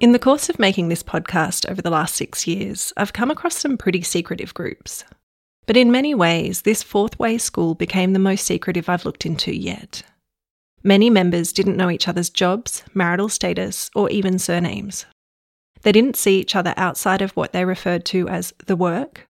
In 0.00 0.12
the 0.12 0.18
course 0.18 0.48
of 0.48 0.58
making 0.58 0.88
this 0.88 1.02
podcast 1.02 1.70
over 1.70 1.82
the 1.82 1.90
last 1.90 2.14
six 2.14 2.46
years, 2.46 2.90
I've 2.96 3.12
come 3.12 3.30
across 3.30 3.58
some 3.58 3.76
pretty 3.76 4.00
secretive 4.00 4.54
groups. 4.54 5.04
But 5.66 5.76
in 5.76 5.92
many 5.92 6.14
ways, 6.14 6.62
this 6.62 6.82
fourth 6.82 7.18
way 7.18 7.36
school 7.36 7.74
became 7.74 8.14
the 8.14 8.18
most 8.18 8.46
secretive 8.46 8.88
I've 8.88 9.04
looked 9.04 9.26
into 9.26 9.54
yet. 9.54 10.02
Many 10.82 11.10
members 11.10 11.52
didn't 11.52 11.76
know 11.76 11.90
each 11.90 12.08
other's 12.08 12.30
jobs, 12.30 12.82
marital 12.94 13.28
status, 13.28 13.90
or 13.94 14.08
even 14.08 14.38
surnames. 14.38 15.04
They 15.82 15.92
didn't 15.92 16.16
see 16.16 16.40
each 16.40 16.56
other 16.56 16.72
outside 16.78 17.20
of 17.20 17.32
what 17.32 17.52
they 17.52 17.66
referred 17.66 18.06
to 18.06 18.26
as 18.26 18.54
the 18.64 18.76
work. 18.76 19.26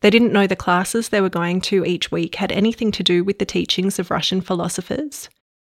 They 0.00 0.10
didn't 0.10 0.32
know 0.32 0.48
the 0.48 0.56
classes 0.56 1.10
they 1.10 1.20
were 1.20 1.28
going 1.28 1.60
to 1.60 1.84
each 1.84 2.10
week 2.10 2.34
had 2.34 2.50
anything 2.50 2.90
to 2.90 3.04
do 3.04 3.22
with 3.22 3.38
the 3.38 3.46
teachings 3.46 4.00
of 4.00 4.10
Russian 4.10 4.40
philosophers. 4.40 5.28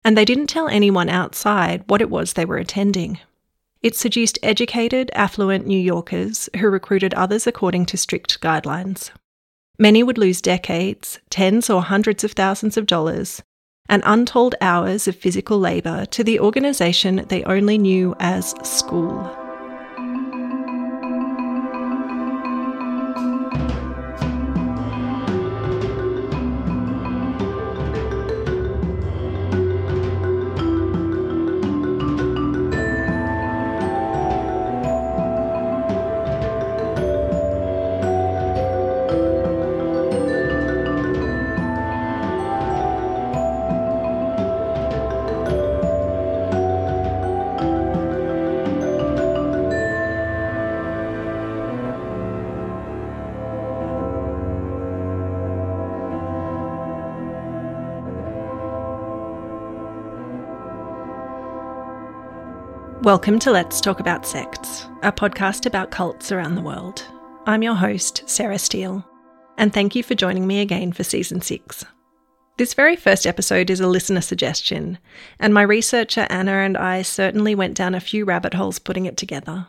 And 0.04 0.18
they 0.18 0.26
didn't 0.26 0.48
tell 0.48 0.68
anyone 0.68 1.10
outside 1.10 1.84
what 1.86 2.02
it 2.02 2.10
was 2.10 2.34
they 2.34 2.46
were 2.46 2.58
attending. 2.58 3.20
It 3.82 3.96
seduced 3.96 4.38
educated, 4.44 5.10
affluent 5.14 5.66
New 5.66 5.80
Yorkers 5.80 6.50
who 6.58 6.70
recruited 6.70 7.16
others 7.16 7.48
according 7.48 7.88
to 7.88 7.98
strict 7.98 8.40
guidelines. 8.40 9.10
Many 9.80 10.04
would 10.04 10.20
lose 10.20 10.40
decades, 10.42 11.20
tens 11.32 11.68
or 11.68 11.82
hundreds 11.82 12.24
of 12.24 12.34
thousands 12.34 12.78
of 12.78 12.86
dollars, 12.86 13.42
and 13.90 14.04
untold 14.06 14.54
hours 14.62 15.08
of 15.08 15.16
physical 15.16 15.58
labour 15.58 16.06
to 16.06 16.24
the 16.24 16.40
organisation 16.40 17.26
they 17.30 17.44
only 17.46 17.80
knew 17.80 18.16
as 18.20 18.54
school. 18.62 19.41
Welcome 63.04 63.40
to 63.40 63.50
Let's 63.50 63.82
Talk 63.82 64.00
About 64.00 64.28
Sects, 64.28 64.86
a 65.02 65.12
podcast 65.12 65.66
about 65.66 65.90
cults 65.90 66.32
around 66.32 66.54
the 66.54 66.62
world. 66.62 67.04
I'm 67.48 67.64
your 67.64 67.74
host, 67.74 68.22
Sarah 68.30 68.60
Steel, 68.60 69.04
and 69.58 69.74
thank 69.74 69.96
you 69.96 70.04
for 70.04 70.14
joining 70.14 70.46
me 70.46 70.62
again 70.62 70.94
for 70.94 71.04
season 71.04 71.42
six. 71.42 71.84
This 72.60 72.76
very 72.76 72.96
first 72.96 73.26
episode 73.26 73.72
is 73.72 73.80
a 73.80 73.88
listener 73.88 74.22
suggestion, 74.22 75.00
and 75.40 75.52
my 75.52 75.64
researcher 75.64 76.28
Anna 76.30 76.52
and 76.52 76.78
I 76.78 77.02
certainly 77.02 77.56
went 77.56 77.76
down 77.76 77.96
a 77.96 78.00
few 78.00 78.24
rabbit 78.24 78.54
holes 78.54 78.78
putting 78.78 79.08
it 79.08 79.18
together. 79.18 79.66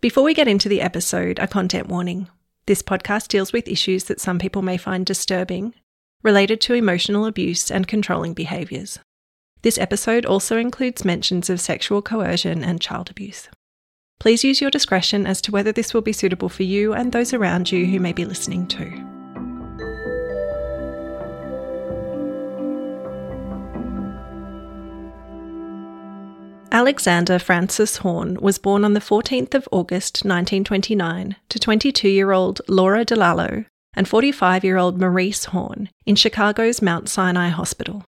Before 0.00 0.24
we 0.24 0.32
get 0.32 0.48
into 0.48 0.70
the 0.70 0.80
episode, 0.80 1.38
a 1.38 1.46
content 1.46 1.88
warning. 1.88 2.26
This 2.64 2.80
podcast 2.80 3.28
deals 3.28 3.52
with 3.52 3.68
issues 3.68 4.04
that 4.04 4.18
some 4.18 4.38
people 4.38 4.62
may 4.62 4.78
find 4.78 5.04
disturbing, 5.04 5.74
related 6.22 6.62
to 6.62 6.72
emotional 6.72 7.26
abuse 7.26 7.70
and 7.70 7.86
controlling 7.86 8.32
behaviours. 8.32 8.98
This 9.66 9.78
episode 9.78 10.24
also 10.24 10.58
includes 10.58 11.04
mentions 11.04 11.50
of 11.50 11.60
sexual 11.60 12.00
coercion 12.00 12.62
and 12.62 12.80
child 12.80 13.10
abuse. 13.10 13.48
Please 14.20 14.44
use 14.44 14.60
your 14.60 14.70
discretion 14.70 15.26
as 15.26 15.40
to 15.40 15.50
whether 15.50 15.72
this 15.72 15.92
will 15.92 16.02
be 16.02 16.12
suitable 16.12 16.48
for 16.48 16.62
you 16.62 16.94
and 16.94 17.10
those 17.10 17.34
around 17.34 17.72
you 17.72 17.84
who 17.84 17.98
may 17.98 18.12
be 18.12 18.24
listening 18.24 18.68
too. 18.68 18.92
Alexander 26.70 27.40
Francis 27.40 27.96
Horn 27.96 28.38
was 28.40 28.58
born 28.58 28.84
on 28.84 28.94
the 28.94 29.00
14th 29.00 29.52
of 29.54 29.68
August 29.72 30.18
1929 30.18 31.34
to 31.48 31.58
22 31.58 32.08
year 32.08 32.30
old 32.30 32.60
Laura 32.68 33.04
DeLallo 33.04 33.66
and 33.94 34.06
45 34.06 34.62
year 34.62 34.76
old 34.76 35.00
Maurice 35.00 35.46
Horn 35.46 35.88
in 36.04 36.14
Chicago's 36.14 36.80
Mount 36.80 37.08
Sinai 37.08 37.48
Hospital. 37.48 38.04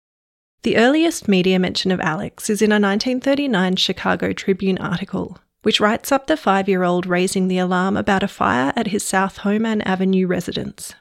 The 0.63 0.77
earliest 0.77 1.27
media 1.27 1.59
mention 1.59 1.91
of 1.91 1.99
Alex 1.99 2.49
is 2.49 2.63
in 2.63 2.71
a 2.71 2.79
1939 2.79 3.75
Chicago 3.75 4.33
Tribune 4.33 4.79
article, 4.79 5.39
which 5.63 5.81
writes 5.81 6.13
up 6.13 6.29
the 6.29 6.37
five 6.37 6.69
year 6.69 6.85
old 6.85 7.05
raising 7.05 7.49
the 7.49 7.59
alarm 7.59 7.97
about 7.97 8.23
a 8.23 8.29
fire 8.29 8.73
at 8.77 8.87
his 8.87 9.03
South 9.03 9.39
Homan 9.39 9.83
Avenue 9.83 10.29
residence. 10.29 10.95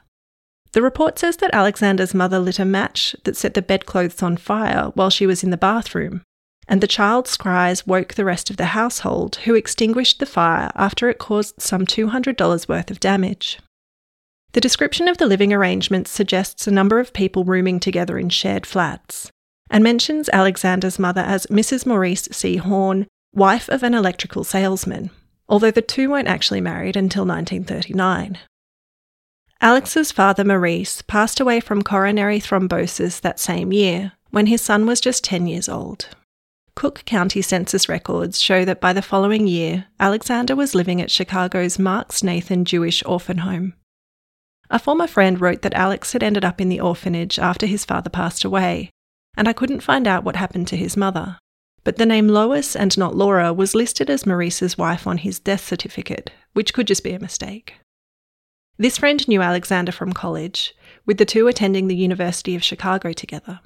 The 0.72 0.82
report 0.82 1.16
says 1.16 1.36
that 1.36 1.54
Alexander's 1.54 2.12
mother 2.12 2.40
lit 2.40 2.58
a 2.58 2.64
match 2.64 3.14
that 3.22 3.36
set 3.36 3.54
the 3.54 3.62
bedclothes 3.62 4.20
on 4.20 4.36
fire 4.36 4.90
while 4.94 5.10
she 5.10 5.26
was 5.26 5.44
in 5.44 5.50
the 5.50 5.56
bathroom, 5.56 6.22
and 6.66 6.80
the 6.80 6.88
child's 6.88 7.36
cries 7.36 7.86
woke 7.86 8.14
the 8.14 8.24
rest 8.24 8.50
of 8.50 8.56
the 8.56 8.74
household, 8.74 9.36
who 9.44 9.54
extinguished 9.54 10.18
the 10.18 10.26
fire 10.26 10.72
after 10.74 11.08
it 11.08 11.18
caused 11.18 11.62
some 11.62 11.86
$200 11.86 12.68
worth 12.68 12.90
of 12.90 12.98
damage. 12.98 13.60
The 14.54 14.60
description 14.60 15.06
of 15.06 15.18
the 15.18 15.26
living 15.26 15.52
arrangements 15.52 16.10
suggests 16.10 16.66
a 16.66 16.72
number 16.72 16.98
of 16.98 17.12
people 17.12 17.44
rooming 17.44 17.78
together 17.78 18.18
in 18.18 18.28
shared 18.28 18.66
flats, 18.66 19.30
and 19.72 19.82
mentions 19.82 20.28
Alexander's 20.32 20.98
mother 20.98 21.22
as 21.22 21.46
Mrs. 21.46 21.86
Maurice 21.86 22.28
C. 22.30 22.58
Horn, 22.58 23.06
wife 23.34 23.70
of 23.70 23.82
an 23.82 23.94
electrical 23.94 24.44
salesman, 24.44 25.10
although 25.48 25.70
the 25.70 25.80
two 25.80 26.10
weren't 26.10 26.28
actually 26.28 26.60
married 26.60 26.94
until 26.94 27.24
1939. 27.24 28.38
Alex's 29.62 30.12
father, 30.12 30.44
Maurice, 30.44 31.00
passed 31.02 31.40
away 31.40 31.58
from 31.58 31.82
coronary 31.82 32.38
thrombosis 32.38 33.20
that 33.22 33.40
same 33.40 33.72
year 33.72 34.12
when 34.30 34.46
his 34.46 34.60
son 34.60 34.86
was 34.86 35.00
just 35.00 35.24
10 35.24 35.46
years 35.46 35.68
old. 35.68 36.08
Cook 36.74 37.04
County 37.06 37.40
Census 37.40 37.88
records 37.88 38.40
show 38.40 38.64
that 38.64 38.80
by 38.80 38.92
the 38.92 39.02
following 39.02 39.46
year, 39.46 39.86
Alexander 39.98 40.54
was 40.54 40.74
living 40.74 41.00
at 41.00 41.10
Chicago's 41.10 41.78
Marks 41.78 42.22
Nathan 42.22 42.64
Jewish 42.64 43.02
Orphan 43.06 43.38
Home. 43.38 43.74
A 44.68 44.78
former 44.78 45.06
friend 45.06 45.40
wrote 45.40 45.62
that 45.62 45.74
Alex 45.74 46.12
had 46.12 46.22
ended 46.22 46.44
up 46.44 46.60
in 46.60 46.68
the 46.68 46.80
orphanage 46.80 47.38
after 47.38 47.66
his 47.66 47.84
father 47.84 48.10
passed 48.10 48.42
away, 48.42 48.90
and 49.36 49.48
I 49.48 49.52
couldn't 49.52 49.80
find 49.80 50.06
out 50.06 50.24
what 50.24 50.36
happened 50.36 50.68
to 50.68 50.76
his 50.76 50.96
mother. 50.96 51.38
But 51.84 51.96
the 51.96 52.06
name 52.06 52.28
Lois 52.28 52.76
and 52.76 52.96
not 52.96 53.16
Laura 53.16 53.52
was 53.52 53.74
listed 53.74 54.08
as 54.08 54.26
Maurice's 54.26 54.78
wife 54.78 55.06
on 55.06 55.18
his 55.18 55.40
death 55.40 55.64
certificate, 55.64 56.30
which 56.52 56.72
could 56.72 56.86
just 56.86 57.02
be 57.02 57.12
a 57.12 57.18
mistake. 57.18 57.74
This 58.78 58.98
friend 58.98 59.26
knew 59.28 59.42
Alexander 59.42 59.92
from 59.92 60.12
college, 60.12 60.74
with 61.06 61.18
the 61.18 61.24
two 61.24 61.48
attending 61.48 61.88
the 61.88 61.96
University 61.96 62.54
of 62.54 62.64
Chicago 62.64 63.12
together. 63.12 63.60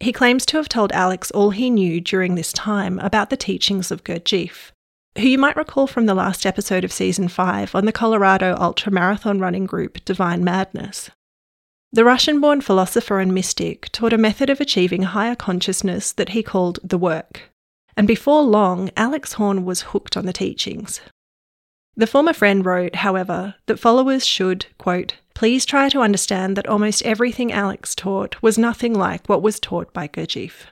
He 0.00 0.12
claims 0.12 0.46
to 0.46 0.56
have 0.56 0.68
told 0.68 0.92
Alex 0.92 1.30
all 1.30 1.50
he 1.50 1.68
knew 1.68 2.00
during 2.00 2.34
this 2.34 2.52
time 2.52 2.98
about 3.00 3.30
the 3.30 3.36
teachings 3.36 3.90
of 3.90 4.04
Gurdjieff, 4.04 4.72
who 5.18 5.28
you 5.28 5.38
might 5.38 5.56
recall 5.56 5.86
from 5.86 6.06
the 6.06 6.14
last 6.14 6.46
episode 6.46 6.84
of 6.84 6.92
season 6.92 7.28
5 7.28 7.74
on 7.74 7.84
the 7.84 7.92
Colorado 7.92 8.54
ultramarathon 8.56 9.40
running 9.40 9.66
group 9.66 10.04
Divine 10.04 10.42
Madness. 10.44 11.10
The 11.92 12.04
Russian 12.04 12.40
born 12.40 12.60
philosopher 12.60 13.18
and 13.18 13.34
mystic 13.34 13.88
taught 13.90 14.12
a 14.12 14.18
method 14.18 14.48
of 14.48 14.60
achieving 14.60 15.02
higher 15.02 15.34
consciousness 15.34 16.12
that 16.12 16.30
he 16.30 16.42
called 16.42 16.78
the 16.84 16.98
work, 16.98 17.50
and 17.96 18.06
before 18.06 18.42
long, 18.42 18.90
Alex 18.96 19.32
Horn 19.34 19.64
was 19.64 19.82
hooked 19.82 20.16
on 20.16 20.24
the 20.24 20.32
teachings. 20.32 21.00
The 21.96 22.06
former 22.06 22.32
friend 22.32 22.64
wrote, 22.64 22.96
however, 22.96 23.56
that 23.66 23.80
followers 23.80 24.24
should, 24.24 24.66
quote, 24.78 25.16
please 25.34 25.66
try 25.66 25.88
to 25.88 26.00
understand 26.00 26.56
that 26.56 26.68
almost 26.68 27.02
everything 27.02 27.52
Alex 27.52 27.96
taught 27.96 28.40
was 28.40 28.56
nothing 28.56 28.94
like 28.94 29.26
what 29.26 29.42
was 29.42 29.58
taught 29.58 29.92
by 29.92 30.06
Gurdjieff. 30.06 30.66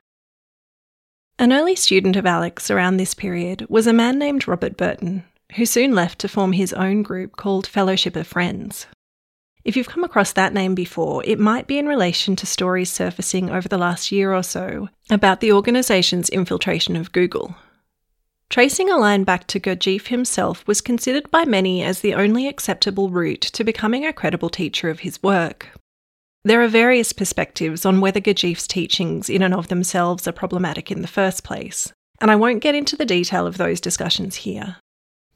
An 1.36 1.52
early 1.52 1.74
student 1.74 2.14
of 2.14 2.26
Alex 2.26 2.70
around 2.70 2.96
this 2.96 3.14
period 3.14 3.66
was 3.68 3.88
a 3.88 3.92
man 3.92 4.18
named 4.18 4.46
Robert 4.46 4.76
Burton, 4.76 5.24
who 5.56 5.66
soon 5.66 5.94
left 5.94 6.20
to 6.20 6.28
form 6.28 6.52
his 6.52 6.72
own 6.74 7.02
group 7.02 7.36
called 7.36 7.66
Fellowship 7.66 8.14
of 8.14 8.26
Friends. 8.26 8.86
If 9.64 9.76
you've 9.76 9.88
come 9.88 10.04
across 10.04 10.32
that 10.32 10.54
name 10.54 10.74
before, 10.74 11.22
it 11.24 11.38
might 11.38 11.66
be 11.66 11.78
in 11.78 11.86
relation 11.86 12.36
to 12.36 12.46
stories 12.46 12.90
surfacing 12.90 13.50
over 13.50 13.68
the 13.68 13.78
last 13.78 14.12
year 14.12 14.32
or 14.32 14.42
so 14.42 14.88
about 15.10 15.40
the 15.40 15.52
organisation's 15.52 16.28
infiltration 16.28 16.96
of 16.96 17.12
Google. 17.12 17.54
Tracing 18.50 18.88
a 18.88 18.96
line 18.96 19.24
back 19.24 19.46
to 19.48 19.60
Gurdjieff 19.60 20.06
himself 20.06 20.66
was 20.66 20.80
considered 20.80 21.30
by 21.30 21.44
many 21.44 21.82
as 21.82 22.00
the 22.00 22.14
only 22.14 22.48
acceptable 22.48 23.10
route 23.10 23.42
to 23.42 23.62
becoming 23.62 24.06
a 24.06 24.12
credible 24.12 24.48
teacher 24.48 24.88
of 24.88 25.00
his 25.00 25.22
work. 25.22 25.68
There 26.44 26.62
are 26.62 26.68
various 26.68 27.12
perspectives 27.12 27.84
on 27.84 28.00
whether 28.00 28.20
Gurdjieff's 28.20 28.66
teachings 28.66 29.28
in 29.28 29.42
and 29.42 29.52
of 29.52 29.68
themselves 29.68 30.26
are 30.26 30.32
problematic 30.32 30.90
in 30.90 31.02
the 31.02 31.08
first 31.08 31.44
place, 31.44 31.92
and 32.22 32.30
I 32.30 32.36
won't 32.36 32.62
get 32.62 32.74
into 32.74 32.96
the 32.96 33.04
detail 33.04 33.46
of 33.46 33.58
those 33.58 33.82
discussions 33.82 34.36
here. 34.36 34.76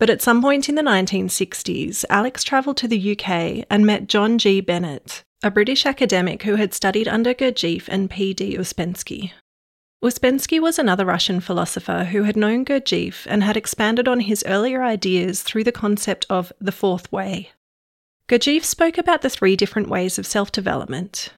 But 0.02 0.10
at 0.10 0.20
some 0.20 0.42
point 0.42 0.68
in 0.68 0.74
the 0.74 0.82
1960s, 0.82 2.04
Alex 2.10 2.42
travelled 2.42 2.76
to 2.78 2.88
the 2.88 3.12
UK 3.12 3.64
and 3.70 3.86
met 3.86 4.08
John 4.08 4.36
G. 4.36 4.60
Bennett, 4.60 5.22
a 5.44 5.48
British 5.48 5.86
academic 5.86 6.42
who 6.42 6.56
had 6.56 6.74
studied 6.74 7.06
under 7.06 7.32
Gurdjieff 7.32 7.86
and 7.86 8.10
P.D. 8.10 8.56
Ouspensky. 8.56 9.30
Ouspensky 10.02 10.60
was 10.60 10.76
another 10.76 11.04
Russian 11.06 11.38
philosopher 11.38 12.02
who 12.10 12.24
had 12.24 12.36
known 12.36 12.64
Gurdjieff 12.64 13.28
and 13.30 13.44
had 13.44 13.56
expanded 13.56 14.08
on 14.08 14.18
his 14.18 14.42
earlier 14.44 14.82
ideas 14.82 15.44
through 15.44 15.62
the 15.62 15.70
concept 15.70 16.26
of 16.28 16.52
the 16.60 16.72
fourth 16.72 17.12
way. 17.12 17.52
Gurdjieff 18.28 18.64
spoke 18.64 18.98
about 18.98 19.22
the 19.22 19.30
three 19.30 19.54
different 19.54 19.88
ways 19.88 20.18
of 20.18 20.26
self 20.26 20.50
development 20.50 21.32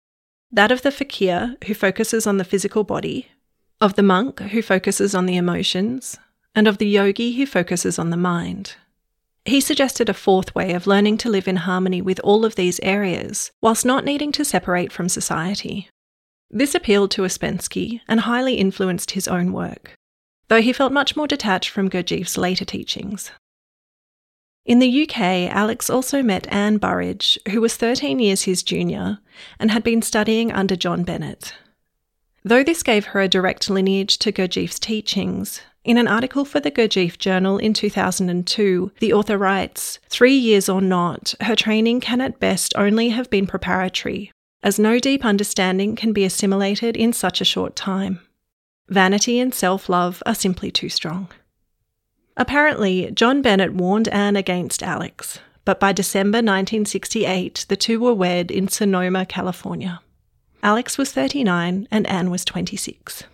that 0.51 0.73
of 0.73 0.81
the 0.81 0.91
fakir, 0.91 1.57
who 1.67 1.75
focuses 1.75 2.27
on 2.27 2.39
the 2.39 2.45
physical 2.45 2.83
body, 2.83 3.29
of 3.79 3.95
the 3.95 4.03
monk, 4.03 4.41
who 4.41 4.63
focuses 4.63 5.15
on 5.15 5.27
the 5.27 5.37
emotions, 5.37 6.17
and 6.55 6.69
of 6.69 6.79
the 6.79 6.89
yogi, 6.89 7.33
who 7.33 7.47
focuses 7.47 7.99
on 7.99 8.11
the 8.11 8.17
mind. 8.17 8.77
He 9.45 9.61
suggested 9.61 10.09
a 10.09 10.15
fourth 10.15 10.55
way 10.55 10.73
of 10.73 10.87
learning 10.87 11.19
to 11.19 11.29
live 11.29 11.47
in 11.47 11.57
harmony 11.57 12.01
with 12.01 12.21
all 12.21 12.45
of 12.45 12.55
these 12.55 12.81
areas, 12.81 13.51
whilst 13.61 13.85
not 13.85 14.05
needing 14.05 14.33
to 14.33 14.45
separate 14.45 14.91
from 14.91 15.09
society. 15.09 15.89
This 16.51 16.75
appealed 16.75 17.11
to 17.13 17.23
Ouspensky 17.23 18.01
and 18.09 18.21
highly 18.21 18.55
influenced 18.55 19.11
his 19.11 19.29
own 19.29 19.53
work, 19.53 19.95
though 20.49 20.63
he 20.63 20.73
felt 20.73 20.93
much 20.93 21.17
more 21.17 21.27
detached 21.27 21.71
from 21.71 21.91
Gurdjieff's 21.91 22.39
later 22.39 22.65
teachings. 22.65 23.33
In 24.65 24.79
the 24.79 25.03
UK, 25.03 25.51
Alex 25.51 25.91
also 25.91 26.23
met 26.23 26.47
Anne 26.51 26.79
Burridge, 26.79 27.39
who 27.51 27.61
was 27.61 27.77
13 27.77 28.19
years 28.19 28.43
his 28.43 28.63
junior 28.63 29.19
and 29.61 29.71
had 29.71 29.85
been 29.85 30.01
studying 30.01 30.51
under 30.51 30.75
John 30.75 31.03
Bennett. 31.03 31.55
Though 32.45 32.65
this 32.65 32.83
gave 32.83 33.07
her 33.07 33.21
a 33.21 33.29
direct 33.29 33.69
lineage 33.69 34.17
to 34.19 34.33
Gurdjieff's 34.33 34.79
teachings, 34.79 35.61
in 35.85 35.99
an 35.99 36.09
article 36.09 36.47
for 36.47 36.61
the 36.61 36.71
Gurdjieff 36.71 37.19
Journal 37.19 37.59
in 37.59 37.75
2002, 37.75 38.93
the 39.01 39.13
author 39.13 39.37
writes 39.37 39.99
Three 40.09 40.35
years 40.35 40.69
or 40.69 40.81
not, 40.81 41.35
her 41.43 41.55
training 41.55 42.01
can 42.01 42.23
at 42.23 42.41
best 42.41 42.73
only 42.77 43.11
have 43.11 43.29
been 43.29 43.47
preparatory, 43.47 44.33
as 44.63 44.79
no 44.79 44.99
deep 44.99 45.25
understanding 45.25 45.95
can 45.95 46.15
be 46.15 46.25
assimilated 46.25 46.97
in 46.97 47.13
such 47.13 47.41
a 47.41 47.45
short 47.45 47.77
time. 47.77 48.21
Vanity 48.89 49.39
and 49.39 49.55
self 49.55 49.89
love 49.89 50.23
are 50.25 50.35
simply 50.35 50.71
too 50.71 50.89
strong. 50.89 51.29
Apparently, 52.37 53.11
John 53.13 53.43
Bennett 53.43 53.75
warned 53.75 54.09
Anne 54.09 54.37
against 54.37 54.83
Alex, 54.83 55.39
but 55.65 55.79
by 55.79 55.93
December 55.93 56.39
1968, 56.39 57.67
the 57.69 57.77
two 57.77 58.01
were 58.01 58.15
wed 58.15 58.51
in 58.51 58.69
Sonoma, 58.69 59.27
California. 59.27 60.01
Alex 60.63 60.97
was 60.97 61.13
39 61.13 61.87
and 61.91 62.07
Anne 62.07 62.31
was 62.31 62.45
26. 62.45 63.25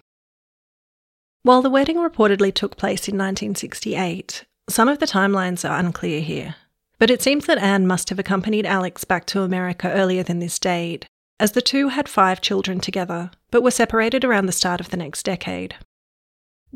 While 1.42 1.62
the 1.62 1.70
wedding 1.70 1.96
reportedly 1.96 2.52
took 2.52 2.76
place 2.76 3.08
in 3.08 3.14
1968, 3.14 4.44
some 4.68 4.88
of 4.88 4.98
the 4.98 5.06
timelines 5.06 5.68
are 5.68 5.78
unclear 5.78 6.20
here. 6.20 6.56
But 6.98 7.10
it 7.10 7.22
seems 7.22 7.46
that 7.46 7.56
Anne 7.56 7.86
must 7.86 8.10
have 8.10 8.18
accompanied 8.18 8.66
Alex 8.66 9.04
back 9.04 9.24
to 9.26 9.40
America 9.40 9.90
earlier 9.90 10.22
than 10.22 10.40
this 10.40 10.58
date, 10.58 11.06
as 11.38 11.52
the 11.52 11.62
two 11.62 11.88
had 11.88 12.10
five 12.10 12.42
children 12.42 12.78
together, 12.78 13.30
but 13.50 13.62
were 13.62 13.70
separated 13.70 14.22
around 14.22 14.46
the 14.46 14.52
start 14.52 14.80
of 14.80 14.90
the 14.90 14.98
next 14.98 15.22
decade. 15.22 15.76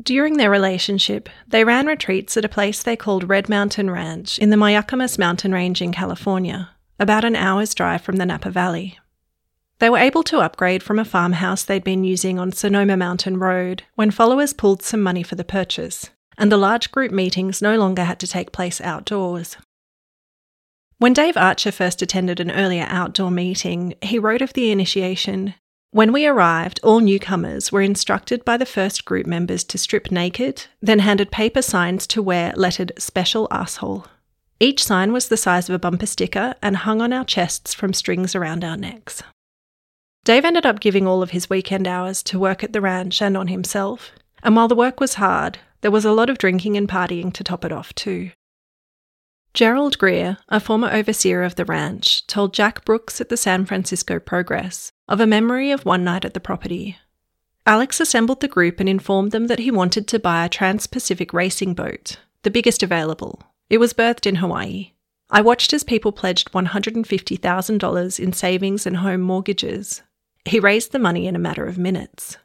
During 0.01 0.37
their 0.37 0.49
relationship, 0.49 1.29
they 1.47 1.63
ran 1.63 1.85
retreats 1.85 2.35
at 2.35 2.43
a 2.43 2.49
place 2.49 2.81
they 2.81 2.95
called 2.95 3.29
Red 3.29 3.47
Mountain 3.47 3.91
Ranch 3.91 4.39
in 4.39 4.49
the 4.49 4.57
Mayacamas 4.57 5.19
mountain 5.19 5.51
range 5.51 5.79
in 5.79 5.91
California, 5.91 6.71
about 6.99 7.23
an 7.23 7.35
hour's 7.35 7.75
drive 7.75 8.01
from 8.01 8.15
the 8.15 8.25
Napa 8.25 8.49
Valley. 8.49 8.97
They 9.79 9.89
were 9.89 9.97
able 9.97 10.23
to 10.23 10.39
upgrade 10.39 10.81
from 10.81 10.99
a 10.99 11.05
farmhouse 11.05 11.63
they'd 11.63 11.83
been 11.83 12.03
using 12.03 12.39
on 12.39 12.51
Sonoma 12.51 12.95
Mountain 12.95 13.37
Road 13.37 13.83
when 13.95 14.11
followers 14.11 14.53
pulled 14.53 14.81
some 14.81 15.01
money 15.01 15.23
for 15.23 15.35
the 15.35 15.43
purchase, 15.43 16.09
and 16.37 16.51
the 16.51 16.57
large 16.57 16.91
group 16.91 17.11
meetings 17.11 17.61
no 17.61 17.77
longer 17.77 18.03
had 18.03 18.19
to 18.19 18.27
take 18.27 18.51
place 18.51 18.79
outdoors. 18.79 19.57
When 20.97 21.13
Dave 21.13 21.35
Archer 21.35 21.71
first 21.71 22.01
attended 22.01 22.39
an 22.39 22.51
earlier 22.51 22.85
outdoor 22.89 23.31
meeting, 23.31 23.95
he 24.01 24.17
wrote 24.17 24.41
of 24.41 24.53
the 24.53 24.71
initiation 24.71 25.55
when 25.95 26.11
we 26.11 26.27
arrived, 26.27 26.81
all 26.83 26.99
newcomers 26.99 27.71
were 27.71 27.81
instructed 27.81 28.43
by 28.43 28.57
the 28.57 28.65
first 28.65 29.05
group 29.05 29.25
members 29.25 29.63
to 29.63 29.77
strip 29.77 30.11
naked, 30.11 30.65
then 30.81 30.99
handed 30.99 31.31
paper 31.31 31.61
signs 31.61 32.05
to 32.07 32.21
wear 32.21 32.51
lettered 32.57 32.91
Special 32.97 33.47
Asshole. 33.49 34.05
Each 34.59 34.83
sign 34.83 35.13
was 35.13 35.29
the 35.29 35.37
size 35.37 35.69
of 35.69 35.75
a 35.75 35.79
bumper 35.79 36.05
sticker 36.05 36.55
and 36.61 36.75
hung 36.75 37.01
on 37.01 37.13
our 37.13 37.23
chests 37.23 37.73
from 37.73 37.93
strings 37.93 38.35
around 38.35 38.65
our 38.65 38.75
necks. 38.75 39.23
Dave 40.25 40.43
ended 40.43 40.65
up 40.65 40.79
giving 40.79 41.05
all 41.05 41.21
of 41.21 41.29
his 41.29 41.51
weekend 41.51 41.87
hours 41.87 42.23
to 42.23 42.39
work 42.39 42.63
at 42.63 42.73
the 42.73 42.81
ranch 42.81 43.21
and 43.21 43.37
on 43.37 43.47
himself, 43.47 44.11
and 44.41 44.55
while 44.55 44.67
the 44.67 44.75
work 44.75 44.99
was 44.99 45.13
hard, 45.13 45.59
there 45.81 45.91
was 45.91 46.03
a 46.03 46.11
lot 46.11 46.31
of 46.31 46.39
drinking 46.39 46.75
and 46.75 46.89
partying 46.89 47.31
to 47.31 47.43
top 47.43 47.63
it 47.63 47.71
off, 47.71 47.93
too. 47.93 48.31
Gerald 49.53 49.99
Greer, 49.99 50.39
a 50.49 50.59
former 50.59 50.89
overseer 50.91 51.43
of 51.43 51.55
the 51.55 51.63
ranch, 51.63 52.25
told 52.25 52.55
Jack 52.55 52.83
Brooks 52.83 53.21
at 53.21 53.29
the 53.29 53.37
San 53.37 53.65
Francisco 53.65 54.19
Progress 54.19 54.91
of 55.07 55.21
a 55.21 55.27
memory 55.27 55.69
of 55.69 55.85
one 55.85 56.03
night 56.03 56.25
at 56.25 56.33
the 56.33 56.39
property. 56.39 56.97
Alex 57.67 57.99
assembled 57.99 58.41
the 58.41 58.47
group 58.47 58.79
and 58.79 58.89
informed 58.89 59.31
them 59.31 59.45
that 59.45 59.59
he 59.59 59.69
wanted 59.69 60.07
to 60.07 60.17
buy 60.17 60.43
a 60.43 60.49
Trans 60.49 60.87
Pacific 60.87 61.33
racing 61.33 61.75
boat, 61.75 62.17
the 62.41 62.49
biggest 62.49 62.81
available. 62.81 63.43
It 63.69 63.77
was 63.77 63.93
berthed 63.93 64.25
in 64.25 64.35
Hawaii. 64.35 64.93
I 65.29 65.41
watched 65.41 65.71
as 65.71 65.83
people 65.83 66.11
pledged 66.11 66.51
$150,000 66.51 68.19
in 68.19 68.33
savings 68.33 68.87
and 68.87 68.97
home 68.97 69.21
mortgages. 69.21 70.01
He 70.45 70.59
raised 70.59 70.91
the 70.91 70.99
money 70.99 71.27
in 71.27 71.35
a 71.35 71.39
matter 71.39 71.65
of 71.65 71.77
minutes. 71.77 72.37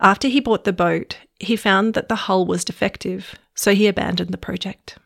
After 0.00 0.28
he 0.28 0.40
bought 0.40 0.64
the 0.64 0.72
boat, 0.72 1.18
he 1.38 1.56
found 1.56 1.94
that 1.94 2.08
the 2.08 2.16
hull 2.16 2.44
was 2.44 2.64
defective, 2.64 3.36
so 3.54 3.74
he 3.74 3.86
abandoned 3.86 4.30
the 4.30 4.38
project. 4.38 4.98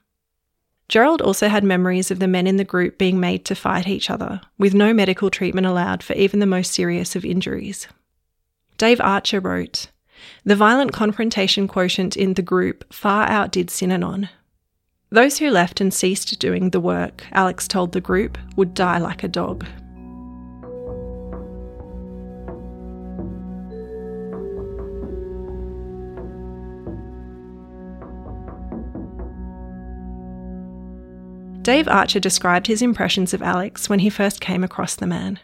Gerald 0.89 1.21
also 1.21 1.49
had 1.49 1.65
memories 1.65 2.11
of 2.11 2.19
the 2.19 2.27
men 2.27 2.47
in 2.47 2.57
the 2.57 2.65
group 2.65 2.97
being 2.97 3.21
made 3.21 3.45
to 3.45 3.55
fight 3.55 3.87
each 3.87 4.09
other, 4.09 4.41
with 4.57 4.73
no 4.73 4.95
medical 4.95 5.29
treatment 5.29 5.67
allowed 5.67 6.03
for 6.03 6.15
even 6.15 6.41
the 6.41 6.47
most 6.47 6.73
serious 6.73 7.15
of 7.15 7.27
injuries. 7.27 7.87
Dave 8.79 9.01
Archer 9.01 9.41
wrote 9.41 9.89
The 10.45 10.57
violent 10.57 10.95
confrontation 10.95 11.69
quotient 11.69 12.17
in 12.17 12.35
the 12.35 12.43
group 12.43 12.91
far 12.93 13.29
outdid 13.29 13.69
Synanon. 13.69 14.31
Those 15.11 15.39
who 15.39 15.51
left 15.51 15.83
and 15.83 15.93
ceased 15.93 16.39
doing 16.39 16.71
the 16.71 16.81
work, 16.81 17.25
Alex 17.33 17.69
told 17.69 17.93
the 17.93 18.01
group, 18.01 18.39
would 18.57 18.73
die 18.73 18.99
like 18.99 19.23
a 19.23 19.29
dog. 19.29 19.67
Dave 31.69 31.87
Archer 31.87 32.19
described 32.19 32.67
his 32.67 32.81
impressions 32.81 33.35
of 33.35 33.43
Alex 33.43 33.91
when 33.91 33.99
he 33.99 34.09
first 34.09 34.41
came 34.41 34.65
across 34.65 34.95
the 34.97 35.07
man. 35.07 35.39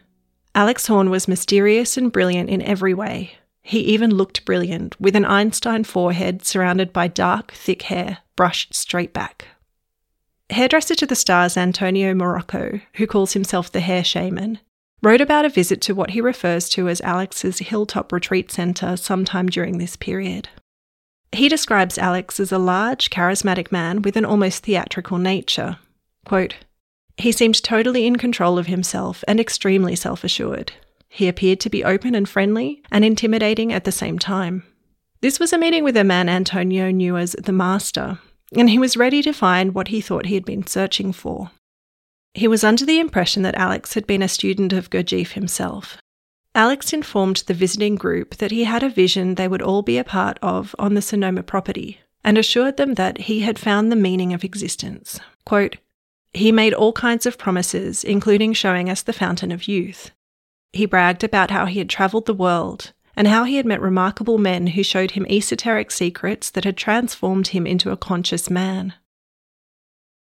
Alex 0.54 0.86
Horn 0.86 1.10
was 1.10 1.28
mysterious 1.28 1.98
and 1.98 2.10
brilliant 2.10 2.48
in 2.48 2.62
every 2.62 2.94
way. 2.94 3.34
He 3.60 3.80
even 3.80 4.08
looked 4.08 4.46
brilliant, 4.46 4.98
with 4.98 5.16
an 5.16 5.26
Einstein 5.26 5.84
forehead 5.84 6.42
surrounded 6.42 6.94
by 6.94 7.08
dark, 7.08 7.52
thick 7.52 7.82
hair 7.82 8.20
brushed 8.36 8.74
straight 8.74 9.12
back. 9.12 9.48
Hairdresser 10.48 10.94
to 10.94 11.04
the 11.04 11.14
stars 11.14 11.58
Antonio 11.58 12.14
Morocco, 12.14 12.80
who 12.94 13.06
calls 13.06 13.34
himself 13.34 13.70
the 13.70 13.80
hair 13.80 14.02
shaman, 14.02 14.60
wrote 15.02 15.20
about 15.20 15.44
a 15.44 15.50
visit 15.50 15.82
to 15.82 15.94
what 15.94 16.12
he 16.12 16.22
refers 16.22 16.70
to 16.70 16.88
as 16.88 17.02
Alex's 17.02 17.58
Hilltop 17.58 18.12
Retreat 18.12 18.50
Centre 18.50 18.96
sometime 18.96 19.50
during 19.50 19.76
this 19.76 19.94
period. 19.94 20.48
He 21.32 21.50
describes 21.50 21.98
Alex 21.98 22.40
as 22.40 22.50
a 22.50 22.56
large, 22.56 23.10
charismatic 23.10 23.70
man 23.70 24.00
with 24.00 24.16
an 24.16 24.24
almost 24.24 24.64
theatrical 24.64 25.18
nature. 25.18 25.76
Quote, 26.24 26.54
he 27.16 27.30
seemed 27.32 27.62
totally 27.62 28.06
in 28.06 28.16
control 28.16 28.58
of 28.58 28.66
himself 28.66 29.22
and 29.28 29.38
extremely 29.38 29.94
self 29.94 30.24
assured. 30.24 30.72
He 31.08 31.28
appeared 31.28 31.60
to 31.60 31.70
be 31.70 31.84
open 31.84 32.14
and 32.14 32.28
friendly 32.28 32.82
and 32.90 33.04
intimidating 33.04 33.72
at 33.72 33.84
the 33.84 33.92
same 33.92 34.18
time. 34.18 34.64
This 35.20 35.38
was 35.38 35.52
a 35.52 35.58
meeting 35.58 35.84
with 35.84 35.96
a 35.96 36.04
man 36.04 36.28
Antonio 36.28 36.90
knew 36.90 37.16
as 37.16 37.32
the 37.32 37.52
Master, 37.52 38.18
and 38.56 38.68
he 38.68 38.78
was 38.78 38.96
ready 38.96 39.22
to 39.22 39.32
find 39.32 39.74
what 39.74 39.88
he 39.88 40.00
thought 40.00 40.26
he 40.26 40.34
had 40.34 40.44
been 40.44 40.66
searching 40.66 41.12
for. 41.12 41.50
He 42.34 42.48
was 42.48 42.64
under 42.64 42.84
the 42.84 42.98
impression 42.98 43.42
that 43.44 43.54
Alex 43.54 43.94
had 43.94 44.06
been 44.06 44.22
a 44.22 44.28
student 44.28 44.72
of 44.72 44.90
Gurdjieff 44.90 45.32
himself. 45.32 45.98
Alex 46.54 46.92
informed 46.92 47.44
the 47.46 47.54
visiting 47.54 47.94
group 47.94 48.36
that 48.36 48.50
he 48.50 48.64
had 48.64 48.82
a 48.82 48.88
vision 48.88 49.36
they 49.36 49.48
would 49.48 49.62
all 49.62 49.82
be 49.82 49.98
a 49.98 50.04
part 50.04 50.38
of 50.42 50.74
on 50.78 50.94
the 50.94 51.02
Sonoma 51.02 51.44
property, 51.44 52.00
and 52.24 52.36
assured 52.36 52.76
them 52.76 52.94
that 52.94 53.22
he 53.22 53.40
had 53.40 53.58
found 53.58 53.90
the 53.90 53.96
meaning 53.96 54.32
of 54.32 54.42
existence. 54.42 55.20
Quote, 55.44 55.76
he 56.34 56.52
made 56.52 56.74
all 56.74 56.92
kinds 56.92 57.26
of 57.26 57.38
promises, 57.38 58.04
including 58.04 58.52
showing 58.52 58.90
us 58.90 59.02
the 59.02 59.12
Fountain 59.12 59.52
of 59.52 59.68
Youth. 59.68 60.10
He 60.72 60.86
bragged 60.86 61.22
about 61.22 61.50
how 61.50 61.66
he 61.66 61.78
had 61.78 61.88
travelled 61.88 62.26
the 62.26 62.34
world 62.34 62.92
and 63.16 63.28
how 63.28 63.44
he 63.44 63.56
had 63.56 63.66
met 63.66 63.80
remarkable 63.80 64.38
men 64.38 64.68
who 64.68 64.82
showed 64.82 65.12
him 65.12 65.26
esoteric 65.28 65.90
secrets 65.90 66.50
that 66.50 66.64
had 66.64 66.76
transformed 66.76 67.48
him 67.48 67.66
into 67.66 67.90
a 67.90 67.96
conscious 67.96 68.50
man. 68.50 68.94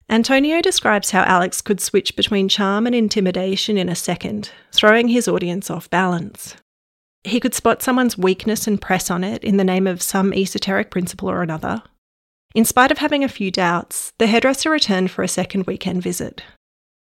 Antonio 0.10 0.62
describes 0.62 1.12
how 1.12 1.24
Alex 1.24 1.62
could 1.62 1.80
switch 1.80 2.16
between 2.16 2.50
charm 2.50 2.88
and 2.88 2.96
intimidation 2.96 3.78
in 3.78 3.90
a 3.90 3.96
second, 3.96 4.52
throwing 4.72 5.10
his 5.10 5.28
audience 5.28 5.70
off 5.70 5.90
balance. 5.90 6.56
He 7.24 7.40
could 7.40 7.54
spot 7.54 7.84
someone's 7.84 8.18
weakness 8.18 8.66
and 8.66 8.82
press 8.82 9.12
on 9.12 9.24
it 9.24 9.44
in 9.44 9.58
the 9.58 9.64
name 9.64 9.86
of 9.86 10.02
some 10.02 10.34
esoteric 10.34 10.90
principle 10.90 11.30
or 11.30 11.44
another, 11.44 11.84
in 12.56 12.66
spite 12.66 12.92
of 12.92 12.98
having 12.98 13.24
a 13.24 13.30
few 13.30 13.52
doubts, 13.52 14.12
the 14.18 14.28
hairdresser 14.28 14.70
returned 14.70 15.12
for 15.12 15.24
a 15.24 15.28
second 15.28 15.68
weekend 15.68 16.02
visit. 16.02 16.44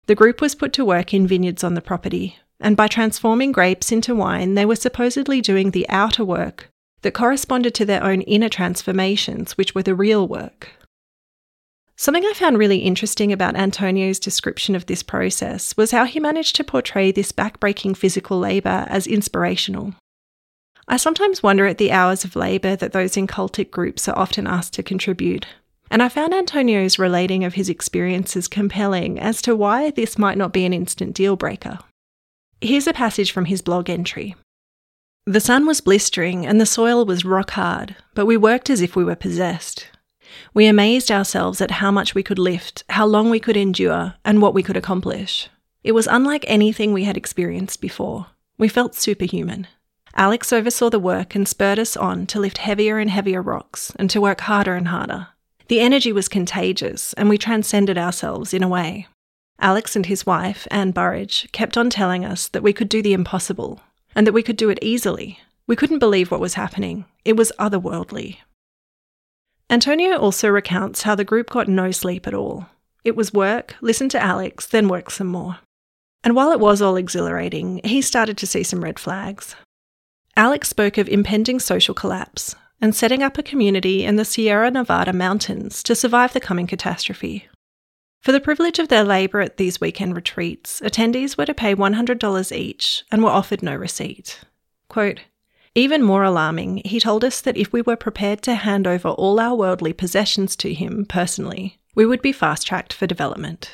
The 0.07 0.15
group 0.15 0.41
was 0.41 0.55
put 0.55 0.73
to 0.75 0.85
work 0.85 1.13
in 1.13 1.27
vineyards 1.27 1.65
on 1.65 1.75
the 1.75 1.81
property, 1.81 2.39
and 2.61 2.77
by 2.77 2.89
transforming 2.89 3.53
grapes 3.53 3.93
into 3.93 4.15
wine, 4.15 4.55
they 4.55 4.65
were 4.65 4.77
supposedly 4.77 5.41
doing 5.41 5.71
the 5.71 5.89
outer 5.89 6.25
work 6.25 6.69
that 7.03 7.15
corresponded 7.15 7.75
to 7.75 7.85
their 7.85 8.03
own 8.03 8.23
inner 8.23 8.49
transformations, 8.49 9.57
which 9.57 9.75
were 9.75 9.83
the 9.83 9.95
real 9.95 10.27
work. 10.27 10.71
Something 11.97 12.25
I 12.25 12.33
found 12.35 12.59
really 12.59 12.79
interesting 12.79 13.33
about 13.33 13.57
Antonio's 13.57 14.19
description 14.19 14.75
of 14.75 14.87
this 14.87 15.03
process 15.03 15.77
was 15.77 15.93
how 15.93 16.05
he 16.05 16.21
managed 16.21 16.57
to 16.57 16.65
portray 16.65 17.11
this 17.11 17.33
backbreaking 17.33 17.97
physical 17.97 18.39
labour 18.39 18.87
as 18.89 19.07
inspirational. 19.07 19.95
I 20.89 20.97
sometimes 20.97 21.43
wonder 21.43 21.67
at 21.67 21.79
the 21.79 21.91
hours 21.91 22.25
of 22.25 22.37
labour 22.37 22.77
that 22.77 22.93
those 22.93 23.17
in 23.17 23.27
cultic 23.27 23.71
groups 23.71 24.09
are 24.09 24.19
often 24.19 24.47
asked 24.47 24.75
to 24.75 24.83
contribute. 24.83 25.47
And 25.91 26.03
I 26.03 26.09
found 26.09 26.33
Antonio's 26.33 26.99
relating 26.99 27.45
of 27.45 27.55
his 27.55 27.69
experiences 27.69 28.49
compelling 28.49 29.19
as 29.19 29.43
to 29.43 29.57
why 29.57 29.91
this 29.91 30.19
might 30.19 30.39
not 30.39 30.53
be 30.53 30.65
an 30.65 30.73
instant 30.73 31.15
deal 31.15 31.37
breaker. 31.37 31.79
Here's 32.61 32.87
a 32.87 32.93
passage 32.93 33.33
from 33.33 33.47
his 33.47 33.63
blog 33.63 33.91
entry. 33.91 34.37
The 35.27 35.41
sun 35.41 35.67
was 35.67 35.81
blistering 35.81 36.47
and 36.47 36.61
the 36.61 36.67
soil 36.67 37.05
was 37.05 37.25
rock 37.25 37.51
hard, 37.51 37.97
but 38.15 38.27
we 38.27 38.37
worked 38.37 38.71
as 38.71 38.81
if 38.81 38.95
we 38.95 39.05
were 39.05 39.17
possessed. 39.17 39.89
We 40.55 40.67
amazed 40.67 41.11
ourselves 41.11 41.61
at 41.61 41.73
how 41.73 41.91
much 41.91 42.15
we 42.15 42.23
could 42.23 42.39
lift, 42.39 42.85
how 42.91 43.07
long 43.07 43.29
we 43.29 43.41
could 43.41 43.57
endure, 43.57 44.15
and 44.25 44.41
what 44.41 44.55
we 44.55 44.63
could 44.63 44.77
accomplish. 44.77 45.49
It 45.83 45.93
was 45.93 46.07
unlike 46.07 46.45
anything 46.47 46.93
we 46.93 47.05
had 47.05 47.17
experienced 47.17 47.81
before. 47.81 48.27
We 48.59 48.69
felt 48.69 48.95
superhuman. 48.95 49.67
Alex 50.19 50.51
oversaw 50.51 50.89
the 50.89 50.99
work 50.99 51.35
and 51.35 51.47
spurred 51.47 51.79
us 51.79 51.95
on 51.95 52.27
to 52.27 52.41
lift 52.41 52.59
heavier 52.59 52.99
and 52.99 53.11
heavier 53.11 53.43
rocks 53.43 53.93
and 53.99 54.09
to 54.09 54.21
work 54.21 54.41
harder 54.41 54.75
and 54.75 54.89
harder. 54.89 55.29
The 55.69 55.81
energy 55.81 56.11
was 56.11 56.27
contagious, 56.27 57.13
and 57.15 57.29
we 57.29 57.37
transcended 57.37 57.99
ourselves 57.99 58.55
in 58.55 58.63
a 58.63 58.69
way. 58.69 59.09
Alex 59.61 59.95
and 59.95 60.07
his 60.07 60.25
wife, 60.25 60.67
Anne 60.71 60.93
Burridge, 60.93 61.49
kept 61.53 61.77
on 61.77 61.91
telling 61.91 62.25
us 62.25 62.49
that 62.49 62.63
we 62.63 62.73
could 62.73 62.89
do 62.89 63.03
the 63.03 63.13
impossible, 63.13 63.81
and 64.15 64.27
that 64.27 64.33
we 64.33 64.43
could 64.43 64.57
do 64.57 64.71
it 64.71 64.79
easily. 64.81 65.39
We 65.67 65.77
couldn't 65.77 65.99
believe 65.99 66.31
what 66.31 66.41
was 66.41 66.55
happening. 66.55 67.05
It 67.25 67.37
was 67.37 67.53
otherworldly. 67.59 68.39
Antonio 69.69 70.17
also 70.17 70.49
recounts 70.49 71.03
how 71.03 71.15
the 71.15 71.25
group 71.25 71.51
got 71.51 71.69
no 71.69 71.91
sleep 71.91 72.27
at 72.27 72.35
all. 72.35 72.67
It 73.05 73.17
was 73.17 73.35
work, 73.35 73.75
listen 73.81 74.09
to 74.11 74.23
Alex, 74.23 74.67
then 74.67 74.89
work 74.89 75.11
some 75.11 75.27
more. 75.27 75.59
And 76.23 76.35
while 76.35 76.53
it 76.53 76.61
was 76.61 76.81
all 76.81 76.97
exhilarating, 76.97 77.81
he 77.85 78.01
started 78.01 78.39
to 78.39 78.47
see 78.47 78.63
some 78.63 78.83
red 78.83 78.99
flags. 78.99 79.57
Alex 80.37 80.69
spoke 80.69 80.99
of 80.99 81.09
impending 81.09 81.59
social 81.59 81.95
collapse 81.95 82.55
and 82.79 82.95
setting 82.95 83.23
up 83.23 83.39
a 83.39 83.43
community 83.43 84.05
in 84.05 84.17
the 84.17 84.25
Sierra 84.25 84.71
Nevada 84.71 85.15
mountains 85.15 85.83
to 85.83 85.95
survive 85.95 86.35
the 86.35 86.41
coming 86.41 86.67
catastrophe. 86.67 87.49
For 88.21 88.33
the 88.33 88.41
privilege 88.41 88.79
of 88.79 88.89
their 88.89 89.03
labour 89.05 89.41
at 89.41 89.57
these 89.57 89.81
weekend 89.81 90.15
retreats, 90.15 90.83
attendees 90.83 91.39
were 91.39 91.47
to 91.47 91.55
pay 91.55 91.75
$100 91.75 92.53
each 92.55 93.05
and 93.11 93.23
were 93.23 93.31
offered 93.31 93.63
no 93.63 93.75
receipt. 93.75 94.41
Quote, 94.89 95.21
even 95.75 96.03
more 96.03 96.23
alarming, 96.23 96.83
he 96.85 97.01
told 97.01 97.25
us 97.25 97.41
that 97.41 97.57
if 97.57 97.73
we 97.73 97.81
were 97.81 97.97
prepared 97.97 98.43
to 98.43 98.57
hand 98.57 98.87
over 98.87 99.09
all 99.09 99.41
our 99.41 99.55
worldly 99.55 99.93
possessions 99.95 100.55
to 100.57 100.75
him 100.75 101.07
personally, 101.07 101.79
we 101.95 102.05
would 102.05 102.21
be 102.21 102.33
fast 102.33 102.67
tracked 102.67 102.93
for 102.93 103.07
development. 103.07 103.73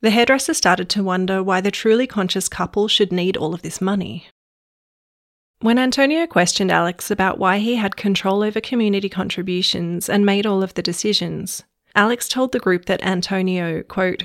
The 0.00 0.10
hairdresser 0.10 0.54
started 0.54 0.88
to 0.90 1.04
wonder 1.04 1.42
why 1.42 1.60
the 1.60 1.70
truly 1.70 2.06
conscious 2.06 2.48
couple 2.48 2.88
should 2.88 3.12
need 3.12 3.36
all 3.36 3.54
of 3.54 3.62
this 3.62 3.80
money. 3.80 4.26
When 5.64 5.78
Antonio 5.78 6.26
questioned 6.26 6.70
Alex 6.70 7.10
about 7.10 7.38
why 7.38 7.56
he 7.56 7.76
had 7.76 7.96
control 7.96 8.42
over 8.42 8.60
community 8.60 9.08
contributions 9.08 10.10
and 10.10 10.26
made 10.26 10.44
all 10.44 10.62
of 10.62 10.74
the 10.74 10.82
decisions, 10.82 11.64
Alex 11.94 12.28
told 12.28 12.52
the 12.52 12.58
group 12.58 12.84
that 12.84 13.02
Antonio, 13.02 13.82
quote, 13.82 14.24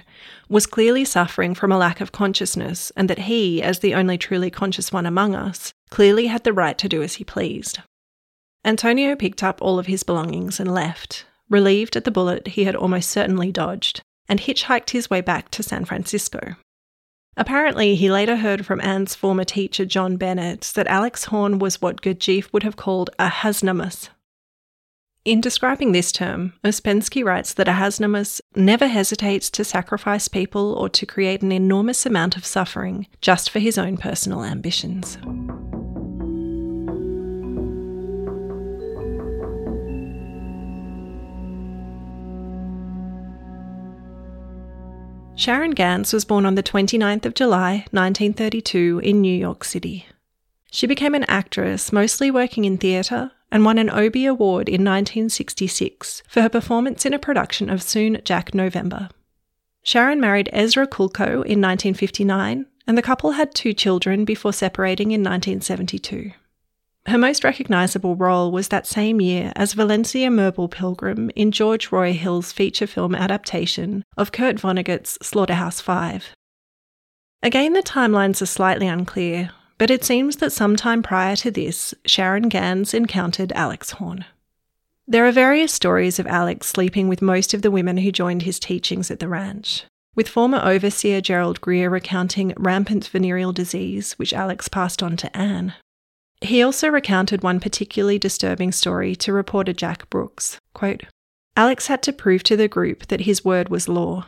was 0.49 0.65
clearly 0.65 1.05
suffering 1.05 1.55
from 1.55 1.71
a 1.71 1.77
lack 1.77 2.01
of 2.01 2.11
consciousness 2.11 2.91
and 2.97 3.09
that 3.09 3.19
he, 3.19 3.61
as 3.61 3.79
the 3.79 3.95
only 3.95 4.17
truly 4.17 4.51
conscious 4.51 4.91
one 4.91 5.05
among 5.05 5.33
us, 5.33 5.71
clearly 5.89 6.27
had 6.27 6.43
the 6.43 6.51
right 6.51 6.77
to 6.77 6.89
do 6.89 7.01
as 7.01 7.13
he 7.13 7.23
pleased. 7.23 7.79
Antonio 8.65 9.15
picked 9.15 9.41
up 9.41 9.61
all 9.61 9.79
of 9.79 9.87
his 9.87 10.03
belongings 10.03 10.59
and 10.59 10.69
left, 10.69 11.25
relieved 11.49 11.95
at 11.95 12.03
the 12.03 12.11
bullet 12.11 12.47
he 12.49 12.65
had 12.65 12.75
almost 12.75 13.09
certainly 13.09 13.49
dodged, 13.49 14.01
and 14.27 14.41
hitchhiked 14.41 14.89
his 14.89 15.09
way 15.09 15.21
back 15.21 15.49
to 15.51 15.63
San 15.63 15.85
Francisco. 15.85 16.57
Apparently, 17.39 17.95
he 17.95 18.11
later 18.11 18.35
heard 18.35 18.65
from 18.65 18.81
Anne's 18.81 19.15
former 19.15 19.45
teacher, 19.45 19.85
John 19.85 20.17
Bennett, 20.17 20.73
that 20.75 20.87
Alex 20.87 21.23
Horn 21.23 21.57
was 21.57 21.81
what 21.81 22.01
Gurdjieff 22.01 22.51
would 22.51 22.63
have 22.63 22.75
called 22.75 23.09
a 23.17 23.29
hasnamuss. 23.29 24.09
In 25.23 25.39
describing 25.39 25.93
this 25.93 26.11
term, 26.11 26.53
Ouspensky 26.65 27.23
writes 27.23 27.53
that 27.53 27.69
a 27.69 27.73
hasnamuss 27.73 28.41
never 28.55 28.87
hesitates 28.87 29.49
to 29.51 29.63
sacrifice 29.63 30.27
people 30.27 30.73
or 30.73 30.89
to 30.89 31.05
create 31.05 31.41
an 31.41 31.53
enormous 31.53 32.05
amount 32.05 32.35
of 32.35 32.45
suffering 32.45 33.07
just 33.21 33.49
for 33.49 33.59
his 33.59 33.77
own 33.77 33.95
personal 33.95 34.43
ambitions. 34.43 35.17
Sharon 45.39 45.71
Gans 45.71 46.11
was 46.11 46.25
born 46.25 46.45
on 46.45 46.55
the 46.55 46.61
29th 46.61 47.25
of 47.25 47.33
July, 47.33 47.85
1932, 47.91 48.99
in 49.01 49.21
New 49.21 49.33
York 49.33 49.63
City. 49.63 50.05
She 50.69 50.85
became 50.85 51.15
an 51.15 51.23
actress, 51.29 51.93
mostly 51.93 52.29
working 52.29 52.65
in 52.65 52.77
theatre, 52.77 53.31
and 53.49 53.63
won 53.63 53.77
an 53.77 53.89
Obie 53.89 54.25
Award 54.25 54.67
in 54.67 54.83
1966 54.83 56.23
for 56.27 56.41
her 56.41 56.49
performance 56.49 57.05
in 57.05 57.13
a 57.13 57.19
production 57.19 57.69
of 57.69 57.81
Soon 57.81 58.19
Jack 58.25 58.53
November. 58.53 59.07
Sharon 59.81 60.19
married 60.19 60.49
Ezra 60.51 60.85
Kulko 60.85 61.35
in 61.45 61.61
1959, 61.61 62.65
and 62.85 62.97
the 62.97 63.01
couple 63.01 63.31
had 63.31 63.55
two 63.55 63.71
children 63.71 64.25
before 64.25 64.51
separating 64.51 65.11
in 65.11 65.21
1972. 65.21 66.33
Her 67.05 67.17
most 67.17 67.43
recognisable 67.43 68.15
role 68.15 68.51
was 68.51 68.67
that 68.67 68.85
same 68.85 69.19
year 69.19 69.51
as 69.55 69.73
Valencia 69.73 70.29
Merble 70.29 70.67
Pilgrim 70.67 71.31
in 71.35 71.51
George 71.51 71.91
Roy 71.91 72.13
Hill's 72.13 72.51
feature 72.51 72.87
film 72.87 73.15
adaptation 73.15 74.03
of 74.17 74.31
Kurt 74.31 74.59
Vonnegut's 74.59 75.17
Slaughterhouse 75.21 75.81
Five. 75.81 76.35
Again, 77.41 77.73
the 77.73 77.81
timelines 77.81 78.41
are 78.41 78.45
slightly 78.45 78.85
unclear, 78.85 79.51
but 79.77 79.89
it 79.89 80.03
seems 80.03 80.35
that 80.35 80.51
sometime 80.51 81.01
prior 81.01 81.35
to 81.37 81.49
this, 81.49 81.93
Sharon 82.05 82.49
Gans 82.49 82.93
encountered 82.93 83.53
Alex 83.53 83.91
Horn. 83.91 84.25
There 85.07 85.25
are 85.25 85.31
various 85.31 85.73
stories 85.73 86.19
of 86.19 86.27
Alex 86.27 86.67
sleeping 86.67 87.07
with 87.07 87.21
most 87.21 87.53
of 87.53 87.63
the 87.63 87.71
women 87.71 87.97
who 87.97 88.11
joined 88.11 88.43
his 88.43 88.59
teachings 88.59 89.09
at 89.09 89.19
the 89.19 89.27
ranch, 89.27 89.85
with 90.15 90.27
former 90.27 90.61
overseer 90.61 91.21
Gerald 91.21 91.61
Greer 91.61 91.89
recounting 91.89 92.53
rampant 92.57 93.07
venereal 93.07 93.53
disease, 93.53 94.13
which 94.19 94.33
Alex 94.33 94.67
passed 94.67 95.01
on 95.01 95.17
to 95.17 95.35
Anne. 95.35 95.73
He 96.41 96.63
also 96.63 96.87
recounted 96.87 97.43
one 97.43 97.59
particularly 97.59 98.17
disturbing 98.17 98.71
story 98.71 99.15
to 99.17 99.33
reporter 99.33 99.73
Jack 99.73 100.09
Brooks. 100.09 100.59
Quote, 100.73 101.03
Alex 101.57 101.87
had 101.87 102.01
to 102.03 102.13
prove 102.13 102.43
to 102.43 102.55
the 102.55 102.69
group 102.69 103.07
that 103.07 103.21
his 103.21 103.43
word 103.43 103.69
was 103.69 103.89
law. 103.89 104.25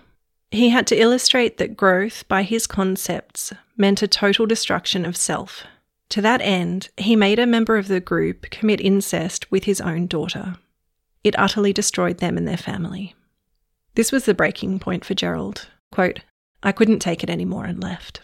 He 0.51 0.69
had 0.69 0.85
to 0.87 0.99
illustrate 0.99 1.57
that 1.57 1.77
growth, 1.77 2.27
by 2.27 2.43
his 2.43 2.67
concepts, 2.67 3.53
meant 3.77 4.01
a 4.01 4.07
total 4.07 4.45
destruction 4.45 5.05
of 5.05 5.15
self. 5.15 5.63
To 6.09 6.21
that 6.21 6.41
end, 6.41 6.89
he 6.97 7.15
made 7.15 7.39
a 7.39 7.47
member 7.47 7.77
of 7.77 7.87
the 7.87 8.01
group 8.01 8.49
commit 8.49 8.81
incest 8.81 9.49
with 9.49 9.63
his 9.63 9.79
own 9.79 10.07
daughter. 10.07 10.57
It 11.23 11.39
utterly 11.39 11.71
destroyed 11.71 12.17
them 12.17 12.35
and 12.35 12.45
their 12.45 12.57
family. 12.57 13.15
This 13.95 14.11
was 14.11 14.25
the 14.25 14.33
breaking 14.33 14.79
point 14.79 15.05
for 15.05 15.13
Gerald. 15.13 15.69
Quote, 15.89 16.19
I 16.61 16.73
couldn't 16.73 16.99
take 16.99 17.23
it 17.23 17.29
anymore 17.29 17.63
and 17.63 17.81
left. 17.81 18.21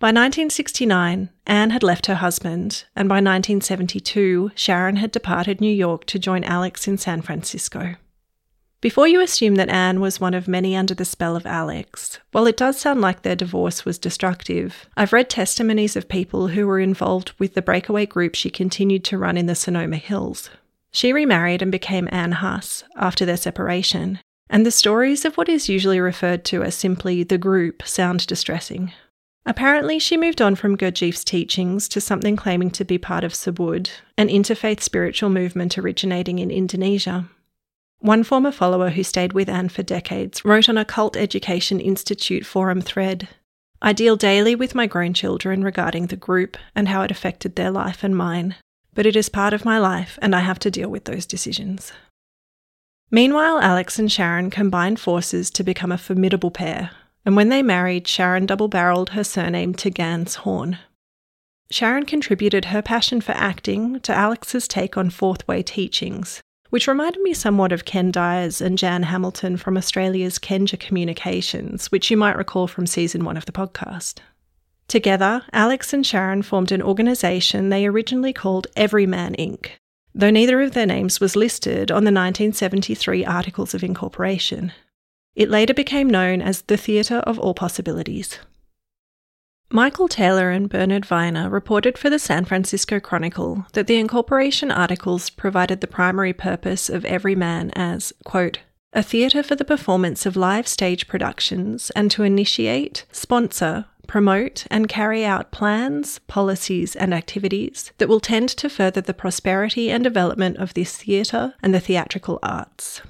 By 0.00 0.08
1969, 0.08 1.30
Anne 1.46 1.70
had 1.70 1.82
left 1.82 2.06
her 2.06 2.16
husband, 2.16 2.84
and 2.96 3.08
by 3.08 3.16
1972, 3.16 4.50
Sharon 4.54 4.96
had 4.96 5.12
departed 5.12 5.60
New 5.60 5.72
York 5.72 6.04
to 6.06 6.18
join 6.18 6.44
Alex 6.44 6.88
in 6.88 6.98
San 6.98 7.22
Francisco. 7.22 7.94
Before 8.80 9.08
you 9.08 9.22
assume 9.22 9.54
that 9.54 9.70
Anne 9.70 10.00
was 10.00 10.20
one 10.20 10.34
of 10.34 10.46
many 10.46 10.76
under 10.76 10.92
the 10.92 11.06
spell 11.06 11.36
of 11.36 11.46
Alex, 11.46 12.18
while 12.32 12.46
it 12.46 12.58
does 12.58 12.78
sound 12.78 13.00
like 13.00 13.22
their 13.22 13.34
divorce 13.34 13.86
was 13.86 13.98
destructive, 13.98 14.90
I've 14.94 15.14
read 15.14 15.30
testimonies 15.30 15.96
of 15.96 16.06
people 16.06 16.48
who 16.48 16.66
were 16.66 16.80
involved 16.80 17.32
with 17.38 17.54
the 17.54 17.62
breakaway 17.62 18.04
group 18.04 18.34
she 18.34 18.50
continued 18.50 19.02
to 19.04 19.16
run 19.16 19.38
in 19.38 19.46
the 19.46 19.54
Sonoma 19.54 19.96
Hills. 19.96 20.50
She 20.90 21.14
remarried 21.14 21.62
and 21.62 21.72
became 21.72 22.10
Anne 22.12 22.32
Huss 22.32 22.84
after 22.96 23.24
their 23.24 23.38
separation, 23.38 24.18
and 24.50 24.66
the 24.66 24.70
stories 24.70 25.24
of 25.24 25.38
what 25.38 25.48
is 25.48 25.70
usually 25.70 25.98
referred 25.98 26.44
to 26.44 26.62
as 26.62 26.74
simply 26.74 27.22
the 27.22 27.38
group 27.38 27.84
sound 27.86 28.26
distressing. 28.26 28.92
Apparently, 29.46 29.98
she 29.98 30.16
moved 30.16 30.40
on 30.40 30.54
from 30.54 30.76
Gurdjieff's 30.76 31.24
teachings 31.24 31.86
to 31.88 32.00
something 32.00 32.34
claiming 32.34 32.70
to 32.70 32.84
be 32.84 32.96
part 32.96 33.24
of 33.24 33.34
Subud, 33.34 33.90
an 34.16 34.28
interfaith 34.28 34.80
spiritual 34.80 35.28
movement 35.28 35.76
originating 35.76 36.38
in 36.38 36.50
Indonesia. 36.50 37.28
One 37.98 38.22
former 38.22 38.52
follower 38.52 38.90
who 38.90 39.02
stayed 39.02 39.34
with 39.34 39.48
Anne 39.48 39.68
for 39.68 39.82
decades 39.82 40.44
wrote 40.44 40.68
on 40.68 40.78
a 40.78 40.84
Cult 40.84 41.16
Education 41.16 41.80
Institute 41.80 42.46
forum 42.46 42.80
thread 42.80 43.28
I 43.82 43.92
deal 43.92 44.16
daily 44.16 44.54
with 44.54 44.74
my 44.74 44.86
grown 44.86 45.12
children 45.12 45.62
regarding 45.62 46.06
the 46.06 46.16
group 46.16 46.56
and 46.74 46.88
how 46.88 47.02
it 47.02 47.10
affected 47.10 47.54
their 47.54 47.70
life 47.70 48.02
and 48.02 48.16
mine, 48.16 48.54
but 48.94 49.04
it 49.04 49.14
is 49.14 49.28
part 49.28 49.52
of 49.52 49.66
my 49.66 49.78
life 49.78 50.18
and 50.22 50.34
I 50.34 50.40
have 50.40 50.58
to 50.60 50.70
deal 50.70 50.88
with 50.88 51.04
those 51.04 51.26
decisions. 51.26 51.92
Meanwhile, 53.10 53.58
Alex 53.58 53.98
and 53.98 54.10
Sharon 54.10 54.48
combine 54.48 54.96
forces 54.96 55.50
to 55.50 55.62
become 55.62 55.92
a 55.92 55.98
formidable 55.98 56.50
pair, 56.50 56.92
and 57.24 57.36
when 57.36 57.48
they 57.48 57.62
married, 57.62 58.06
Sharon 58.06 58.46
double 58.46 58.68
barreled 58.68 59.10
her 59.10 59.24
surname 59.24 59.74
to 59.74 59.90
Gans 59.90 60.36
Horn. 60.36 60.78
Sharon 61.70 62.04
contributed 62.04 62.66
her 62.66 62.82
passion 62.82 63.20
for 63.20 63.32
acting 63.32 64.00
to 64.00 64.14
Alex's 64.14 64.68
take 64.68 64.96
on 64.96 65.10
fourth 65.10 65.46
way 65.48 65.62
teachings, 65.62 66.42
which 66.70 66.86
reminded 66.86 67.22
me 67.22 67.32
somewhat 67.32 67.72
of 67.72 67.84
Ken 67.84 68.10
Dyers 68.10 68.60
and 68.60 68.76
Jan 68.76 69.04
Hamilton 69.04 69.56
from 69.56 69.76
Australia's 69.76 70.38
Kenja 70.38 70.78
Communications, 70.78 71.90
which 71.90 72.10
you 72.10 72.16
might 72.16 72.36
recall 72.36 72.66
from 72.66 72.86
season 72.86 73.24
one 73.24 73.36
of 73.36 73.46
the 73.46 73.52
podcast. 73.52 74.18
Together, 74.86 75.42
Alex 75.52 75.92
and 75.92 76.06
Sharon 76.06 76.42
formed 76.42 76.70
an 76.70 76.82
organisation 76.82 77.70
they 77.70 77.86
originally 77.86 78.32
called 78.32 78.66
Everyman 78.76 79.34
Inc., 79.38 79.70
though 80.14 80.30
neither 80.30 80.60
of 80.60 80.72
their 80.74 80.86
names 80.86 81.20
was 81.20 81.34
listed 81.34 81.90
on 81.90 82.04
the 82.04 82.12
1973 82.12 83.24
Articles 83.24 83.72
of 83.72 83.82
Incorporation. 83.82 84.72
It 85.34 85.50
later 85.50 85.74
became 85.74 86.08
known 86.08 86.40
as 86.40 86.62
the 86.62 86.76
Theatre 86.76 87.18
of 87.18 87.38
All 87.38 87.54
Possibilities. 87.54 88.38
Michael 89.70 90.06
Taylor 90.06 90.50
and 90.50 90.68
Bernard 90.68 91.10
Weiner 91.10 91.50
reported 91.50 91.98
for 91.98 92.08
the 92.08 92.18
San 92.18 92.44
Francisco 92.44 93.00
Chronicle 93.00 93.66
that 93.72 93.88
the 93.88 93.96
incorporation 93.96 94.70
articles 94.70 95.30
provided 95.30 95.80
the 95.80 95.88
primary 95.88 96.32
purpose 96.32 96.88
of 96.88 97.04
Everyman 97.04 97.72
as, 97.74 98.12
quote, 98.24 98.60
a 98.92 99.02
theatre 99.02 99.42
for 99.42 99.56
the 99.56 99.64
performance 99.64 100.24
of 100.26 100.36
live 100.36 100.68
stage 100.68 101.08
productions 101.08 101.90
and 101.96 102.10
to 102.12 102.22
initiate, 102.22 103.04
sponsor, 103.10 103.86
promote, 104.06 104.66
and 104.70 104.88
carry 104.88 105.24
out 105.24 105.50
plans, 105.50 106.20
policies, 106.28 106.94
and 106.94 107.12
activities 107.12 107.90
that 107.98 108.08
will 108.08 108.20
tend 108.20 108.48
to 108.50 108.68
further 108.68 109.00
the 109.00 109.14
prosperity 109.14 109.90
and 109.90 110.04
development 110.04 110.58
of 110.58 110.74
this 110.74 110.96
theatre 110.96 111.54
and 111.60 111.74
the 111.74 111.80
theatrical 111.80 112.38
arts. 112.44 113.02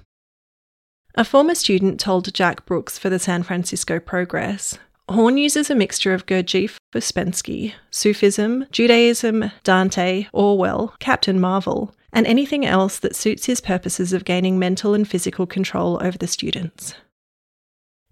A 1.17 1.25
former 1.25 1.55
student 1.55 2.01
told 2.01 2.35
Jack 2.35 2.67
Brooks 2.67 2.99
for 2.99 3.09
the 3.09 3.21
San 3.21 3.45
Francisco 3.45 4.01
Progress 4.01 4.79
Horn 5.09 5.37
uses 5.37 5.71
a 5.71 5.75
mixture 5.75 6.13
of 6.13 6.27
Gurdjieff, 6.27 6.77
Ouspensky, 6.93 7.75
Sufism, 7.93 8.67
Judaism, 8.73 9.53
Dante, 9.63 10.27
Orwell, 10.33 10.97
Captain 10.99 11.39
Marvel, 11.39 11.95
and 12.13 12.27
anything 12.27 12.67
else 12.67 12.99
that 12.99 13.15
suits 13.15 13.47
his 13.47 13.61
purposes 13.61 14.13
of 14.13 14.25
gaining 14.25 14.59
mental 14.59 14.93
and 14.93 15.07
physical 15.07 15.47
control 15.47 16.01
over 16.03 16.19
the 16.19 16.27
students. 16.27 16.95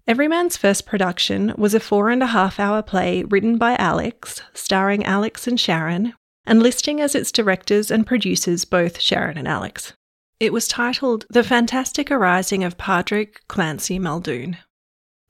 Everyman's 0.07 0.55
first 0.55 0.85
production 0.85 1.53
was 1.57 1.73
a 1.73 1.81
four 1.81 2.09
and 2.09 2.23
a 2.23 2.27
half 2.27 2.57
hour 2.57 2.81
play 2.81 3.23
written 3.23 3.57
by 3.57 3.75
Alex, 3.75 4.41
starring 4.53 5.03
Alex 5.03 5.45
and 5.45 5.59
Sharon, 5.59 6.13
and 6.45 6.63
listing 6.63 7.01
as 7.01 7.15
its 7.15 7.33
directors 7.33 7.91
and 7.91 8.07
producers 8.07 8.63
both 8.63 9.01
Sharon 9.01 9.37
and 9.37 9.47
Alex. 9.47 9.91
It 10.39 10.51
was 10.51 10.67
titled 10.67 11.25
The 11.29 11.43
Fantastic 11.43 12.11
Arising 12.11 12.63
of 12.63 12.77
Padraig 12.77 13.39
Clancy 13.47 13.99
Muldoon. 13.99 14.57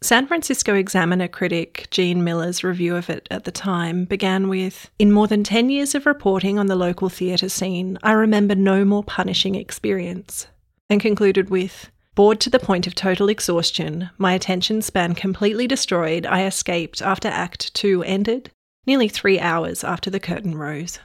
San 0.02 0.28
Francisco 0.28 0.76
Examiner 0.76 1.28
critic 1.28 1.88
Jean 1.92 2.24
Miller's 2.24 2.64
review 2.64 2.96
of 2.96 3.10
it 3.10 3.28
at 3.32 3.44
the 3.44 3.52
time 3.52 4.06
began 4.06 4.50
with 4.50 4.90
In 5.00 5.12
more 5.12 5.28
than 5.28 5.44
10 5.44 5.70
years 5.70 5.96
of 5.96 6.06
reporting 6.06 6.58
on 6.58 6.68
the 6.68 6.76
local 6.76 7.10
theatre 7.10 7.50
scene, 7.50 7.98
I 8.04 8.12
remember 8.14 8.56
no 8.56 8.84
more 8.84 9.04
punishing 9.04 9.56
experience, 9.56 10.48
and 10.90 11.00
concluded 11.00 11.50
with 11.50 11.90
Bored 12.16 12.40
to 12.42 12.50
the 12.50 12.60
point 12.60 12.86
of 12.86 12.94
total 12.94 13.28
exhaustion, 13.28 14.10
my 14.20 14.34
attention 14.34 14.82
span 14.84 15.16
completely 15.16 15.68
destroyed, 15.68 16.28
I 16.28 16.46
escaped 16.46 17.02
after 17.02 17.28
Act 17.28 17.74
2 17.74 18.04
ended, 18.04 18.52
nearly 18.86 19.08
three 19.08 19.40
hours 19.40 19.84
after 19.84 20.12
the 20.12 20.20
curtain 20.20 20.56
rose. 20.56 21.00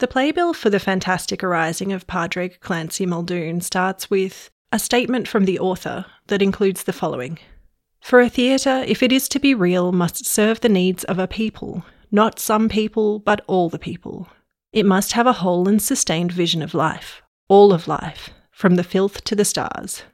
The 0.00 0.08
playbill 0.08 0.54
for 0.54 0.70
the 0.70 0.80
fantastic 0.80 1.44
arising 1.44 1.92
of 1.92 2.06
Padraig 2.06 2.58
Clancy 2.60 3.04
Muldoon 3.04 3.60
starts 3.60 4.08
with 4.08 4.48
a 4.72 4.78
statement 4.78 5.28
from 5.28 5.44
the 5.44 5.58
author 5.58 6.06
that 6.28 6.40
includes 6.40 6.84
the 6.84 6.94
following 6.94 7.38
For 8.00 8.22
a 8.22 8.30
theatre, 8.30 8.82
if 8.88 9.02
it 9.02 9.12
is 9.12 9.28
to 9.28 9.38
be 9.38 9.54
real, 9.54 9.92
must 9.92 10.24
serve 10.24 10.62
the 10.62 10.70
needs 10.70 11.04
of 11.04 11.18
a 11.18 11.28
people, 11.28 11.84
not 12.10 12.38
some 12.38 12.70
people, 12.70 13.18
but 13.18 13.44
all 13.46 13.68
the 13.68 13.78
people. 13.78 14.26
It 14.72 14.86
must 14.86 15.12
have 15.12 15.26
a 15.26 15.34
whole 15.34 15.68
and 15.68 15.82
sustained 15.82 16.32
vision 16.32 16.62
of 16.62 16.72
life, 16.72 17.20
all 17.48 17.70
of 17.70 17.86
life, 17.86 18.30
from 18.50 18.76
the 18.76 18.84
filth 18.84 19.22
to 19.24 19.36
the 19.36 19.44
stars. 19.44 20.04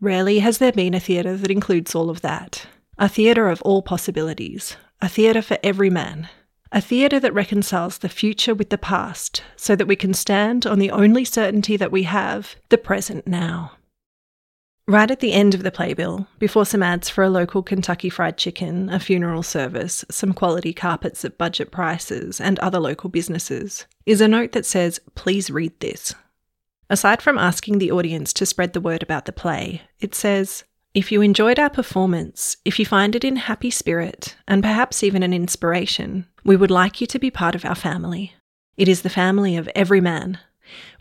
Rarely 0.00 0.40
has 0.40 0.58
there 0.58 0.72
been 0.72 0.92
a 0.92 0.98
theatre 0.98 1.36
that 1.36 1.52
includes 1.52 1.94
all 1.94 2.10
of 2.10 2.20
that. 2.22 2.66
A 2.98 3.08
theatre 3.08 3.48
of 3.48 3.62
all 3.62 3.80
possibilities, 3.80 4.76
a 5.00 5.08
theatre 5.08 5.40
for 5.40 5.56
every 5.62 5.88
man, 5.88 6.28
a 6.72 6.80
theatre 6.80 7.20
that 7.20 7.34
reconciles 7.34 7.98
the 7.98 8.08
future 8.08 8.54
with 8.54 8.70
the 8.70 8.78
past 8.78 9.42
so 9.56 9.76
that 9.76 9.86
we 9.86 9.96
can 9.96 10.12
stand 10.12 10.66
on 10.66 10.78
the 10.78 10.90
only 10.90 11.24
certainty 11.24 11.76
that 11.76 11.92
we 11.92 12.02
have 12.04 12.56
the 12.68 12.78
present 12.78 13.26
now. 13.26 13.72
Right 14.88 15.10
at 15.10 15.18
the 15.18 15.32
end 15.32 15.52
of 15.52 15.64
the 15.64 15.72
playbill, 15.72 16.28
before 16.38 16.64
some 16.64 16.82
ads 16.82 17.08
for 17.08 17.24
a 17.24 17.30
local 17.30 17.60
Kentucky 17.60 18.08
Fried 18.08 18.36
Chicken, 18.36 18.88
a 18.88 19.00
funeral 19.00 19.42
service, 19.42 20.04
some 20.12 20.32
quality 20.32 20.72
carpets 20.72 21.24
at 21.24 21.38
budget 21.38 21.72
prices, 21.72 22.40
and 22.40 22.56
other 22.60 22.78
local 22.78 23.10
businesses, 23.10 23.86
is 24.04 24.20
a 24.20 24.28
note 24.28 24.52
that 24.52 24.64
says, 24.64 25.00
Please 25.16 25.50
read 25.50 25.72
this. 25.80 26.14
Aside 26.88 27.20
from 27.20 27.36
asking 27.36 27.78
the 27.78 27.90
audience 27.90 28.32
to 28.34 28.46
spread 28.46 28.74
the 28.74 28.80
word 28.80 29.02
about 29.02 29.24
the 29.24 29.32
play, 29.32 29.82
it 29.98 30.14
says, 30.14 30.62
if 30.96 31.12
you 31.12 31.20
enjoyed 31.20 31.58
our 31.58 31.68
performance, 31.68 32.56
if 32.64 32.78
you 32.78 32.86
find 32.86 33.14
it 33.14 33.22
in 33.22 33.36
happy 33.36 33.70
spirit, 33.70 34.34
and 34.48 34.62
perhaps 34.62 35.02
even 35.02 35.22
an 35.22 35.34
inspiration, 35.34 36.26
we 36.42 36.56
would 36.56 36.70
like 36.70 37.02
you 37.02 37.06
to 37.06 37.18
be 37.18 37.30
part 37.30 37.54
of 37.54 37.66
our 37.66 37.74
family. 37.74 38.32
It 38.78 38.88
is 38.88 39.02
the 39.02 39.10
family 39.10 39.58
of 39.58 39.68
every 39.74 40.00
man. 40.00 40.38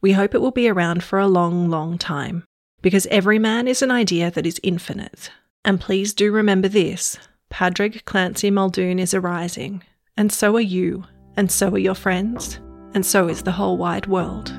We 0.01 0.11
hope 0.11 0.35
it 0.35 0.41
will 0.41 0.51
be 0.51 0.67
around 0.67 1.01
for 1.01 1.17
a 1.17 1.29
long, 1.29 1.69
long 1.69 1.97
time, 1.97 2.43
because 2.81 3.07
every 3.07 3.39
man 3.39 3.69
is 3.69 3.81
an 3.81 3.89
idea 3.89 4.29
that 4.31 4.45
is 4.45 4.59
infinite. 4.63 5.31
And 5.63 5.79
please 5.79 6.13
do 6.13 6.29
remember 6.29 6.67
this 6.67 7.17
Padraig 7.49 8.03
Clancy 8.03 8.51
Muldoon 8.51 8.99
is 8.99 9.13
arising, 9.13 9.81
and 10.17 10.29
so 10.29 10.57
are 10.57 10.59
you, 10.59 11.05
and 11.37 11.49
so 11.49 11.69
are 11.69 11.77
your 11.77 11.95
friends, 11.95 12.59
and 12.93 13.05
so 13.05 13.29
is 13.29 13.43
the 13.43 13.53
whole 13.53 13.77
wide 13.77 14.07
world. 14.07 14.53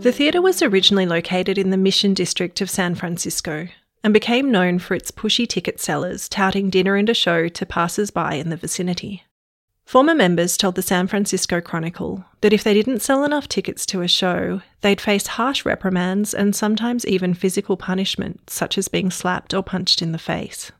The 0.00 0.12
theatre 0.12 0.40
was 0.40 0.62
originally 0.62 1.04
located 1.04 1.58
in 1.58 1.68
the 1.68 1.76
Mission 1.76 2.14
District 2.14 2.62
of 2.62 2.70
San 2.70 2.94
Francisco 2.94 3.68
and 4.02 4.14
became 4.14 4.50
known 4.50 4.78
for 4.78 4.94
its 4.94 5.10
pushy 5.10 5.46
ticket 5.46 5.78
sellers 5.78 6.26
touting 6.26 6.70
dinner 6.70 6.96
and 6.96 7.10
a 7.10 7.12
show 7.12 7.48
to 7.48 7.66
passers 7.66 8.10
by 8.10 8.36
in 8.36 8.48
the 8.48 8.56
vicinity. 8.56 9.24
Former 9.84 10.14
members 10.14 10.56
told 10.56 10.76
the 10.76 10.82
San 10.82 11.06
Francisco 11.06 11.60
Chronicle 11.60 12.24
that 12.40 12.54
if 12.54 12.64
they 12.64 12.72
didn't 12.72 13.02
sell 13.02 13.24
enough 13.24 13.46
tickets 13.46 13.84
to 13.86 14.00
a 14.00 14.08
show, 14.08 14.62
they'd 14.80 15.02
face 15.02 15.26
harsh 15.26 15.66
reprimands 15.66 16.32
and 16.32 16.56
sometimes 16.56 17.04
even 17.04 17.34
physical 17.34 17.76
punishment, 17.76 18.48
such 18.48 18.78
as 18.78 18.88
being 18.88 19.10
slapped 19.10 19.52
or 19.52 19.62
punched 19.62 20.00
in 20.00 20.12
the 20.12 20.18
face. 20.18 20.72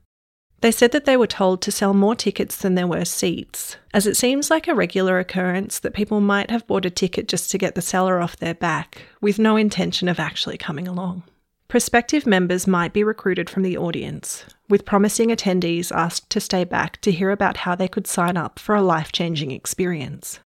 They 0.61 0.70
said 0.70 0.92
that 0.92 1.07
they 1.07 1.16
were 1.16 1.27
told 1.27 1.62
to 1.62 1.73
sell 1.73 1.94
more 1.94 2.14
tickets 2.14 2.57
than 2.57 2.75
there 2.75 2.87
were 2.87 3.07
seats, 3.07 3.77
as 3.94 4.07
it 4.07 4.16
seems 4.16 4.51
like 4.51 4.68
a 4.68 4.75
regular 4.75 5.18
occurrence 5.18 5.79
that 5.79 5.94
people 5.94 6.20
might 6.20 6.51
have 6.51 6.66
bought 6.66 6.85
a 6.85 6.90
ticket 6.90 7.29
just 7.29 7.51
to 7.51 7.59
get 7.59 7.75
the 7.75 7.83
seller 7.83 8.20
off 8.20 8.37
their 8.37 8.55
back, 8.55 9.03
with 9.23 9.38
no 9.38 9.57
intention 9.57 10.07
of 10.07 10.20
actually 10.20 10.59
coming 10.59 10.87
along. 10.87 11.23
Prospective 11.68 12.27
members 12.27 12.66
might 12.66 12.92
be 12.92 13.05
recruited 13.05 13.49
from 13.49 13.62
the 13.62 13.79
audience, 13.79 14.44
with 14.68 14.85
promising 14.85 15.31
attendees 15.31 15.90
asked 15.92 16.29
to 16.31 16.40
stay 16.40 16.64
back 16.64 17.01
to 17.01 17.12
hear 17.12 17.31
about 17.31 17.59
how 17.59 17.75
they 17.75 17.88
could 17.88 18.07
sign 18.07 18.37
up 18.37 18.59
for 18.59 18.75
a 18.75 18.83
life 18.83 19.12
changing 19.12 19.53
experience. 19.53 20.40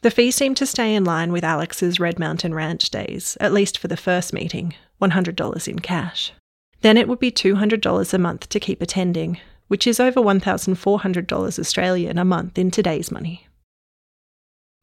The 0.00 0.10
fee 0.10 0.32
seemed 0.32 0.56
to 0.56 0.66
stay 0.66 0.94
in 0.94 1.04
line 1.04 1.30
with 1.30 1.44
Alex's 1.44 2.00
Red 2.00 2.18
Mountain 2.18 2.54
Ranch 2.54 2.90
days, 2.90 3.36
at 3.38 3.52
least 3.52 3.78
for 3.78 3.86
the 3.86 3.96
first 3.96 4.32
meeting 4.32 4.74
$100 5.00 5.68
in 5.68 5.78
cash. 5.78 6.32
Then 6.80 6.96
it 6.96 7.06
would 7.06 7.20
be 7.20 7.30
$200 7.30 8.14
a 8.14 8.18
month 8.18 8.48
to 8.48 8.58
keep 8.58 8.82
attending, 8.82 9.38
which 9.72 9.86
is 9.86 9.98
over 9.98 10.20
$1,400 10.20 11.58
Australian 11.58 12.18
a 12.18 12.26
month 12.26 12.58
in 12.58 12.70
today's 12.70 13.10
money. 13.10 13.46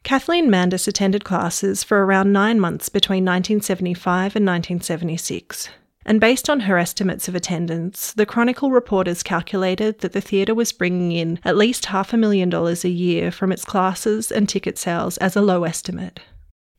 Kathleen 0.02 0.50
Mandis 0.50 0.88
attended 0.88 1.24
classes 1.24 1.84
for 1.84 2.04
around 2.04 2.34
nine 2.34 2.60
months 2.60 2.90
between 2.90 3.24
1975 3.24 4.36
and 4.36 4.48
1976, 4.48 5.70
and 6.08 6.20
based 6.20 6.50
on 6.50 6.62
her 6.62 6.80
estimates 6.80 7.28
of 7.28 7.36
attendance, 7.36 8.14
the 8.14 8.26
Chronicle 8.26 8.72
reporters 8.72 9.22
calculated 9.22 10.00
that 10.00 10.14
the 10.14 10.22
theatre 10.22 10.56
was 10.56 10.72
bringing 10.72 11.12
in 11.12 11.40
at 11.46 11.56
least 11.56 11.86
half 11.86 12.12
a 12.12 12.18
million 12.18 12.50
dollars 12.50 12.84
a 12.84 12.90
year 12.90 13.30
from 13.30 13.52
its 13.52 13.66
classes 13.66 14.32
and 14.32 14.50
ticket 14.50 14.80
sales 14.80 15.18
as 15.18 15.36
a 15.36 15.42
low 15.42 15.66
estimate. 15.66 16.20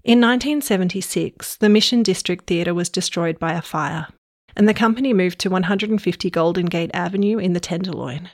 In 0.03 0.21
1976, 0.21 1.55
the 1.59 1.69
Mission 1.69 2.03
District 2.03 2.45
Theatre 2.49 2.75
was 2.75 2.89
destroyed 2.89 3.39
by 3.39 3.53
a 3.53 3.63
fire, 3.63 4.09
and 4.57 4.69
the 4.69 4.75
company 4.75 5.13
moved 5.13 5.39
to 5.41 5.51
150 5.51 6.31
Golden 6.31 6.67
Gate 6.67 6.91
Avenue 6.95 7.39
in 7.39 7.53
the 7.53 7.61
Tenderloin. 7.61 8.31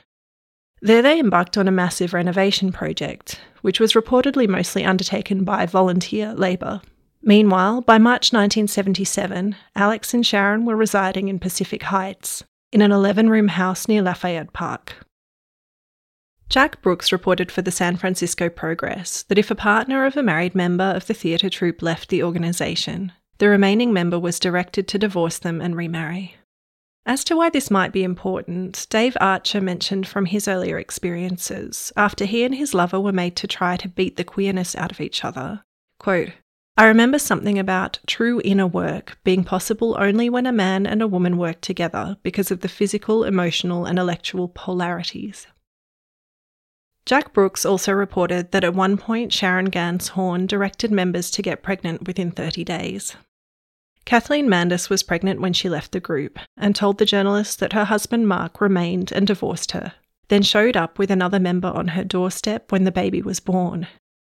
There 0.81 1.01
they 1.01 1.19
embarked 1.19 1.57
on 1.57 1.67
a 1.67 1.71
massive 1.71 2.13
renovation 2.13 2.71
project, 2.71 3.39
which 3.61 3.79
was 3.79 3.93
reportedly 3.93 4.47
mostly 4.47 4.85
undertaken 4.85 5.43
by 5.43 5.65
volunteer 5.65 6.33
labour. 6.33 6.81
Meanwhile, 7.23 7.81
by 7.81 7.97
March 7.97 8.31
1977, 8.31 9.55
Alex 9.75 10.13
and 10.13 10.25
Sharon 10.25 10.65
were 10.65 10.75
residing 10.75 11.27
in 11.27 11.39
Pacific 11.39 11.83
Heights, 11.83 12.43
in 12.71 12.81
an 12.81 12.91
11 12.91 13.29
room 13.29 13.47
house 13.49 13.87
near 13.87 14.01
Lafayette 14.01 14.53
Park. 14.53 14.97
Jack 16.49 16.81
Brooks 16.81 17.11
reported 17.11 17.51
for 17.51 17.61
the 17.61 17.71
San 17.71 17.97
Francisco 17.97 18.47
Progress 18.49 19.23
that 19.23 19.37
if 19.37 19.51
a 19.51 19.55
partner 19.55 20.05
of 20.05 20.15
a 20.15 20.23
married 20.23 20.55
member 20.55 20.83
of 20.83 21.07
the 21.07 21.13
theatre 21.13 21.49
troupe 21.49 21.81
left 21.81 22.09
the 22.09 22.23
organisation, 22.23 23.11
the 23.37 23.49
remaining 23.49 23.93
member 23.93 24.19
was 24.19 24.39
directed 24.39 24.87
to 24.87 24.99
divorce 24.99 25.37
them 25.37 25.61
and 25.61 25.75
remarry. 25.75 26.35
As 27.05 27.23
to 27.23 27.37
why 27.37 27.49
this 27.49 27.71
might 27.71 27.93
be 27.93 28.03
important, 28.03 28.85
Dave 28.89 29.15
Archer 29.21 29.61
mentioned 29.61 30.07
from 30.07 30.25
his 30.25 30.47
earlier 30.47 30.77
experiences 30.77 31.93
after 31.95 32.25
he 32.25 32.43
and 32.43 32.53
his 32.53 32.73
lover 32.73 32.99
were 32.99 33.13
made 33.13 33.37
to 33.37 33.47
try 33.47 33.77
to 33.77 33.87
beat 33.87 34.17
the 34.17 34.25
queerness 34.25 34.75
out 34.75 34.91
of 34.91 34.99
each 34.99 35.23
other. 35.23 35.63
Quote, 35.99 36.33
I 36.75 36.85
remember 36.85 37.17
something 37.17 37.57
about 37.57 37.99
true 38.05 38.39
inner 38.43 38.67
work 38.67 39.17
being 39.23 39.43
possible 39.43 39.95
only 39.97 40.29
when 40.29 40.45
a 40.45 40.51
man 40.51 40.85
and 40.85 41.01
a 41.01 41.07
woman 41.07 41.37
work 41.37 41.61
together 41.61 42.17
because 42.23 42.51
of 42.51 42.59
the 42.59 42.67
physical, 42.67 43.23
emotional, 43.23 43.85
and 43.85 43.97
intellectual 43.97 44.51
polarities. 44.53 45.47
Jack 47.07 47.33
Brooks 47.33 47.65
also 47.65 47.93
reported 47.93 48.51
that 48.51 48.65
at 48.65 48.75
one 48.75 48.97
point 48.97 49.31
Sharon 49.31 49.65
Gans 49.67 50.09
Horn 50.09 50.45
directed 50.45 50.91
members 50.91 51.31
to 51.31 51.41
get 51.41 51.63
pregnant 51.63 52.05
within 52.05 52.31
30 52.31 52.65
days. 52.65 53.15
Kathleen 54.07 54.47
Mandis 54.47 54.89
was 54.89 55.03
pregnant 55.03 55.41
when 55.41 55.51
she 55.51 55.67
left 55.67 55.91
the 55.91 55.99
group 55.99 56.39
and 56.55 56.73
told 56.73 56.97
the 56.97 57.05
journalist 57.05 57.59
that 57.59 57.73
her 57.73 57.83
husband 57.83 58.25
Mark 58.25 58.61
remained 58.61 59.11
and 59.11 59.27
divorced 59.27 59.73
her, 59.73 59.95
then 60.29 60.43
showed 60.43 60.77
up 60.77 60.97
with 60.97 61.11
another 61.11 61.41
member 61.41 61.67
on 61.67 61.89
her 61.89 62.05
doorstep 62.05 62.71
when 62.71 62.85
the 62.85 62.91
baby 62.93 63.21
was 63.21 63.41
born, 63.41 63.85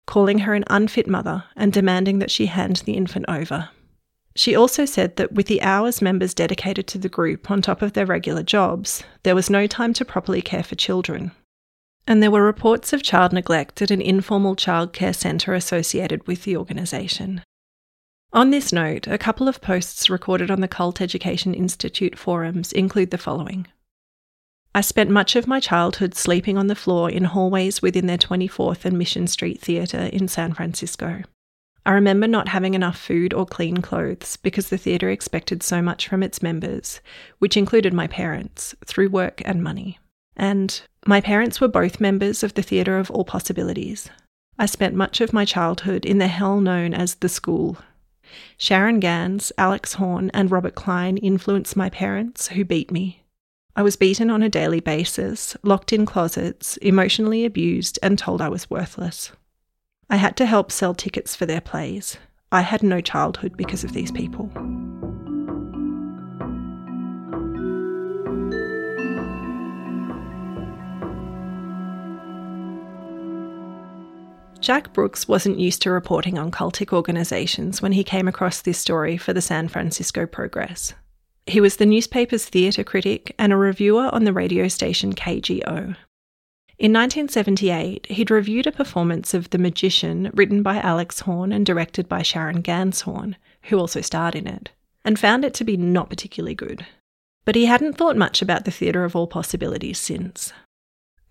calling 0.06 0.40
her 0.40 0.54
an 0.54 0.66
unfit 0.68 1.08
mother 1.08 1.46
and 1.56 1.72
demanding 1.72 2.20
that 2.20 2.30
she 2.30 2.48
hand 2.48 2.84
the 2.84 2.98
infant 2.98 3.24
over. 3.30 3.70
She 4.36 4.58
also 4.58 4.84
said 4.84 5.16
that 5.16 5.32
with 5.32 5.46
the 5.46 5.62
hours 5.62 6.02
members 6.02 6.34
dedicated 6.34 6.86
to 6.88 6.98
the 6.98 7.08
group 7.08 7.50
on 7.50 7.62
top 7.62 7.82
of 7.82 7.94
their 7.94 8.06
regular 8.06 8.44
jobs, 8.44 9.06
there 9.24 9.36
was 9.36 9.50
no 9.50 9.68
time 9.68 9.94
to 9.94 10.04
properly 10.04 10.42
care 10.42 10.64
for 10.64 10.76
children. 10.76 11.32
And 12.06 12.22
there 12.22 12.30
were 12.30 12.44
reports 12.44 12.92
of 12.92 13.04
child 13.04 13.32
neglect 13.32 13.82
at 13.82 13.90
an 13.90 14.02
informal 14.02 14.58
childcare 14.58 15.16
centre 15.16 15.54
associated 15.54 16.28
with 16.28 16.44
the 16.44 16.58
organisation. 16.58 17.42
On 18.34 18.50
this 18.50 18.72
note, 18.72 19.08
a 19.08 19.18
couple 19.18 19.50
of 19.50 19.60
posts 19.60 20.10
recorded 20.10 20.50
on 20.50 20.62
the 20.62 20.68
Cult 20.68 21.02
Education 21.02 21.54
Institute 21.54 22.18
forums 22.18 22.72
include 22.72 23.12
the 23.12 23.18
following. 23.18 23.68
I 24.74 24.80
spent 24.80 25.10
much 25.10 25.36
of 25.36 25.48
my 25.48 25.60
childhood 25.60 26.16
sleeping 26.16 26.58
on 26.58 26.68
the 26.68 26.76
floor 26.76 27.12
in 27.12 27.26
hallways 27.26 27.82
within 27.82 28.08
their 28.08 28.18
24th 28.18 28.86
and 28.86 28.98
Mission 28.98 29.28
Street 29.28 29.60
Theatre 29.60 30.10
in 30.14 30.30
San 30.30 30.54
Francisco. 30.54 31.24
I 31.86 31.92
remember 31.92 32.26
not 32.26 32.48
having 32.48 32.74
enough 32.74 32.98
food 32.98 33.34
or 33.34 33.46
clean 33.46 33.82
clothes 33.82 34.38
because 34.38 34.70
the 34.70 34.78
theatre 34.78 35.10
expected 35.10 35.62
so 35.62 35.82
much 35.82 36.08
from 36.08 36.24
its 36.24 36.42
members, 36.42 37.02
which 37.40 37.58
included 37.58 37.94
my 37.94 38.08
parents, 38.08 38.74
through 38.86 39.10
work 39.10 39.42
and 39.44 39.62
money. 39.62 40.00
And 40.38 40.82
my 41.06 41.20
parents 41.20 41.60
were 41.60 41.68
both 41.68 42.00
members 42.00 42.44
of 42.44 42.54
the 42.54 42.62
Theatre 42.62 42.98
of 42.98 43.12
All 43.12 43.26
Possibilities. 43.26 44.10
I 44.58 44.68
spent 44.68 44.96
much 44.96 45.20
of 45.20 45.34
my 45.34 45.44
childhood 45.44 46.06
in 46.06 46.20
the 46.20 46.28
hell 46.28 46.62
known 46.62 46.94
as 46.94 47.16
the 47.16 47.28
school, 47.28 47.78
Sharon 48.58 49.00
Gans, 49.00 49.52
Alex 49.58 49.94
Horn, 49.94 50.32
and 50.34 50.52
Robert 50.52 50.76
Klein 50.76 51.18
influenced 51.18 51.76
my 51.76 51.90
parents, 51.90 52.50
who 52.50 52.66
beat 52.66 52.92
me. 52.92 53.24
I 53.76 53.84
was 53.84 53.96
beaten 53.96 54.30
on 54.30 54.44
a 54.44 54.50
daily 54.50 54.80
basis, 54.80 55.56
locked 55.64 55.94
in 55.94 56.06
closets, 56.06 56.78
emotionally 56.78 57.46
abused, 57.46 57.98
and 58.04 58.18
told 58.18 58.42
I 58.42 58.50
was 58.50 58.70
worthless. 58.70 59.32
I 60.10 60.18
had 60.18 60.36
to 60.38 60.46
help 60.46 60.72
sell 60.72 60.94
tickets 60.94 61.36
for 61.36 61.46
their 61.46 61.62
plays. 61.62 62.18
I 62.52 62.62
had 62.62 62.84
no 62.84 63.00
childhood 63.00 63.56
because 63.56 63.86
of 63.86 63.94
these 63.94 64.12
people. 64.12 64.52
Jack 74.62 74.94
Brooks 74.94 75.28
wasn't 75.28 75.60
used 75.60 75.82
to 75.82 75.92
reporting 75.92 76.38
on 76.38 76.52
cultic 76.52 76.94
organisations 76.94 77.82
when 77.82 77.94
he 77.94 78.04
came 78.04 78.28
across 78.28 78.62
this 78.62 78.78
story 78.78 79.18
for 79.18 79.34
the 79.34 79.42
San 79.42 79.68
Francisco 79.68 80.28
Progress. 80.28 80.94
He 81.48 81.60
was 81.60 81.78
the 81.78 81.86
newspaper's 81.88 82.46
theatre 82.46 82.84
critic 82.84 83.34
and 83.40 83.52
a 83.52 83.58
reviewer 83.58 84.14
on 84.14 84.24
the 84.24 84.34
radio 84.34 84.68
station 84.68 85.14
KGO. 85.14 85.96
In 86.78 86.94
1978, 86.94 88.06
he'd 88.08 88.30
reviewed 88.30 88.68
a 88.68 88.72
performance 88.72 89.34
of 89.34 89.50
The 89.50 89.58
Magician 89.58 90.30
written 90.34 90.62
by 90.62 90.80
Alex 90.80 91.22
Horn 91.22 91.52
and 91.52 91.66
directed 91.66 92.08
by 92.08 92.22
Sharon 92.22 92.62
Ganshorn, 92.62 93.36
who 93.64 93.80
also 93.80 94.02
starred 94.02 94.36
in 94.36 94.48
it, 94.48 94.70
and 95.04 95.18
found 95.18 95.44
it 95.44 95.56
to 95.56 95.64
be 95.64 95.76
not 95.76 96.10
particularly 96.10 96.56
good. 96.56 96.86
But 97.46 97.56
he 97.56 97.66
hadn't 97.66 97.98
thought 97.98 98.16
much 98.16 98.44
about 98.44 98.66
the 98.66 98.72
theatre 98.72 99.06
of 99.06 99.16
all 99.16 99.28
possibilities 99.28 99.98
since. 99.98 100.54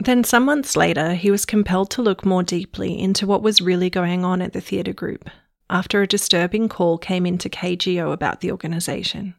Then, 0.00 0.24
some 0.24 0.46
months 0.46 0.76
later, 0.76 1.14
he 1.14 1.30
was 1.30 1.44
compelled 1.44 1.90
to 1.90 2.02
look 2.02 2.24
more 2.24 2.42
deeply 2.42 2.98
into 2.98 3.26
what 3.26 3.42
was 3.42 3.60
really 3.60 3.90
going 3.90 4.24
on 4.24 4.40
at 4.40 4.54
the 4.54 4.60
theatre 4.60 4.94
group 4.94 5.28
after 5.70 6.02
a 6.02 6.06
disturbing 6.06 6.68
call 6.68 6.98
came 6.98 7.24
into 7.24 7.48
KGO 7.48 8.12
about 8.12 8.40
the 8.40 8.50
organisation. 8.50 9.34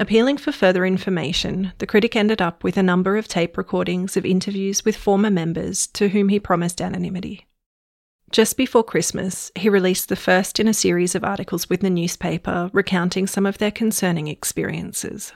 Appealing 0.00 0.38
for 0.38 0.50
further 0.50 0.84
information, 0.84 1.72
the 1.78 1.86
critic 1.86 2.16
ended 2.16 2.42
up 2.42 2.64
with 2.64 2.76
a 2.76 2.82
number 2.82 3.16
of 3.16 3.28
tape 3.28 3.56
recordings 3.56 4.16
of 4.16 4.24
interviews 4.24 4.84
with 4.84 4.96
former 4.96 5.30
members 5.30 5.86
to 5.88 6.08
whom 6.08 6.30
he 6.30 6.40
promised 6.40 6.80
anonymity. 6.80 7.46
Just 8.32 8.56
before 8.56 8.82
Christmas, 8.82 9.52
he 9.54 9.68
released 9.68 10.08
the 10.08 10.16
first 10.16 10.58
in 10.58 10.66
a 10.66 10.74
series 10.74 11.14
of 11.14 11.22
articles 11.22 11.68
with 11.68 11.80
the 11.80 11.90
newspaper 11.90 12.70
recounting 12.72 13.28
some 13.28 13.46
of 13.46 13.58
their 13.58 13.70
concerning 13.70 14.26
experiences. 14.26 15.32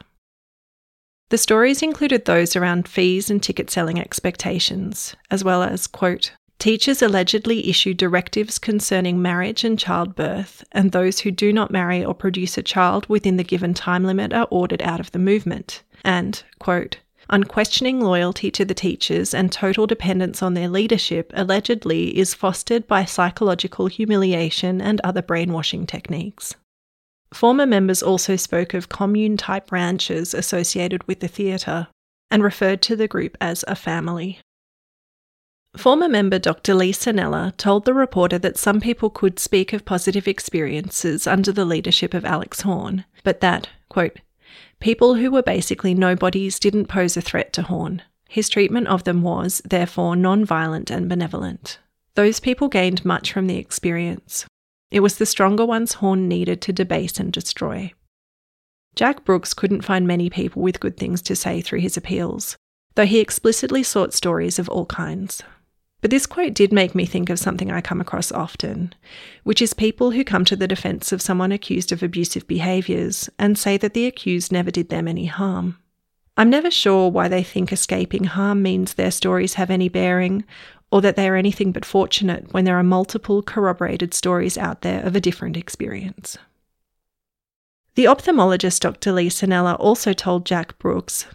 The 1.31 1.39
stories 1.39 1.83
included 1.83 2.25
those 2.25 2.57
around 2.57 2.89
fees 2.89 3.29
and 3.29 3.43
ticket 3.43 3.71
selling 3.71 4.01
expectations, 4.01 5.15
as 5.31 5.45
well 5.45 5.63
as, 5.63 5.87
quote, 5.87 6.33
Teachers 6.59 7.03
allegedly 7.03 7.69
issue 7.69 7.95
directives 7.95 8.59
concerning 8.59 9.23
marriage 9.23 9.63
and 9.63 9.79
childbirth, 9.79 10.65
and 10.73 10.91
those 10.91 11.21
who 11.21 11.31
do 11.31 11.53
not 11.53 11.71
marry 11.71 12.05
or 12.05 12.15
produce 12.15 12.59
a 12.59 12.63
child 12.63 13.07
within 13.09 13.37
the 13.37 13.45
given 13.45 13.75
time 13.75 14.05
limit 14.05 14.33
are 14.33 14.49
ordered 14.51 14.83
out 14.83 14.99
of 14.99 15.13
the 15.13 15.21
movement. 15.21 15.83
And, 16.03 16.43
quote, 16.59 16.99
unquestioning 17.31 18.01
loyalty 18.01 18.51
to 18.51 18.65
the 18.65 18.75
teachers 18.75 19.35
and 19.35 19.53
total 19.53 19.87
dependence 19.87 20.43
on 20.43 20.55
their 20.55 20.69
leadership 20.69 21.31
allegedly 21.37 22.19
is 22.19 22.35
fostered 22.35 22.89
by 22.89 23.05
psychological 23.05 23.87
humiliation 23.87 24.81
and 24.81 25.01
other 25.05 25.23
brainwashing 25.23 25.87
techniques. 25.87 26.57
Former 27.33 27.67
members 27.67 28.03
also 28.03 28.37
spoke 28.37 28.75
of 28.75 28.89
commune 28.89 29.37
type 29.37 29.71
ranches 29.71 30.35
associated 30.35 31.07
with 31.07 31.21
the 31.21 31.29
theatre 31.29 31.89
and 32.31 32.43
referred 32.43 32.83
to 32.83 32.97
the 32.97 33.09
group 33.09 33.37
as 33.41 33.65
a 33.69 33.77
family. 33.77 34.41
Former 35.77 36.09
member 36.09 36.39
Dr. 36.39 36.75
Lee 36.75 36.93
Sannella 36.93 37.57
told 37.57 37.85
the 37.85 37.95
reporter 37.95 38.39
that 38.39 38.57
some 38.57 38.81
people 38.81 39.11
could 39.11 39.39
speak 39.39 39.73
of 39.73 39.85
positive 39.85 40.27
experiences 40.27 41.27
under 41.27 41.53
the 41.53 41.65
leadership 41.65 42.15
of 42.15 42.25
Alex 42.25 42.63
Horn, 42.63 43.05
but 43.23 43.41
that, 43.41 43.69
quote, 43.89 44.21
people 44.81 45.15
who 45.15 45.31
were 45.31 45.43
basically 45.43 45.95
nobodies 45.95 46.59
didn't 46.59 46.87
pose 46.87 47.17
a 47.17 47.21
threat 47.21 47.53
to 47.53 47.63
Horn, 47.63 48.03
His 48.29 48.49
treatment 48.49 48.89
of 48.89 49.05
them 49.05 49.23
was, 49.23 49.63
therefore, 49.65 50.15
non 50.15 50.45
violent 50.45 50.91
and 50.91 51.09
benevolent. 51.09 51.79
Those 52.15 52.41
people 52.41 52.69
gained 52.69 53.05
much 53.05 53.33
from 53.33 53.47
the 53.47 53.57
experience. 53.57 54.47
It 54.91 55.01
was 55.01 55.19
the 55.19 55.27
stronger 55.27 55.67
ones 55.67 55.95
Horn 55.95 56.29
needed 56.29 56.61
to 56.63 56.73
debase 56.73 57.21
and 57.21 57.33
destroy. 57.33 57.93
Jack 58.97 59.25
Brooks 59.25 59.55
couldn't 59.55 59.85
find 59.85 60.07
many 60.07 60.31
people 60.31 60.63
with 60.63 60.81
good 60.81 60.97
things 60.97 61.23
to 61.23 61.37
say 61.37 61.61
through 61.61 61.81
his 61.81 61.97
appeals, 61.97 62.57
though 62.95 63.07
he 63.07 63.21
explicitly 63.21 63.83
sought 63.83 64.15
stories 64.15 64.59
of 64.59 64.69
all 64.69 64.87
kinds. 64.87 65.43
But 66.01 66.11
this 66.11 66.27
quote 66.27 66.55
did 66.55 66.73
make 66.73 66.95
me 66.95 67.07
think 67.07 67.29
of 67.29 67.39
something 67.39 67.71
I 67.71 67.81
come 67.81 68.01
across 68.01 68.31
often, 68.31 68.95
which 69.43 69.61
is 69.61 69.75
people 69.75 70.13
who 70.13 70.25
come 70.25 70.45
to 70.47 70.57
the 70.57 70.69
defense 70.69 71.13
of 71.13 71.21
someone 71.21 71.53
accused 71.53 71.93
of 71.93 72.03
abusive 72.03 72.47
behaviours 72.47 73.29
and 73.39 73.59
say 73.59 73.77
that 73.79 73.95
the 73.95 74.07
accused 74.07 74.53
never 74.53 74.71
did 74.71 74.89
them 74.89 75.09
any 75.09 75.27
harm. 75.27 75.77
I'm 76.37 76.51
never 76.51 76.71
sure 76.71 77.11
why 77.11 77.27
they 77.27 77.43
think 77.43 77.73
escaping 77.73 78.25
harm 78.25 78.63
means 78.63 78.95
their 78.95 79.11
stories 79.11 79.55
have 79.55 79.71
any 79.71 79.89
bearing, 79.89 80.45
or 80.91 81.01
that 81.01 81.17
they 81.17 81.29
are 81.29 81.37
anything 81.37 81.73
but 81.73 81.85
fortunate 81.85 82.53
when 82.53 82.65
there 82.65 82.79
are 82.79 82.83
multiple 82.83 83.43
corroborated 83.43 84.15
stories 84.15 84.57
out 84.57 84.83
there 84.83 85.05
of 85.05 85.15
a 85.15 85.21
different 85.21 85.57
experience. 85.57 86.39
The 87.95 88.05
ophthalmologist 88.05 88.81
Dr. 88.81 89.13
Lee 89.13 89.29
Sannella 89.29 89.77
also 89.79 90.13
told 90.13 90.47
Jack 90.47 90.79
Brooks 90.79 91.27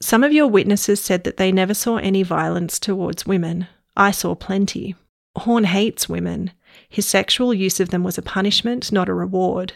Some 0.00 0.22
of 0.22 0.32
your 0.32 0.46
witnesses 0.46 1.00
said 1.00 1.24
that 1.24 1.36
they 1.36 1.50
never 1.50 1.74
saw 1.74 1.96
any 1.96 2.22
violence 2.22 2.78
towards 2.78 3.26
women. 3.26 3.66
I 3.96 4.12
saw 4.12 4.34
plenty. 4.34 4.94
Horn 5.36 5.64
hates 5.64 6.08
women. 6.08 6.52
His 6.88 7.06
sexual 7.06 7.52
use 7.52 7.80
of 7.80 7.90
them 7.90 8.04
was 8.04 8.18
a 8.18 8.22
punishment, 8.22 8.92
not 8.92 9.08
a 9.08 9.14
reward. 9.14 9.72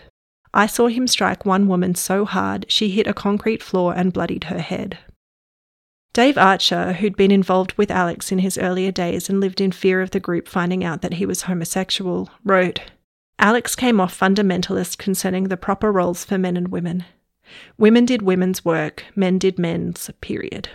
I 0.53 0.67
saw 0.67 0.87
him 0.87 1.09
strike 1.09 1.45
one 1.45 1.67
woman 1.67 1.97
so 1.97 2.25
hard 2.25 2.67
she 2.69 2.91
hit 2.91 3.09
a 3.09 3.13
concrete 3.13 3.63
floor 3.63 3.93
and 3.93 4.13
bloodied 4.13 4.45
her 4.45 4.61
head. 4.61 4.99
Dave 6.15 6.39
Archer, 6.39 6.93
who'd 6.93 7.17
been 7.17 7.33
involved 7.33 7.73
with 7.73 7.91
Alex 7.91 8.31
in 8.31 8.39
his 8.39 8.57
earlier 8.57 8.93
days 8.93 9.29
and 9.29 9.41
lived 9.41 9.61
in 9.61 9.73
fear 9.73 10.01
of 10.01 10.13
the 10.13 10.21
group 10.21 10.47
finding 10.47 10.85
out 10.85 11.03
that 11.03 11.15
he 11.15 11.27
was 11.27 11.43
homosexual, 11.43 12.31
wrote 12.45 12.81
Alex 13.41 13.75
came 13.75 14.01
off 14.01 14.17
fundamentalist 14.17 14.97
concerning 14.97 15.49
the 15.49 15.57
proper 15.57 15.91
roles 15.91 16.25
for 16.25 16.39
men 16.39 16.57
and 16.57 16.69
women. 16.69 17.05
Women 17.77 18.05
did 18.05 18.23
women's 18.23 18.65
work, 18.65 19.05
men 19.17 19.39
did 19.39 19.59
men's, 19.59 20.09
period. 20.21 20.69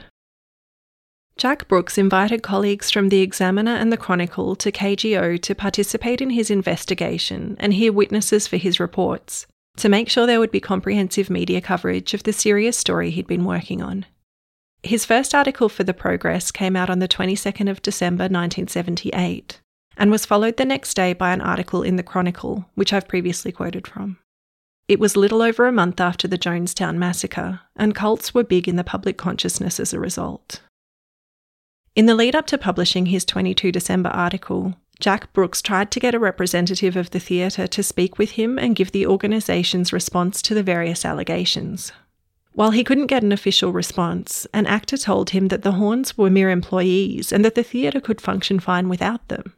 Jack 1.37 1.69
Brooks 1.69 1.97
invited 1.97 2.43
colleagues 2.43 2.91
from 2.91 3.07
the 3.07 3.21
Examiner 3.21 3.71
and 3.71 3.93
the 3.93 3.97
Chronicle 3.97 4.57
to 4.57 4.73
KGO 4.73 5.41
to 5.41 5.55
participate 5.55 6.19
in 6.19 6.31
his 6.31 6.51
investigation 6.51 7.55
and 7.61 7.73
hear 7.73 7.93
witnesses 7.93 8.45
for 8.45 8.57
his 8.57 8.77
reports, 8.77 9.47
to 9.77 9.87
make 9.87 10.09
sure 10.09 10.27
there 10.27 10.41
would 10.41 10.51
be 10.51 10.59
comprehensive 10.59 11.29
media 11.29 11.61
coverage 11.61 12.13
of 12.13 12.23
the 12.23 12.33
serious 12.33 12.75
story 12.75 13.09
he'd 13.09 13.25
been 13.25 13.45
working 13.45 13.81
on. 13.81 14.05
His 14.83 15.05
first 15.05 15.35
article 15.35 15.67
for 15.67 15.83
The 15.83 15.93
Progress 15.93 16.51
came 16.51 16.75
out 16.75 16.89
on 16.89 16.99
the 16.99 17.07
22nd 17.07 17.69
of 17.69 17.81
December 17.81 18.23
1978 18.23 19.59
and 19.97 20.09
was 20.09 20.25
followed 20.25 20.55
the 20.55 20.65
next 20.65 20.93
day 20.93 21.11
by 21.11 21.33
an 21.33 21.41
article 21.41 21.83
in 21.83 21.97
the 21.97 22.03
Chronicle, 22.03 22.65
which 22.75 22.93
I've 22.93 23.07
previously 23.07 23.51
quoted 23.51 23.85
from. 23.85 24.17
It 24.87 24.99
was 24.99 25.17
little 25.17 25.41
over 25.41 25.67
a 25.67 25.73
month 25.73 25.99
after 25.99 26.27
the 26.27 26.37
Jonestown 26.37 26.97
massacre, 26.97 27.59
and 27.75 27.93
cults 27.93 28.33
were 28.33 28.43
big 28.43 28.67
in 28.67 28.77
the 28.77 28.83
public 28.83 29.17
consciousness 29.17 29.79
as 29.79 29.93
a 29.93 29.99
result. 29.99 30.61
In 31.95 32.05
the 32.05 32.15
lead 32.15 32.33
up 32.33 32.47
to 32.47 32.57
publishing 32.57 33.07
his 33.07 33.25
22 33.25 33.73
December 33.73 34.09
article, 34.09 34.75
Jack 34.99 35.31
Brooks 35.33 35.61
tried 35.61 35.91
to 35.91 35.99
get 35.99 36.15
a 36.15 36.19
representative 36.19 36.95
of 36.95 37.11
the 37.11 37.19
theatre 37.19 37.67
to 37.67 37.83
speak 37.83 38.17
with 38.17 38.31
him 38.31 38.57
and 38.57 38.75
give 38.75 38.93
the 38.93 39.05
organisation's 39.05 39.93
response 39.93 40.41
to 40.41 40.53
the 40.53 40.63
various 40.63 41.03
allegations. 41.03 41.91
While 42.59 42.71
he 42.71 42.83
couldn't 42.83 43.07
get 43.07 43.23
an 43.23 43.31
official 43.31 43.71
response, 43.71 44.45
an 44.53 44.65
actor 44.65 44.97
told 44.97 45.29
him 45.29 45.47
that 45.47 45.61
the 45.61 45.71
Horns 45.71 46.17
were 46.17 46.29
mere 46.29 46.49
employees 46.49 47.31
and 47.31 47.45
that 47.45 47.55
the 47.55 47.63
theatre 47.63 48.01
could 48.01 48.19
function 48.19 48.59
fine 48.59 48.89
without 48.89 49.25
them. 49.29 49.53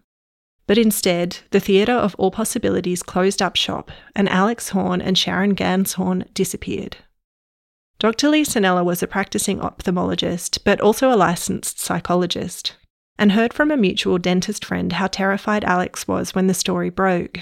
But 0.67 0.77
instead, 0.77 1.39
the 1.49 1.59
theatre 1.59 1.95
of 1.95 2.13
all 2.19 2.29
possibilities 2.29 3.01
closed 3.01 3.41
up 3.41 3.55
shop, 3.55 3.89
and 4.15 4.29
Alex 4.29 4.69
Horn 4.69 5.01
and 5.01 5.17
Sharon 5.17 5.55
Ganshorn 5.55 6.31
disappeared. 6.35 6.97
Dr. 7.97 8.29
Lee 8.29 8.43
Sannella 8.43 8.85
was 8.85 9.01
a 9.01 9.07
practicing 9.07 9.57
ophthalmologist, 9.61 10.59
but 10.63 10.79
also 10.79 11.11
a 11.11 11.17
licensed 11.17 11.79
psychologist, 11.79 12.75
and 13.17 13.31
heard 13.31 13.51
from 13.51 13.71
a 13.71 13.77
mutual 13.77 14.19
dentist 14.19 14.63
friend 14.63 14.93
how 14.93 15.07
terrified 15.07 15.63
Alex 15.63 16.07
was 16.07 16.35
when 16.35 16.45
the 16.45 16.53
story 16.53 16.91
broke. 16.91 17.39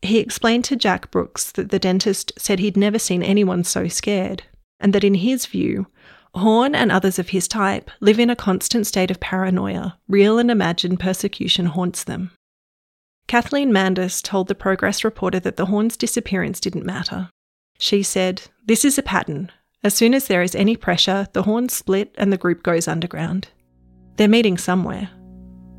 He 0.00 0.18
explained 0.18 0.64
to 0.66 0.76
Jack 0.76 1.10
Brooks 1.10 1.50
that 1.50 1.70
the 1.70 1.80
dentist 1.80 2.30
said 2.38 2.60
he'd 2.60 2.76
never 2.76 3.00
seen 3.00 3.24
anyone 3.24 3.64
so 3.64 3.88
scared, 3.88 4.44
and 4.80 4.92
that 4.92 5.04
in 5.04 5.14
his 5.14 5.46
view, 5.46 5.86
Horn 6.34 6.74
and 6.76 6.92
others 6.92 7.18
of 7.18 7.30
his 7.30 7.48
type 7.48 7.90
live 8.00 8.20
in 8.20 8.30
a 8.30 8.36
constant 8.36 8.86
state 8.86 9.10
of 9.10 9.18
paranoia, 9.18 9.98
real 10.08 10.38
and 10.38 10.50
imagined 10.50 11.00
persecution 11.00 11.66
haunts 11.66 12.04
them. 12.04 12.30
Kathleen 13.26 13.72
Mandis 13.72 14.22
told 14.22 14.48
the 14.48 14.54
Progress 14.54 15.04
reporter 15.04 15.40
that 15.40 15.56
the 15.56 15.66
Horn's 15.66 15.96
disappearance 15.96 16.60
didn't 16.60 16.86
matter. 16.86 17.30
She 17.78 18.02
said, 18.02 18.42
This 18.64 18.84
is 18.84 18.98
a 18.98 19.02
pattern. 19.02 19.50
As 19.82 19.94
soon 19.94 20.14
as 20.14 20.26
there 20.26 20.42
is 20.42 20.54
any 20.54 20.76
pressure, 20.76 21.26
the 21.32 21.42
Horns 21.42 21.74
split 21.74 22.14
and 22.18 22.32
the 22.32 22.36
group 22.36 22.62
goes 22.62 22.86
underground. 22.86 23.48
They're 24.16 24.28
meeting 24.28 24.58
somewhere. 24.58 25.10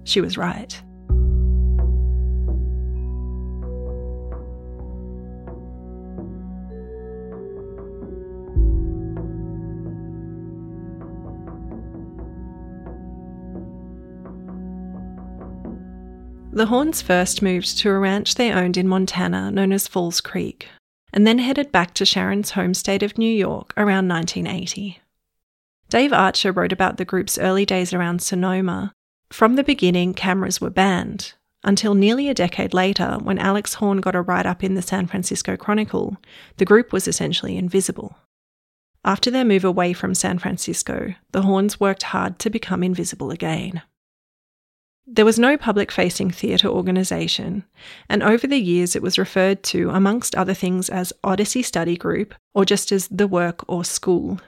She 0.03 0.19
was 0.19 0.37
right. 0.37 0.81
The 16.53 16.65
Horns 16.65 17.01
first 17.01 17.41
moved 17.41 17.77
to 17.77 17.89
a 17.89 17.97
ranch 17.97 18.35
they 18.35 18.51
owned 18.51 18.75
in 18.75 18.85
Montana 18.85 19.51
known 19.51 19.71
as 19.71 19.87
Falls 19.87 20.19
Creek, 20.19 20.67
and 21.13 21.25
then 21.25 21.39
headed 21.39 21.71
back 21.71 21.93
to 21.93 22.05
Sharon's 22.05 22.51
home 22.51 22.73
state 22.73 23.03
of 23.03 23.17
New 23.17 23.33
York 23.33 23.73
around 23.77 24.09
1980. 24.09 24.99
Dave 25.87 26.11
Archer 26.11 26.51
wrote 26.51 26.73
about 26.73 26.97
the 26.97 27.05
group's 27.05 27.37
early 27.37 27.65
days 27.65 27.93
around 27.93 28.21
Sonoma. 28.21 28.91
From 29.31 29.55
the 29.55 29.63
beginning, 29.63 30.13
cameras 30.13 30.59
were 30.59 30.69
banned, 30.69 31.35
until 31.63 31.93
nearly 31.93 32.27
a 32.27 32.33
decade 32.33 32.73
later, 32.73 33.17
when 33.23 33.39
Alex 33.39 33.75
Horn 33.75 34.01
got 34.01 34.15
a 34.15 34.21
write 34.21 34.45
up 34.45 34.61
in 34.61 34.73
the 34.73 34.81
San 34.81 35.07
Francisco 35.07 35.55
Chronicle, 35.55 36.17
the 36.57 36.65
group 36.65 36.91
was 36.91 37.07
essentially 37.07 37.55
invisible. 37.55 38.17
After 39.05 39.31
their 39.31 39.45
move 39.45 39.63
away 39.63 39.93
from 39.93 40.13
San 40.13 40.37
Francisco, 40.37 41.13
the 41.31 41.43
Horns 41.43 41.79
worked 41.79 42.03
hard 42.03 42.39
to 42.39 42.49
become 42.49 42.83
invisible 42.83 43.31
again. 43.31 43.83
There 45.07 45.25
was 45.25 45.39
no 45.39 45.57
public 45.57 45.91
facing 45.91 46.29
theatre 46.29 46.67
organisation, 46.67 47.65
and 48.07 48.21
over 48.21 48.45
the 48.45 48.59
years 48.59 48.95
it 48.95 49.01
was 49.01 49.17
referred 49.17 49.63
to, 49.63 49.89
amongst 49.89 50.35
other 50.35 50.53
things, 50.53 50.89
as 50.89 51.11
Odyssey 51.23 51.63
Study 51.63 51.97
Group 51.97 52.35
or 52.53 52.65
just 52.65 52.91
as 52.91 53.07
The 53.07 53.27
Work 53.27 53.67
or 53.67 53.83
School. 53.83 54.39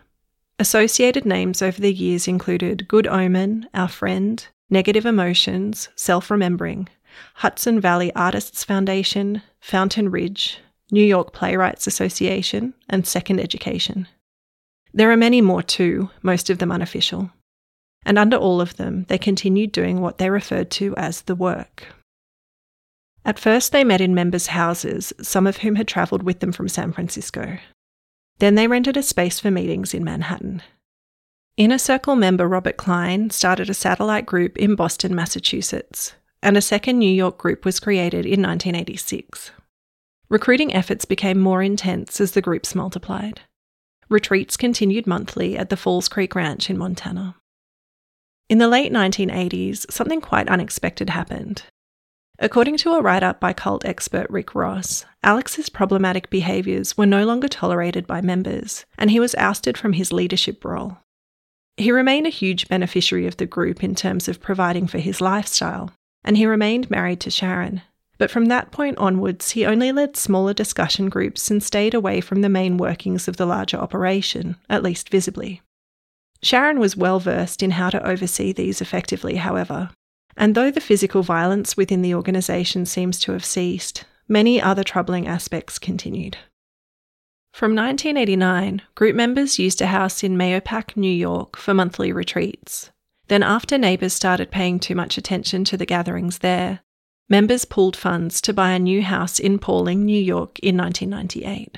Associated 0.60 1.26
names 1.26 1.62
over 1.64 1.82
the 1.82 1.92
years 1.92 2.28
included 2.28 2.88
Good 2.88 3.08
Omen, 3.08 3.68
Our 3.74 3.88
Friend, 3.88 4.46
Negative 4.70 5.06
Emotions, 5.06 5.90
Self 5.96 6.30
Remembering, 6.30 6.88
Hudson 7.36 7.82
Valley 7.82 8.14
Artists 8.16 8.64
Foundation, 8.64 9.42
Fountain 9.60 10.12
Ridge, 10.12 10.60
New 10.92 11.04
York 11.04 11.34
Playwrights 11.34 11.88
Association, 11.88 12.76
and 12.88 13.08
Second 13.08 13.40
Education. 13.40 14.08
There 14.94 15.12
are 15.12 15.18
many 15.18 15.42
more 15.42 15.64
too, 15.64 16.12
most 16.22 16.52
of 16.52 16.60
them 16.60 16.72
unofficial 16.72 17.32
and 18.06 18.18
under 18.18 18.38
all 18.38 18.62
of 18.62 18.78
them, 18.78 19.06
they 19.10 19.18
continued 19.18 19.72
doing 19.72 20.02
what 20.02 20.18
they 20.18 20.30
referred 20.30 20.70
to 20.72 20.96
as 20.96 21.22
the 21.22 21.36
work. 21.36 21.88
At 23.26 23.40
first, 23.40 23.72
they 23.72 23.84
met 23.84 24.02
in 24.02 24.14
members' 24.14 24.48
houses, 24.48 25.14
some 25.22 25.48
of 25.48 25.58
whom 25.58 25.76
had 25.76 25.88
travelled 25.88 26.24
with 26.24 26.40
them 26.40 26.52
from 26.52 26.68
San 26.68 26.92
Francisco. 26.92 27.58
Then 28.40 28.56
they 28.56 28.68
rented 28.68 28.98
a 28.98 29.04
space 29.04 29.40
for 29.40 29.52
meetings 29.52 29.94
in 29.94 30.04
Manhattan. 30.04 30.62
Inner 31.56 31.78
Circle 31.78 32.16
member 32.16 32.48
Robert 32.48 32.78
Klein 32.78 33.30
started 33.30 33.70
a 33.70 33.74
satellite 33.74 34.26
group 34.26 34.58
in 34.58 34.76
Boston, 34.76 35.16
Massachusetts, 35.16 36.14
and 36.42 36.58
a 36.58 36.62
second 36.62 36.98
New 36.98 37.12
York 37.12 37.38
group 37.38 37.64
was 37.64 37.80
created 37.80 38.26
in 38.26 38.42
1986. 38.42 39.52
Recruiting 40.30 40.74
efforts 40.74 41.06
became 41.06 41.40
more 41.40 41.62
intense 41.62 42.20
as 42.20 42.32
the 42.32 42.42
groups 42.42 42.74
multiplied. 42.74 43.42
Retreats 44.10 44.58
continued 44.58 45.08
monthly 45.08 45.56
at 45.58 45.70
the 45.70 45.78
Falls 45.78 46.08
Creek 46.08 46.34
Ranch 46.36 46.70
in 46.70 46.78
Montana. 46.78 47.36
In 48.50 48.58
the 48.58 48.68
late 48.68 48.92
1980s, 48.92 49.92
something 49.92 50.22
quite 50.22 50.50
unexpected 50.50 51.10
happened. 51.10 51.64
According 52.40 52.78
to 52.78 52.94
a 52.94 53.02
write 53.02 53.24
up 53.24 53.40
by 53.40 53.54
cult 53.54 53.86
expert 53.86 54.28
Rick 54.30 54.54
Ross, 54.54 55.06
Alex's 55.24 55.70
problematic 55.70 56.30
behaviours 56.30 56.98
were 56.98 57.06
no 57.06 57.26
longer 57.26 57.48
tolerated 57.48 58.06
by 58.06 58.22
members, 58.22 58.86
and 58.98 59.12
he 59.12 59.20
was 59.20 59.36
ousted 59.36 59.78
from 59.78 59.94
his 59.94 60.12
leadership 60.12 60.66
role. 60.66 60.98
He 61.78 61.92
remained 61.92 62.28
a 62.28 62.32
huge 62.32 62.68
beneficiary 62.68 63.28
of 63.28 63.38
the 63.38 63.46
group 63.46 63.84
in 63.84 63.96
terms 63.96 64.28
of 64.28 64.42
providing 64.42 64.88
for 64.88 65.00
his 65.00 65.22
lifestyle, 65.22 65.92
and 66.24 66.38
he 66.38 66.46
remained 66.46 66.92
married 66.92 67.20
to 67.22 67.32
Sharon. 67.32 67.82
But 68.18 68.30
from 68.30 68.46
that 68.46 68.72
point 68.72 68.98
onwards, 68.98 69.52
he 69.52 69.66
only 69.66 69.92
led 69.92 70.16
smaller 70.16 70.54
discussion 70.54 71.10
groups 71.10 71.50
and 71.50 71.64
stayed 71.64 71.94
away 71.94 72.22
from 72.22 72.42
the 72.42 72.50
main 72.50 72.78
workings 72.78 73.28
of 73.28 73.38
the 73.38 73.46
larger 73.46 73.78
operation, 73.78 74.56
at 74.70 74.84
least 74.84 75.10
visibly. 75.10 75.62
Sharon 76.44 76.80
was 76.80 76.98
well 76.98 77.20
versed 77.20 77.64
in 77.64 77.72
how 77.72 77.90
to 77.90 78.06
oversee 78.06 78.52
these 78.52 78.82
effectively, 78.82 79.38
however, 79.38 79.90
and 80.36 80.54
though 80.54 80.72
the 80.72 80.82
physical 80.82 81.24
violence 81.24 81.78
within 81.78 82.02
the 82.02 82.14
organisation 82.14 82.86
seems 82.86 83.18
to 83.22 83.32
have 83.32 83.46
ceased, 83.46 84.04
many 84.28 84.62
other 84.62 84.84
troubling 84.84 85.26
aspects 85.26 85.80
continued. 85.80 86.38
From 87.54 87.76
1989, 87.76 88.82
group 88.96 89.16
members 89.16 89.58
used 89.58 89.80
a 89.80 89.88
house 89.88 90.24
in 90.24 90.36
Mahopac, 90.36 90.98
New 90.98 91.12
York 91.12 91.56
for 91.56 91.74
monthly 91.74 92.12
retreats. 92.12 92.92
Then, 93.28 93.44
after 93.44 93.78
neighbours 93.78 94.12
started 94.12 94.52
paying 94.52 94.80
too 94.80 94.96
much 94.96 95.18
attention 95.18 95.64
to 95.66 95.78
the 95.78 95.86
gatherings 95.86 96.40
there, 96.40 96.82
members 97.30 97.64
pooled 97.64 97.96
funds 97.96 98.42
to 98.42 98.54
buy 98.54 98.72
a 98.72 98.80
new 98.80 99.02
house 99.02 99.40
in 99.40 99.60
Pawling, 99.60 100.04
New 100.04 100.20
York 100.20 100.60
in 100.60 100.76
1998. 100.76 101.78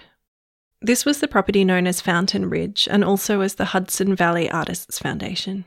This 0.81 1.05
was 1.05 1.19
the 1.19 1.27
property 1.27 1.63
known 1.63 1.87
as 1.87 2.01
Fountain 2.01 2.49
Ridge 2.49 2.87
and 2.91 3.03
also 3.03 3.41
as 3.41 3.55
the 3.55 3.65
Hudson 3.65 4.15
Valley 4.15 4.49
Artists 4.49 4.99
Foundation. 4.99 5.65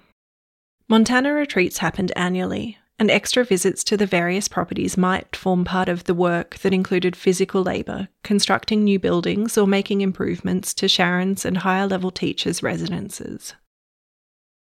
Montana 0.89 1.33
retreats 1.33 1.79
happened 1.79 2.13
annually, 2.17 2.79
and 2.99 3.11
extra 3.11 3.45
visits 3.45 3.85
to 3.85 3.97
the 3.97 4.07
various 4.07 4.49
properties 4.49 4.97
might 4.97 5.37
form 5.37 5.65
part 5.65 5.89
of 5.89 6.05
the 6.05 6.15
work 6.15 6.59
that 6.59 6.73
included 6.73 7.15
physical 7.15 7.63
labour, 7.63 8.09
constructing 8.25 8.85
new 8.85 8.99
buildings, 8.99 9.57
or 9.57 9.67
making 9.67 10.01
improvements 10.01 10.75
to 10.75 10.89
Sharon's 10.89 11.45
and 11.45 11.59
higher 11.59 11.87
level 11.87 12.11
teachers' 12.11 12.63
residences. 12.63 13.55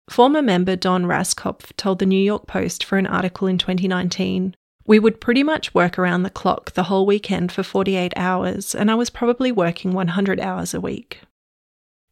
Former 0.09 0.43
member 0.43 0.77
Don 0.77 1.05
Raskopf 1.05 1.75
told 1.77 1.99
the 1.99 2.07
New 2.07 2.23
York 2.23 2.47
Post 2.47 2.85
for 2.85 2.99
an 2.99 3.07
article 3.07 3.47
in 3.49 3.59
2019 3.59 4.55
We 4.87 4.99
would 4.99 5.21
pretty 5.21 5.43
much 5.43 5.73
work 5.73 5.99
around 5.99 6.23
the 6.23 6.31
clock 6.31 6.73
the 6.73 6.85
whole 6.85 7.07
weekend 7.07 7.53
for 7.53 7.63
48 7.63 8.13
hours, 8.17 8.75
and 8.75 8.91
I 8.91 8.95
was 8.95 9.11
probably 9.11 9.51
working 9.51 9.93
100 9.93 10.39
hours 10.41 10.75
a 10.75 10.81
week. 10.81 11.21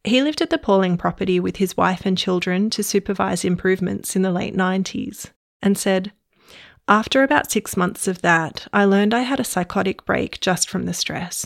He 0.03 0.21
lived 0.21 0.41
at 0.41 0.49
the 0.49 0.57
Pawling 0.57 0.97
property 0.97 1.39
with 1.39 1.57
his 1.57 1.77
wife 1.77 2.05
and 2.05 2.17
children 2.17 2.69
to 2.71 2.83
supervise 2.83 3.45
improvements 3.45 4.15
in 4.15 4.21
the 4.21 4.31
late 4.31 4.55
90s 4.55 5.31
and 5.61 5.77
said, 5.77 6.11
After 6.87 7.23
about 7.23 7.51
six 7.51 7.77
months 7.77 8.07
of 8.07 8.21
that, 8.21 8.67
I 8.73 8.85
learned 8.85 9.13
I 9.13 9.21
had 9.21 9.39
a 9.39 9.45
psychotic 9.45 10.03
break 10.05 10.41
just 10.41 10.69
from 10.69 10.85
the 10.85 10.93
stress. 10.93 11.45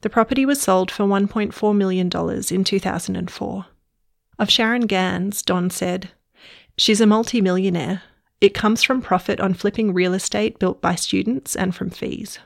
The 0.00 0.10
property 0.10 0.44
was 0.46 0.60
sold 0.60 0.90
for 0.90 1.04
$1.4 1.04 1.76
million 1.76 2.06
in 2.50 2.64
2004. 2.64 3.66
Of 4.40 4.50
Sharon 4.50 4.86
Gans, 4.86 5.42
Don 5.42 5.70
said, 5.70 6.10
She's 6.76 7.00
a 7.00 7.06
multimillionaire. 7.06 8.02
It 8.40 8.54
comes 8.54 8.82
from 8.82 9.02
profit 9.02 9.40
on 9.40 9.54
flipping 9.54 9.92
real 9.92 10.14
estate 10.14 10.58
built 10.58 10.80
by 10.80 10.94
students 10.94 11.56
and 11.56 11.74
from 11.74 11.90
fees. 11.90 12.38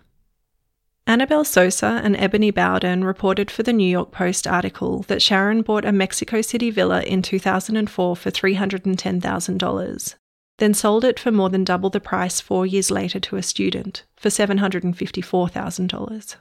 Annabelle 1.07 1.45
Sosa 1.45 2.01
and 2.05 2.17
Ebony 2.17 2.51
Bowden 2.51 3.05
reported 3.05 3.51
for 3.51 3.63
the 3.63 3.73
New 3.73 3.89
York 3.89 4.13
Post 4.13 4.47
article 4.47 5.03
that 5.09 5.21
Sharon 5.21 5.63
bought 5.63 5.85
a 5.85 5.93
Mexico 5.93 6.41
City 6.41 6.71
villa 6.71 7.03
in 7.03 7.23
2004 7.23 8.17
for 8.17 8.31
$310,000 8.31 10.15
then 10.63 10.75
sold 10.75 11.05
it 11.05 11.19
for 11.19 11.33
more 11.33 11.51
than 11.51 11.65
double 11.65 11.91
the 11.91 11.99
price 11.99 12.41
four 12.41 12.65
years 12.65 12.89
later 12.89 13.19
to 13.19 13.37
a 13.37 13.43
student 13.43 14.05
for 14.17 14.29
$754,000. 14.29 16.37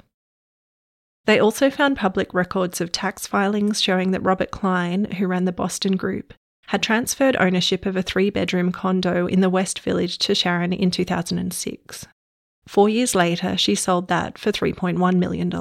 They 1.25 1.39
also 1.39 1.71
found 1.71 1.97
public 1.97 2.31
records 2.33 2.81
of 2.81 2.91
tax 2.91 3.25
filings 3.25 3.81
showing 3.81 4.11
that 4.11 4.21
Robert 4.21 4.51
Klein, 4.51 5.05
who 5.13 5.25
ran 5.25 5.45
the 5.45 5.51
Boston 5.51 5.95
Group, 5.95 6.35
had 6.71 6.81
transferred 6.81 7.35
ownership 7.35 7.85
of 7.85 7.97
a 7.97 8.01
three 8.01 8.29
bedroom 8.29 8.71
condo 8.71 9.27
in 9.27 9.41
the 9.41 9.49
West 9.49 9.79
Village 9.79 10.17
to 10.17 10.33
Sharon 10.33 10.71
in 10.71 10.89
2006. 10.89 12.07
Four 12.65 12.87
years 12.87 13.13
later, 13.13 13.57
she 13.57 13.75
sold 13.75 14.07
that 14.07 14.37
for 14.37 14.53
$3.1 14.53 15.17
million. 15.17 15.51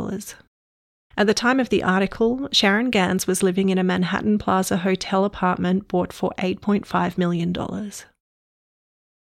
At 1.16 1.26
the 1.26 1.34
time 1.34 1.58
of 1.58 1.68
the 1.68 1.82
article, 1.82 2.48
Sharon 2.52 2.90
Gans 2.90 3.26
was 3.26 3.42
living 3.42 3.70
in 3.70 3.78
a 3.78 3.82
Manhattan 3.82 4.38
Plaza 4.38 4.76
hotel 4.76 5.24
apartment 5.24 5.88
bought 5.88 6.12
for 6.12 6.32
$8.5 6.38 7.18
million. 7.18 7.56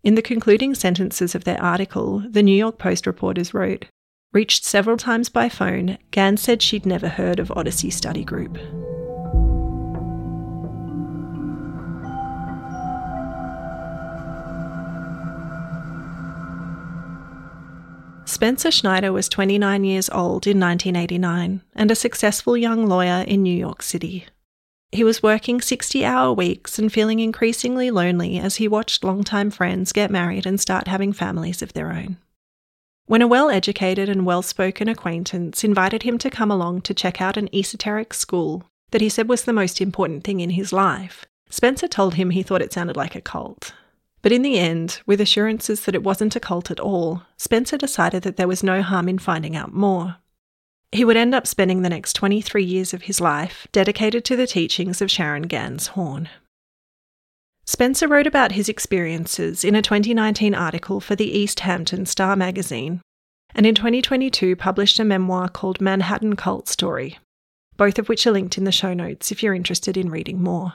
In 0.04 0.14
the 0.14 0.20
concluding 0.20 0.74
sentences 0.74 1.34
of 1.34 1.44
their 1.44 1.62
article, 1.62 2.22
the 2.28 2.42
New 2.42 2.54
York 2.54 2.76
Post 2.76 3.06
reporters 3.06 3.54
wrote 3.54 3.86
Reached 4.34 4.62
several 4.62 4.98
times 4.98 5.30
by 5.30 5.48
phone, 5.48 5.96
Gans 6.10 6.42
said 6.42 6.60
she'd 6.60 6.84
never 6.84 7.08
heard 7.08 7.40
of 7.40 7.50
Odyssey 7.52 7.88
Study 7.88 8.24
Group. 8.24 8.58
Spencer 18.28 18.70
Schneider 18.70 19.10
was 19.10 19.26
29 19.26 19.84
years 19.84 20.10
old 20.10 20.46
in 20.46 20.60
1989 20.60 21.62
and 21.74 21.90
a 21.90 21.94
successful 21.94 22.58
young 22.58 22.86
lawyer 22.86 23.24
in 23.26 23.42
New 23.42 23.56
York 23.56 23.80
City. 23.82 24.26
He 24.92 25.02
was 25.02 25.22
working 25.22 25.62
60 25.62 26.04
hour 26.04 26.34
weeks 26.34 26.78
and 26.78 26.92
feeling 26.92 27.20
increasingly 27.20 27.90
lonely 27.90 28.38
as 28.38 28.56
he 28.56 28.68
watched 28.68 29.02
longtime 29.02 29.50
friends 29.50 29.92
get 29.92 30.10
married 30.10 30.44
and 30.44 30.60
start 30.60 30.88
having 30.88 31.14
families 31.14 31.62
of 31.62 31.72
their 31.72 31.90
own. 31.90 32.18
When 33.06 33.22
a 33.22 33.26
well 33.26 33.48
educated 33.48 34.10
and 34.10 34.26
well 34.26 34.42
spoken 34.42 34.90
acquaintance 34.90 35.64
invited 35.64 36.02
him 36.02 36.18
to 36.18 36.28
come 36.28 36.50
along 36.50 36.82
to 36.82 36.92
check 36.92 37.22
out 37.22 37.38
an 37.38 37.48
esoteric 37.54 38.12
school 38.12 38.64
that 38.90 39.00
he 39.00 39.08
said 39.08 39.30
was 39.30 39.44
the 39.44 39.54
most 39.54 39.80
important 39.80 40.22
thing 40.24 40.40
in 40.40 40.50
his 40.50 40.70
life, 40.70 41.24
Spencer 41.48 41.88
told 41.88 42.16
him 42.16 42.28
he 42.28 42.42
thought 42.42 42.60
it 42.60 42.74
sounded 42.74 42.94
like 42.94 43.14
a 43.14 43.22
cult. 43.22 43.72
But 44.22 44.32
in 44.32 44.42
the 44.42 44.58
end, 44.58 45.00
with 45.06 45.20
assurances 45.20 45.84
that 45.84 45.94
it 45.94 46.02
wasn't 46.02 46.36
a 46.36 46.40
cult 46.40 46.70
at 46.70 46.80
all, 46.80 47.22
Spencer 47.36 47.76
decided 47.76 48.22
that 48.24 48.36
there 48.36 48.48
was 48.48 48.62
no 48.62 48.82
harm 48.82 49.08
in 49.08 49.18
finding 49.18 49.54
out 49.54 49.72
more. 49.72 50.16
He 50.90 51.04
would 51.04 51.16
end 51.16 51.34
up 51.34 51.46
spending 51.46 51.82
the 51.82 51.90
next 51.90 52.14
23 52.14 52.64
years 52.64 52.94
of 52.94 53.02
his 53.02 53.20
life 53.20 53.68
dedicated 53.72 54.24
to 54.24 54.36
the 54.36 54.46
teachings 54.46 55.02
of 55.02 55.10
Sharon 55.10 55.42
Gans 55.42 55.88
Horn. 55.88 56.28
Spencer 57.66 58.08
wrote 58.08 58.26
about 58.26 58.52
his 58.52 58.70
experiences 58.70 59.62
in 59.62 59.74
a 59.74 59.82
2019 59.82 60.54
article 60.54 61.00
for 61.00 61.14
the 61.14 61.30
East 61.30 61.60
Hampton 61.60 62.06
Star 62.06 62.34
magazine, 62.34 63.02
and 63.54 63.66
in 63.66 63.74
2022 63.74 64.56
published 64.56 64.98
a 64.98 65.04
memoir 65.04 65.50
called 65.50 65.80
Manhattan 65.80 66.34
Cult 66.34 66.66
Story, 66.66 67.18
both 67.76 67.98
of 67.98 68.08
which 68.08 68.26
are 68.26 68.30
linked 68.30 68.56
in 68.56 68.64
the 68.64 68.72
show 68.72 68.94
notes 68.94 69.30
if 69.30 69.42
you're 69.42 69.54
interested 69.54 69.98
in 69.98 70.10
reading 70.10 70.42
more. 70.42 70.72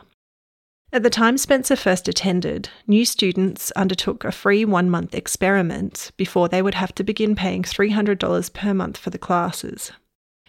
At 0.93 1.01
the 1.01 1.09
time 1.09 1.39
Spencer 1.39 1.75
first 1.75 2.07
attended, 2.07 2.69
new 2.85 3.03
students 3.03 3.71
undertook 3.71 4.23
a 4.23 4.31
free 4.31 4.63
one 4.63 4.91
month 4.91 5.15
experiment 5.15 6.11
before 6.17 6.47
they 6.47 6.61
would 6.61 6.75
have 6.75 6.93
to 6.93 7.03
begin 7.03 7.33
paying 7.33 7.63
$300 7.63 8.53
per 8.53 8.75
month 8.75 8.97
for 8.97 9.09
the 9.09 9.17
classes. 9.17 9.91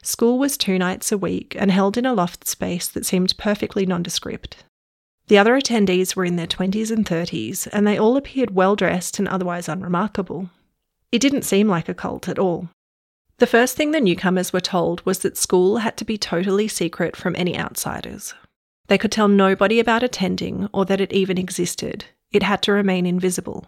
School 0.02 0.38
was 0.38 0.59
two 0.59 0.78
nights 0.78 1.11
a 1.11 1.16
week 1.16 1.57
and 1.59 1.70
held 1.70 1.96
in 1.96 2.04
a 2.04 2.12
loft 2.12 2.46
space 2.46 2.88
that 2.88 3.07
seemed 3.07 3.38
perfectly 3.38 3.87
nondescript. 3.87 4.64
The 5.28 5.38
other 5.38 5.59
attendees 5.59 6.14
were 6.14 6.26
in 6.26 6.37
their 6.37 6.46
20s 6.46 6.90
and 6.90 7.07
30s, 7.07 7.66
and 7.72 7.87
they 7.87 7.96
all 7.96 8.18
appeared 8.18 8.54
well 8.54 8.76
dressed 8.76 9.18
and 9.18 9.26
otherwise 9.26 9.66
unremarkable. 9.66 10.50
It 11.11 11.20
didn't 11.20 11.46
seem 11.46 11.68
like 11.68 11.88
a 11.88 11.94
cult 11.94 12.28
at 12.28 12.38
all. 12.38 12.68
The 13.38 13.46
first 13.46 13.78
thing 13.78 13.92
the 13.92 14.00
newcomers 14.02 14.52
were 14.52 14.61
told 14.61 15.07
was 15.07 15.20
that 15.20 15.38
school 15.38 15.78
had 15.78 15.96
to 15.96 16.04
be 16.04 16.18
totally 16.18 16.68
secret 16.68 17.16
from 17.16 17.35
any 17.35 17.59
outsiders. 17.59 18.35
They 18.88 18.99
could 18.99 19.12
tell 19.12 19.29
nobody 19.29 19.81
about 19.81 20.03
attending 20.03 20.68
or 20.73 20.85
that 20.85 21.01
it 21.01 21.12
even 21.12 21.38
existed. 21.38 22.05
It 22.33 22.42
had 22.42 22.62
to 22.62 22.73
remain 22.73 23.07
invisible. 23.07 23.66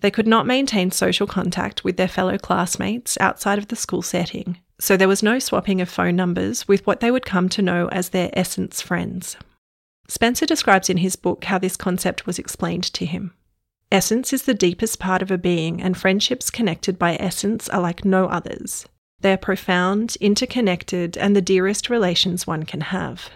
They 0.00 0.10
could 0.10 0.26
not 0.26 0.46
maintain 0.46 0.90
social 0.90 1.26
contact 1.26 1.84
with 1.84 1.96
their 1.96 2.08
fellow 2.08 2.36
classmates 2.38 3.16
outside 3.20 3.58
of 3.58 3.68
the 3.68 3.76
school 3.76 4.02
setting, 4.02 4.58
so 4.78 4.96
there 4.96 5.08
was 5.08 5.22
no 5.22 5.38
swapping 5.38 5.80
of 5.80 5.88
phone 5.88 6.16
numbers 6.16 6.68
with 6.68 6.86
what 6.86 7.00
they 7.00 7.10
would 7.10 7.24
come 7.24 7.48
to 7.50 7.62
know 7.62 7.88
as 7.88 8.10
their 8.10 8.30
essence 8.34 8.82
friends. 8.82 9.36
Spencer 10.08 10.46
describes 10.46 10.90
in 10.90 10.98
his 10.98 11.16
book 11.16 11.44
how 11.44 11.58
this 11.58 11.76
concept 11.76 12.26
was 12.26 12.38
explained 12.38 12.84
to 12.84 13.06
him. 13.06 13.32
Essence 13.90 14.32
is 14.32 14.42
the 14.42 14.54
deepest 14.54 14.98
part 14.98 15.22
of 15.22 15.30
a 15.30 15.38
being, 15.38 15.80
and 15.80 15.96
friendships 15.96 16.50
connected 16.50 16.98
by 16.98 17.16
essence 17.16 17.68
are 17.68 17.80
like 17.80 18.04
no 18.04 18.26
others. 18.26 18.86
They 19.20 19.32
are 19.32 19.38
profound, 19.38 20.16
interconnected, 20.20 21.16
and 21.16 21.34
the 21.34 21.40
dearest 21.40 21.88
relations 21.88 22.46
one 22.46 22.64
can 22.64 22.82
have. 22.82 23.30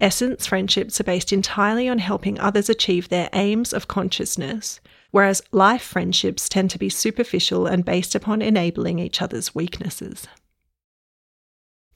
Essence 0.00 0.46
friendships 0.46 0.98
are 1.00 1.04
based 1.04 1.32
entirely 1.32 1.88
on 1.88 1.98
helping 1.98 2.40
others 2.40 2.70
achieve 2.70 3.08
their 3.08 3.28
aims 3.34 3.72
of 3.72 3.88
consciousness, 3.88 4.80
whereas 5.10 5.42
life 5.52 5.82
friendships 5.82 6.48
tend 6.48 6.70
to 6.70 6.78
be 6.78 6.88
superficial 6.88 7.66
and 7.66 7.84
based 7.84 8.14
upon 8.14 8.40
enabling 8.40 8.98
each 8.98 9.20
other's 9.20 9.54
weaknesses. 9.54 10.26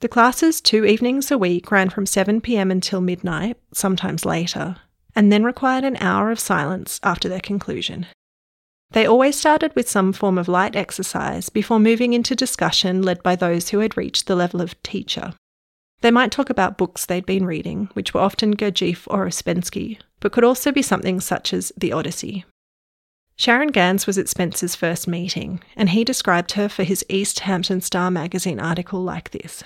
The 0.01 0.07
classes, 0.07 0.61
two 0.61 0.85
evenings 0.85 1.31
a 1.31 1.37
week, 1.37 1.71
ran 1.71 1.89
from 1.89 2.05
7pm 2.05 2.71
until 2.71 3.01
midnight, 3.01 3.57
sometimes 3.73 4.25
later, 4.25 4.75
and 5.15 5.31
then 5.31 5.43
required 5.43 5.83
an 5.83 5.97
hour 5.97 6.29
of 6.29 6.39
silence 6.39 6.99
after 7.01 7.27
their 7.27 7.39
conclusion. 7.39 8.05
They 8.91 9.07
always 9.07 9.35
started 9.35 9.73
with 9.73 9.89
some 9.89 10.13
form 10.13 10.37
of 10.37 10.47
light 10.47 10.75
exercise 10.75 11.49
before 11.49 11.79
moving 11.79 12.13
into 12.13 12.35
discussion 12.35 13.01
led 13.01 13.23
by 13.23 13.35
those 13.35 13.69
who 13.69 13.79
had 13.79 13.97
reached 13.97 14.27
the 14.27 14.35
level 14.35 14.61
of 14.61 14.81
teacher. 14.83 15.33
They 16.05 16.11
might 16.11 16.31
talk 16.31 16.51
about 16.51 16.77
books 16.77 17.03
they'd 17.07 17.25
been 17.25 17.47
reading, 17.47 17.89
which 17.93 18.13
were 18.13 18.21
often 18.21 18.55
Gurdjieff 18.55 19.07
or 19.07 19.25
Ouspensky, 19.25 19.97
but 20.19 20.31
could 20.31 20.43
also 20.43 20.71
be 20.71 20.83
something 20.83 21.19
such 21.19 21.51
as 21.51 21.71
The 21.75 21.91
Odyssey. 21.93 22.45
Sharon 23.37 23.69
Gans 23.69 24.05
was 24.05 24.19
at 24.19 24.29
Spencer's 24.29 24.75
first 24.75 25.07
meeting, 25.07 25.61
and 25.75 25.89
he 25.89 26.03
described 26.03 26.51
her 26.51 26.69
for 26.69 26.83
his 26.83 27.03
East 27.09 27.39
Hampton 27.39 27.81
Star 27.81 28.11
magazine 28.11 28.59
article 28.59 29.01
like 29.01 29.31
this 29.31 29.63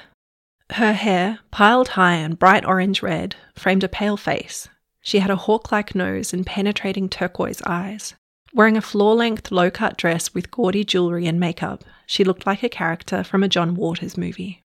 her 0.69 0.93
hair, 0.93 1.39
piled 1.51 1.89
high 1.89 2.15
and 2.15 2.39
bright 2.39 2.63
orange 2.63 3.03
red, 3.03 3.35
framed 3.53 3.83
a 3.83 3.89
pale 3.89 4.15
face. 4.15 4.69
She 5.01 5.19
had 5.19 5.31
a 5.31 5.35
hawk 5.35 5.73
like 5.73 5.93
nose 5.93 6.31
and 6.31 6.45
penetrating 6.45 7.09
turquoise 7.09 7.61
eyes. 7.63 8.13
Wearing 8.53 8.77
a 8.77 8.81
floor 8.81 9.13
length 9.13 9.51
low 9.51 9.69
cut 9.69 9.97
dress 9.97 10.33
with 10.33 10.51
gaudy 10.51 10.85
jewellery 10.85 11.27
and 11.27 11.37
makeup, 11.37 11.83
she 12.05 12.23
looked 12.23 12.47
like 12.47 12.63
a 12.63 12.69
character 12.69 13.25
from 13.25 13.43
a 13.43 13.49
John 13.49 13.75
Waters 13.75 14.17
movie. 14.17 14.63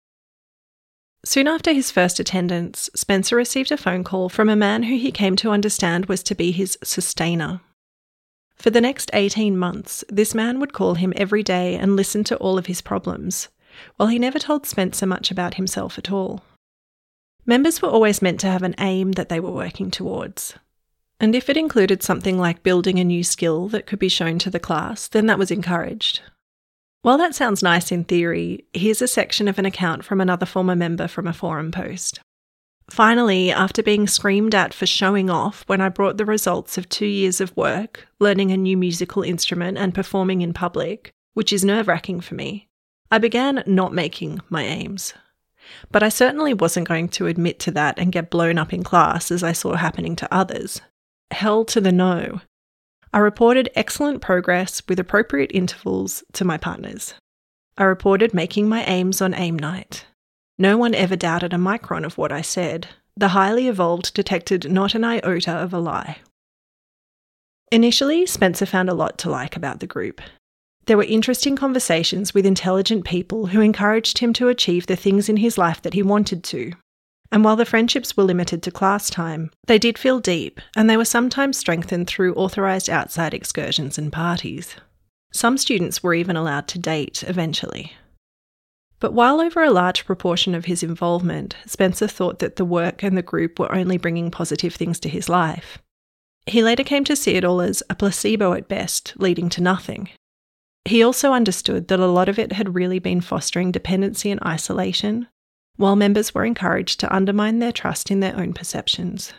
Soon 1.23 1.47
after 1.47 1.71
his 1.71 1.91
first 1.91 2.19
attendance, 2.19 2.89
Spencer 2.95 3.35
received 3.35 3.71
a 3.71 3.77
phone 3.77 4.03
call 4.03 4.27
from 4.27 4.49
a 4.49 4.55
man 4.55 4.83
who 4.83 4.97
he 4.97 5.11
came 5.11 5.35
to 5.35 5.51
understand 5.51 6.07
was 6.07 6.23
to 6.23 6.33
be 6.33 6.51
his 6.51 6.79
sustainer. 6.83 7.61
For 8.55 8.71
the 8.71 8.81
next 8.81 9.11
18 9.13 9.55
months, 9.55 10.03
this 10.09 10.33
man 10.33 10.59
would 10.59 10.73
call 10.73 10.95
him 10.95 11.13
every 11.15 11.43
day 11.43 11.75
and 11.75 11.95
listen 11.95 12.23
to 12.25 12.37
all 12.37 12.57
of 12.57 12.65
his 12.65 12.81
problems, 12.81 13.49
while 13.97 14.09
he 14.09 14.17
never 14.17 14.39
told 14.39 14.65
Spencer 14.65 15.05
much 15.05 15.29
about 15.29 15.55
himself 15.55 15.99
at 15.99 16.11
all. 16.11 16.43
Members 17.45 17.81
were 17.81 17.89
always 17.89 18.21
meant 18.21 18.39
to 18.39 18.47
have 18.47 18.63
an 18.63 18.75
aim 18.79 19.13
that 19.13 19.29
they 19.29 19.39
were 19.39 19.51
working 19.51 19.91
towards. 19.91 20.55
And 21.19 21.35
if 21.35 21.49
it 21.49 21.57
included 21.57 22.01
something 22.01 22.39
like 22.39 22.63
building 22.63 22.99
a 22.99 23.03
new 23.03 23.23
skill 23.23 23.67
that 23.69 23.85
could 23.85 23.99
be 23.99 24.09
shown 24.09 24.39
to 24.39 24.49
the 24.49 24.59
class, 24.59 25.07
then 25.07 25.27
that 25.27 25.39
was 25.39 25.51
encouraged. 25.51 26.21
While 27.03 27.17
that 27.17 27.33
sounds 27.33 27.63
nice 27.63 27.91
in 27.91 28.03
theory, 28.03 28.65
here's 28.73 29.01
a 29.01 29.07
section 29.07 29.47
of 29.47 29.57
an 29.57 29.65
account 29.65 30.05
from 30.05 30.21
another 30.21 30.45
former 30.45 30.75
member 30.75 31.07
from 31.07 31.25
a 31.25 31.33
forum 31.33 31.71
post. 31.71 32.19
Finally, 32.91 33.51
after 33.51 33.81
being 33.81 34.05
screamed 34.05 34.53
at 34.53 34.73
for 34.73 34.85
showing 34.85 35.29
off 35.29 35.63
when 35.67 35.81
I 35.81 35.89
brought 35.89 36.17
the 36.17 36.25
results 36.25 36.77
of 36.77 36.89
two 36.89 37.07
years 37.07 37.41
of 37.41 37.55
work, 37.57 38.07
learning 38.19 38.51
a 38.51 38.57
new 38.57 38.77
musical 38.77 39.23
instrument 39.23 39.77
and 39.77 39.95
performing 39.95 40.41
in 40.41 40.53
public, 40.53 41.11
which 41.33 41.51
is 41.51 41.65
nerve 41.65 41.87
wracking 41.87 42.21
for 42.21 42.35
me, 42.35 42.67
I 43.09 43.17
began 43.17 43.63
not 43.65 43.93
making 43.93 44.39
my 44.49 44.63
aims. 44.63 45.13
But 45.91 46.03
I 46.03 46.09
certainly 46.09 46.53
wasn't 46.53 46.87
going 46.87 47.09
to 47.09 47.27
admit 47.27 47.59
to 47.59 47.71
that 47.71 47.97
and 47.97 48.11
get 48.11 48.29
blown 48.29 48.57
up 48.57 48.73
in 48.73 48.83
class 48.83 49.31
as 49.31 49.41
I 49.41 49.53
saw 49.53 49.75
happening 49.75 50.15
to 50.17 50.33
others. 50.33 50.81
Hell 51.31 51.65
to 51.65 51.81
the 51.81 51.91
no. 51.91 52.41
I 53.13 53.19
reported 53.19 53.69
excellent 53.75 54.21
progress 54.21 54.81
with 54.87 54.99
appropriate 54.99 55.51
intervals 55.53 56.23
to 56.33 56.45
my 56.45 56.57
partners. 56.57 57.13
I 57.77 57.83
reported 57.83 58.33
making 58.33 58.69
my 58.69 58.85
aims 58.85 59.21
on 59.21 59.33
aim 59.33 59.59
night. 59.59 60.05
No 60.57 60.77
one 60.77 60.95
ever 60.95 61.17
doubted 61.17 61.53
a 61.53 61.57
micron 61.57 62.05
of 62.05 62.17
what 62.17 62.31
I 62.31 62.41
said. 62.41 62.87
The 63.17 63.29
highly 63.29 63.67
evolved 63.67 64.13
detected 64.13 64.71
not 64.71 64.95
an 64.95 65.03
iota 65.03 65.51
of 65.51 65.73
a 65.73 65.79
lie. 65.79 66.19
Initially, 67.71 68.25
Spencer 68.25 68.65
found 68.65 68.89
a 68.89 68.93
lot 68.93 69.17
to 69.19 69.29
like 69.29 69.57
about 69.57 69.79
the 69.81 69.87
group. 69.87 70.21
There 70.85 70.97
were 70.97 71.03
interesting 71.03 71.55
conversations 71.55 72.33
with 72.33 72.45
intelligent 72.45 73.05
people 73.05 73.47
who 73.47 73.61
encouraged 73.61 74.19
him 74.19 74.33
to 74.33 74.47
achieve 74.47 74.87
the 74.87 74.95
things 74.95 75.27
in 75.27 75.37
his 75.37 75.57
life 75.57 75.81
that 75.81 75.93
he 75.93 76.01
wanted 76.01 76.43
to. 76.45 76.73
And 77.31 77.43
while 77.45 77.55
the 77.55 77.65
friendships 77.65 78.17
were 78.17 78.23
limited 78.23 78.61
to 78.63 78.71
class 78.71 79.09
time, 79.09 79.51
they 79.67 79.79
did 79.79 79.97
feel 79.97 80.19
deep, 80.19 80.59
and 80.75 80.89
they 80.89 80.97
were 80.97 81.05
sometimes 81.05 81.57
strengthened 81.57 82.07
through 82.07 82.35
authorised 82.35 82.89
outside 82.89 83.33
excursions 83.33 83.97
and 83.97 84.11
parties. 84.11 84.75
Some 85.31 85.57
students 85.57 86.03
were 86.03 86.13
even 86.13 86.35
allowed 86.35 86.67
to 86.69 86.79
date 86.79 87.23
eventually. 87.25 87.93
But 88.99 89.13
while 89.13 89.39
over 89.39 89.63
a 89.63 89.71
large 89.71 90.05
proportion 90.05 90.53
of 90.53 90.65
his 90.65 90.83
involvement, 90.83 91.55
Spencer 91.65 92.07
thought 92.07 92.39
that 92.39 92.57
the 92.57 92.65
work 92.65 93.01
and 93.01 93.17
the 93.17 93.23
group 93.23 93.57
were 93.57 93.73
only 93.73 93.97
bringing 93.97 94.29
positive 94.29 94.75
things 94.75 94.99
to 94.99 95.09
his 95.09 95.29
life, 95.29 95.79
he 96.45 96.63
later 96.63 96.83
came 96.83 97.03
to 97.05 97.15
see 97.15 97.35
it 97.35 97.45
all 97.45 97.61
as 97.61 97.83
a 97.89 97.95
placebo 97.95 98.53
at 98.53 98.67
best, 98.67 99.13
leading 99.17 99.49
to 99.49 99.61
nothing. 99.61 100.09
He 100.85 101.03
also 101.03 101.33
understood 101.33 101.87
that 101.87 101.99
a 101.99 102.07
lot 102.07 102.27
of 102.27 102.39
it 102.39 102.53
had 102.53 102.75
really 102.75 102.99
been 102.99 103.21
fostering 103.21 103.71
dependency 103.71 104.31
and 104.31 104.41
isolation, 104.43 105.27
while 105.77 105.95
members 105.95 106.33
were 106.33 106.45
encouraged 106.45 106.99
to 106.99 107.13
undermine 107.13 107.59
their 107.59 107.71
trust 107.71 108.11
in 108.11 108.19
their 108.19 108.35
own 108.37 108.53
perceptions. 108.53 109.33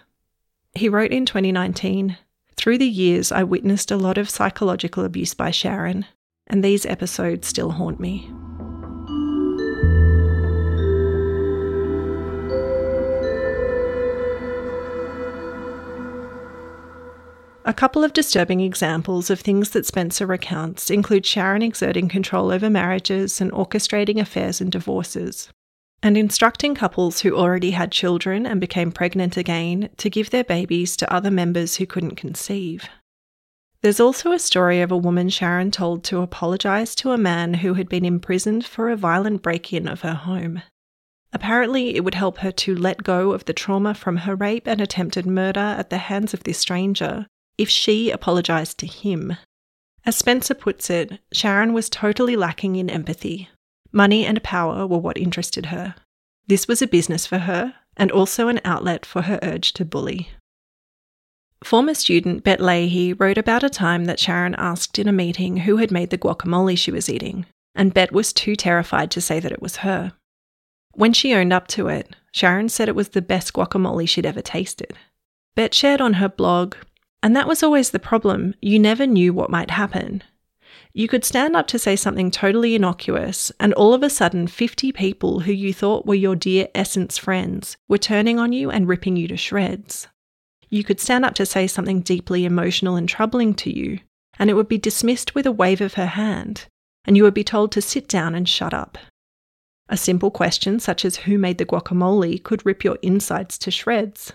He 0.74 0.88
wrote 0.88 1.12
in 1.12 1.26
2019 1.26 2.16
Through 2.56 2.78
the 2.78 2.86
years, 2.86 3.30
I 3.32 3.42
witnessed 3.42 3.90
a 3.90 3.96
lot 3.96 4.18
of 4.18 4.30
psychological 4.30 5.04
abuse 5.04 5.34
by 5.34 5.50
Sharon, 5.50 6.06
and 6.46 6.62
these 6.62 6.86
episodes 6.86 7.48
still 7.48 7.72
haunt 7.72 8.00
me. 8.00 8.30
A 17.64 17.72
couple 17.72 18.02
of 18.02 18.12
disturbing 18.12 18.60
examples 18.60 19.30
of 19.30 19.40
things 19.40 19.70
that 19.70 19.86
Spencer 19.86 20.26
recounts 20.26 20.90
include 20.90 21.24
Sharon 21.24 21.62
exerting 21.62 22.08
control 22.08 22.50
over 22.50 22.68
marriages 22.68 23.40
and 23.40 23.52
orchestrating 23.52 24.20
affairs 24.20 24.60
and 24.60 24.70
divorces, 24.70 25.48
and 26.02 26.16
instructing 26.16 26.74
couples 26.74 27.20
who 27.20 27.36
already 27.36 27.70
had 27.70 27.92
children 27.92 28.44
and 28.44 28.60
became 28.60 28.90
pregnant 28.90 29.36
again 29.36 29.88
to 29.96 30.10
give 30.10 30.30
their 30.30 30.44
babies 30.44 30.96
to 30.96 31.12
other 31.12 31.30
members 31.30 31.76
who 31.76 31.86
couldn't 31.86 32.16
conceive. 32.16 32.88
There's 33.82 34.00
also 34.00 34.32
a 34.32 34.38
story 34.38 34.80
of 34.80 34.92
a 34.92 34.96
woman 34.96 35.28
Sharon 35.28 35.70
told 35.70 36.04
to 36.04 36.20
apologise 36.20 36.94
to 36.96 37.10
a 37.10 37.18
man 37.18 37.54
who 37.54 37.74
had 37.74 37.88
been 37.88 38.04
imprisoned 38.04 38.64
for 38.64 38.90
a 38.90 38.96
violent 38.96 39.42
break 39.42 39.72
in 39.72 39.88
of 39.88 40.02
her 40.02 40.14
home. 40.14 40.62
Apparently, 41.32 41.96
it 41.96 42.04
would 42.04 42.14
help 42.14 42.38
her 42.38 42.52
to 42.52 42.74
let 42.74 43.02
go 43.02 43.32
of 43.32 43.46
the 43.46 43.52
trauma 43.52 43.94
from 43.94 44.18
her 44.18 44.36
rape 44.36 44.68
and 44.68 44.80
attempted 44.80 45.26
murder 45.26 45.60
at 45.60 45.90
the 45.90 45.98
hands 45.98 46.34
of 46.34 46.44
this 46.44 46.58
stranger 46.58 47.26
if 47.58 47.68
she 47.68 48.10
apologised 48.10 48.78
to 48.78 48.86
him. 48.86 49.36
As 50.04 50.16
Spencer 50.16 50.54
puts 50.54 50.90
it, 50.90 51.20
Sharon 51.32 51.72
was 51.72 51.88
totally 51.88 52.36
lacking 52.36 52.76
in 52.76 52.90
empathy. 52.90 53.48
Money 53.92 54.24
and 54.24 54.42
power 54.42 54.86
were 54.86 54.98
what 54.98 55.18
interested 55.18 55.66
her. 55.66 55.94
This 56.46 56.66
was 56.66 56.82
a 56.82 56.86
business 56.86 57.26
for 57.26 57.38
her, 57.38 57.74
and 57.96 58.10
also 58.10 58.48
an 58.48 58.60
outlet 58.64 59.04
for 59.04 59.22
her 59.22 59.38
urge 59.42 59.72
to 59.74 59.84
bully. 59.84 60.30
Former 61.62 61.94
student 61.94 62.42
Bet 62.42 62.60
Leahy 62.60 63.12
wrote 63.12 63.38
about 63.38 63.62
a 63.62 63.70
time 63.70 64.06
that 64.06 64.18
Sharon 64.18 64.54
asked 64.56 64.98
in 64.98 65.06
a 65.06 65.12
meeting 65.12 65.58
who 65.58 65.76
had 65.76 65.92
made 65.92 66.10
the 66.10 66.18
guacamole 66.18 66.76
she 66.76 66.90
was 66.90 67.08
eating, 67.08 67.46
and 67.74 67.94
Bet 67.94 68.12
was 68.12 68.32
too 68.32 68.56
terrified 68.56 69.10
to 69.12 69.20
say 69.20 69.38
that 69.38 69.52
it 69.52 69.62
was 69.62 69.76
her. 69.76 70.12
When 70.94 71.12
she 71.12 71.34
owned 71.34 71.52
up 71.52 71.68
to 71.68 71.88
it, 71.88 72.16
Sharon 72.32 72.68
said 72.68 72.88
it 72.88 72.96
was 72.96 73.10
the 73.10 73.22
best 73.22 73.52
guacamole 73.52 74.08
she'd 74.08 74.26
ever 74.26 74.42
tasted. 74.42 74.94
Bet 75.54 75.74
shared 75.74 76.00
on 76.00 76.14
her 76.14 76.28
blog 76.28 76.74
and 77.22 77.36
that 77.36 77.46
was 77.46 77.62
always 77.62 77.90
the 77.90 77.98
problem. 77.98 78.54
You 78.60 78.78
never 78.78 79.06
knew 79.06 79.32
what 79.32 79.50
might 79.50 79.70
happen. 79.70 80.22
You 80.94 81.08
could 81.08 81.24
stand 81.24 81.56
up 81.56 81.66
to 81.68 81.78
say 81.78 81.96
something 81.96 82.30
totally 82.30 82.74
innocuous, 82.74 83.50
and 83.58 83.72
all 83.74 83.94
of 83.94 84.02
a 84.02 84.10
sudden, 84.10 84.46
50 84.46 84.92
people 84.92 85.40
who 85.40 85.52
you 85.52 85.72
thought 85.72 86.04
were 86.04 86.14
your 86.14 86.36
dear 86.36 86.68
essence 86.74 87.16
friends 87.16 87.76
were 87.88 87.98
turning 87.98 88.38
on 88.38 88.52
you 88.52 88.70
and 88.70 88.86
ripping 88.86 89.16
you 89.16 89.26
to 89.28 89.36
shreds. 89.36 90.08
You 90.68 90.84
could 90.84 91.00
stand 91.00 91.24
up 91.24 91.34
to 91.36 91.46
say 91.46 91.66
something 91.66 92.00
deeply 92.00 92.44
emotional 92.44 92.96
and 92.96 93.08
troubling 93.08 93.54
to 93.54 93.74
you, 93.74 94.00
and 94.38 94.50
it 94.50 94.54
would 94.54 94.68
be 94.68 94.78
dismissed 94.78 95.34
with 95.34 95.46
a 95.46 95.52
wave 95.52 95.80
of 95.80 95.94
her 95.94 96.06
hand, 96.06 96.66
and 97.06 97.16
you 97.16 97.22
would 97.22 97.34
be 97.34 97.44
told 97.44 97.72
to 97.72 97.82
sit 97.82 98.06
down 98.06 98.34
and 98.34 98.46
shut 98.46 98.74
up. 98.74 98.98
A 99.88 99.96
simple 99.96 100.30
question, 100.30 100.78
such 100.78 101.04
as 101.06 101.16
who 101.16 101.38
made 101.38 101.56
the 101.58 101.66
guacamole, 101.66 102.42
could 102.42 102.64
rip 102.66 102.84
your 102.84 102.98
insides 103.02 103.56
to 103.58 103.70
shreds. 103.70 104.32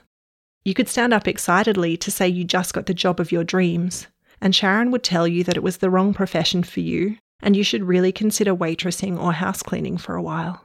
You 0.66 0.74
could 0.74 0.90
stand 0.90 1.14
up 1.14 1.28
excitedly 1.28 1.98
to 1.98 2.12
say 2.12 2.28
you 2.28 2.44
just 2.44 2.74
got 2.74 2.88
the 2.88 2.94
job 2.94 3.20
of 3.20 3.32
your 3.32 3.44
dreams, 3.44 4.08
and 4.42 4.56
Sharon 4.56 4.92
would 4.92 5.04
tell 5.04 5.28
you 5.28 5.44
that 5.44 5.58
it 5.58 5.64
was 5.64 5.78
the 5.78 5.90
wrong 5.90 6.14
profession 6.14 6.64
for 6.64 6.80
you 6.80 7.18
and 7.42 7.56
you 7.56 7.64
should 7.64 7.84
really 7.84 8.12
consider 8.12 8.56
waitressing 8.56 9.20
or 9.22 9.34
house 9.34 9.62
cleaning 9.62 9.98
for 9.98 10.16
a 10.16 10.22
while. 10.22 10.64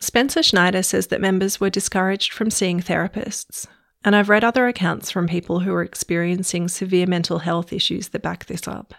Spencer 0.00 0.42
Schneider 0.42 0.82
says 0.82 1.08
that 1.08 1.20
members 1.20 1.60
were 1.60 1.70
discouraged 1.70 2.32
from 2.32 2.50
seeing 2.50 2.80
therapists, 2.80 3.66
and 4.04 4.14
I've 4.14 4.28
read 4.28 4.44
other 4.44 4.66
accounts 4.66 5.10
from 5.10 5.28
people 5.28 5.60
who 5.60 5.72
are 5.72 5.82
experiencing 5.82 6.68
severe 6.68 7.06
mental 7.06 7.38
health 7.38 7.72
issues 7.72 8.08
that 8.08 8.22
back 8.22 8.46
this 8.46 8.68
up. 8.68 8.94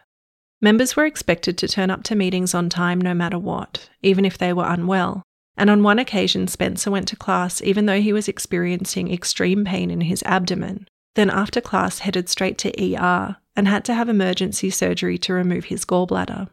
Members 0.61 0.95
were 0.95 1.05
expected 1.05 1.57
to 1.59 1.67
turn 1.67 1.91
up 1.91 2.03
to 2.03 2.15
meetings 2.15 2.55
on 2.55 2.69
time 2.69 2.99
no 2.99 3.13
matter 3.13 3.37
what, 3.37 3.89
even 4.01 4.25
if 4.25 4.37
they 4.37 4.53
were 4.53 4.65
unwell, 4.65 5.21
and 5.57 5.69
on 5.69 5.83
one 5.83 5.99
occasion, 5.99 6.47
Spencer 6.47 6.89
went 6.89 7.07
to 7.09 7.15
class 7.15 7.61
even 7.61 7.85
though 7.85 8.01
he 8.01 8.13
was 8.13 8.27
experiencing 8.27 9.11
extreme 9.11 9.63
pain 9.63 9.91
in 9.91 10.01
his 10.01 10.23
abdomen, 10.23 10.87
then 11.16 11.30
after 11.30 11.59
class 11.59 11.99
headed 11.99 12.30
straight 12.30 12.57
to 12.59 12.97
ER 12.97 13.38
and 13.55 13.68
had 13.68 13.84
to 13.86 13.93
have 13.93 14.09
emergency 14.09 14.70
surgery 14.70 15.18
to 15.18 15.34
remove 15.34 15.66
his 15.66 15.86
gallbladder. 15.86 16.49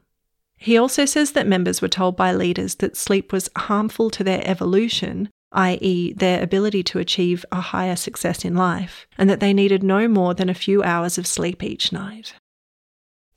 He 0.56 0.78
also 0.78 1.04
says 1.04 1.32
that 1.32 1.46
members 1.46 1.82
were 1.82 1.88
told 1.88 2.16
by 2.16 2.32
leaders 2.32 2.76
that 2.76 2.96
sleep 2.96 3.32
was 3.32 3.50
harmful 3.56 4.10
to 4.10 4.22
their 4.24 4.42
evolution, 4.44 5.28
i.e., 5.52 6.12
their 6.12 6.42
ability 6.42 6.84
to 6.84 6.98
achieve 6.98 7.44
a 7.50 7.60
higher 7.60 7.96
success 7.96 8.44
in 8.44 8.54
life, 8.54 9.06
and 9.18 9.28
that 9.28 9.40
they 9.40 9.52
needed 9.52 9.82
no 9.82 10.06
more 10.06 10.34
than 10.34 10.48
a 10.48 10.54
few 10.54 10.82
hours 10.82 11.18
of 11.18 11.26
sleep 11.26 11.62
each 11.62 11.92
night. 11.92 12.34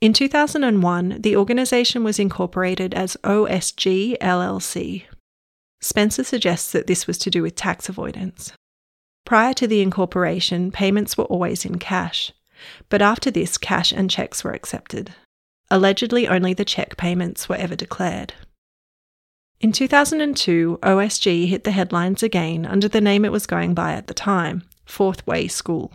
In 0.00 0.12
2001, 0.12 1.16
the 1.20 1.36
organisation 1.36 2.04
was 2.04 2.18
incorporated 2.18 2.94
as 2.94 3.16
OSG 3.24 4.16
LLC, 4.18 5.06
Spencer 5.80 6.24
suggests 6.24 6.72
that 6.72 6.86
this 6.86 7.06
was 7.06 7.18
to 7.18 7.30
do 7.30 7.42
with 7.42 7.54
tax 7.54 7.88
avoidance. 7.88 8.52
Prior 9.26 9.52
to 9.54 9.66
the 9.66 9.82
incorporation, 9.82 10.70
payments 10.70 11.18
were 11.18 11.24
always 11.24 11.64
in 11.64 11.78
cash, 11.78 12.32
but 12.88 13.02
after 13.02 13.30
this, 13.30 13.58
cash 13.58 13.92
and 13.92 14.08
cheques 14.08 14.42
were 14.42 14.52
accepted. 14.52 15.12
Allegedly, 15.68 16.28
only 16.28 16.54
the 16.54 16.64
cheque 16.64 16.96
payments 16.96 17.48
were 17.48 17.56
ever 17.56 17.74
declared. 17.74 18.34
In 19.60 19.72
2002, 19.72 20.78
OSG 20.80 21.48
hit 21.48 21.64
the 21.64 21.72
headlines 21.72 22.22
again 22.22 22.64
under 22.64 22.86
the 22.86 23.00
name 23.00 23.24
it 23.24 23.32
was 23.32 23.46
going 23.46 23.74
by 23.74 23.94
at 23.94 24.06
the 24.06 24.14
time 24.14 24.62
Fourth 24.84 25.26
Way 25.26 25.48
School. 25.48 25.92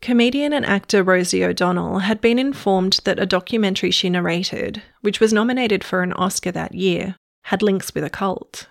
Comedian 0.00 0.52
and 0.52 0.64
actor 0.64 1.02
Rosie 1.02 1.42
O'Donnell 1.42 2.00
had 2.00 2.20
been 2.20 2.38
informed 2.38 3.00
that 3.04 3.18
a 3.18 3.26
documentary 3.26 3.90
she 3.90 4.08
narrated, 4.08 4.80
which 5.00 5.18
was 5.18 5.32
nominated 5.32 5.82
for 5.82 6.02
an 6.02 6.12
Oscar 6.12 6.52
that 6.52 6.74
year, 6.74 7.16
had 7.44 7.62
links 7.62 7.92
with 7.94 8.04
a 8.04 8.10
cult. 8.10 8.68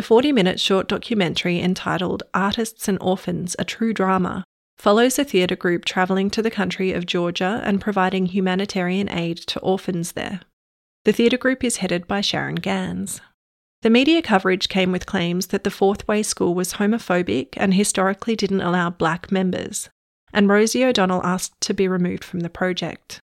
The 0.00 0.06
40 0.06 0.32
minute 0.32 0.58
short 0.58 0.88
documentary 0.88 1.60
entitled 1.60 2.22
Artists 2.32 2.88
and 2.88 2.96
Orphans 3.02 3.54
A 3.58 3.66
True 3.66 3.92
Drama 3.92 4.44
follows 4.78 5.18
a 5.18 5.24
theatre 5.24 5.56
group 5.56 5.84
travelling 5.84 6.30
to 6.30 6.40
the 6.40 6.50
country 6.50 6.92
of 6.92 7.04
Georgia 7.04 7.60
and 7.66 7.82
providing 7.82 8.24
humanitarian 8.24 9.10
aid 9.10 9.36
to 9.48 9.60
orphans 9.60 10.12
there. 10.12 10.40
The 11.04 11.12
theatre 11.12 11.36
group 11.36 11.62
is 11.62 11.76
headed 11.76 12.08
by 12.08 12.22
Sharon 12.22 12.54
Gans. 12.54 13.20
The 13.82 13.90
media 13.90 14.22
coverage 14.22 14.70
came 14.70 14.90
with 14.90 15.04
claims 15.04 15.48
that 15.48 15.64
the 15.64 15.70
Fourth 15.70 16.08
Way 16.08 16.22
School 16.22 16.54
was 16.54 16.72
homophobic 16.72 17.48
and 17.58 17.74
historically 17.74 18.34
didn't 18.34 18.62
allow 18.62 18.88
black 18.88 19.30
members, 19.30 19.90
and 20.32 20.48
Rosie 20.48 20.82
O'Donnell 20.82 21.22
asked 21.26 21.60
to 21.60 21.74
be 21.74 21.86
removed 21.86 22.24
from 22.24 22.40
the 22.40 22.48
project. 22.48 23.20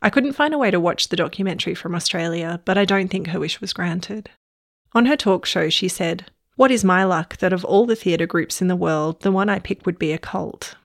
I 0.00 0.08
couldn't 0.08 0.32
find 0.32 0.54
a 0.54 0.58
way 0.58 0.70
to 0.70 0.80
watch 0.80 1.10
the 1.10 1.16
documentary 1.16 1.74
from 1.74 1.94
Australia, 1.94 2.62
but 2.64 2.78
I 2.78 2.86
don't 2.86 3.08
think 3.08 3.26
her 3.26 3.40
wish 3.40 3.60
was 3.60 3.74
granted. 3.74 4.30
On 4.94 5.06
her 5.06 5.16
talk 5.16 5.44
show, 5.44 5.68
she 5.68 5.88
said, 5.88 6.26
What 6.56 6.70
is 6.70 6.84
my 6.84 7.04
luck 7.04 7.38
that 7.38 7.52
of 7.52 7.64
all 7.64 7.86
the 7.86 7.96
theatre 7.96 8.26
groups 8.26 8.62
in 8.62 8.68
the 8.68 8.76
world, 8.76 9.22
the 9.22 9.32
one 9.32 9.48
I 9.48 9.58
pick 9.58 9.84
would 9.86 9.98
be 9.98 10.12
a 10.12 10.18
cult? 10.18 10.76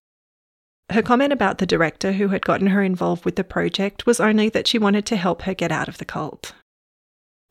Her 0.92 1.04
comment 1.04 1.32
about 1.32 1.60
the 1.60 1.68
director 1.68 2.14
who 2.14 2.30
had 2.30 2.46
gotten 2.46 2.68
her 2.68 2.82
involved 2.82 3.24
with 3.24 3.36
the 3.36 3.44
project 3.44 4.08
was 4.08 4.20
only 4.20 4.50
that 4.50 4.66
she 4.66 4.80
wanted 4.80 5.06
to 5.08 5.18
help 5.18 5.44
her 5.44 5.54
get 5.54 5.72
out 5.72 5.88
of 5.88 6.00
the 6.00 6.06
cult. 6.06 6.54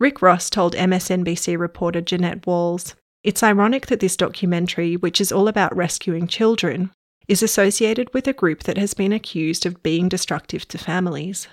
Rick 0.00 0.20
Ross 0.20 0.50
told 0.50 0.74
MSNBC 0.74 1.56
reporter 1.56 2.00
Jeannette 2.00 2.46
Walls, 2.46 2.96
It's 3.22 3.42
ironic 3.42 3.86
that 3.86 4.00
this 4.00 4.16
documentary, 4.16 4.96
which 4.96 5.20
is 5.20 5.30
all 5.30 5.46
about 5.46 5.76
rescuing 5.76 6.26
children, 6.26 6.90
is 7.28 7.42
associated 7.42 8.12
with 8.12 8.26
a 8.26 8.32
group 8.32 8.64
that 8.64 8.78
has 8.78 8.94
been 8.94 9.12
accused 9.12 9.66
of 9.66 9.82
being 9.82 10.08
destructive 10.08 10.66
to 10.68 10.78
families. 10.78 11.46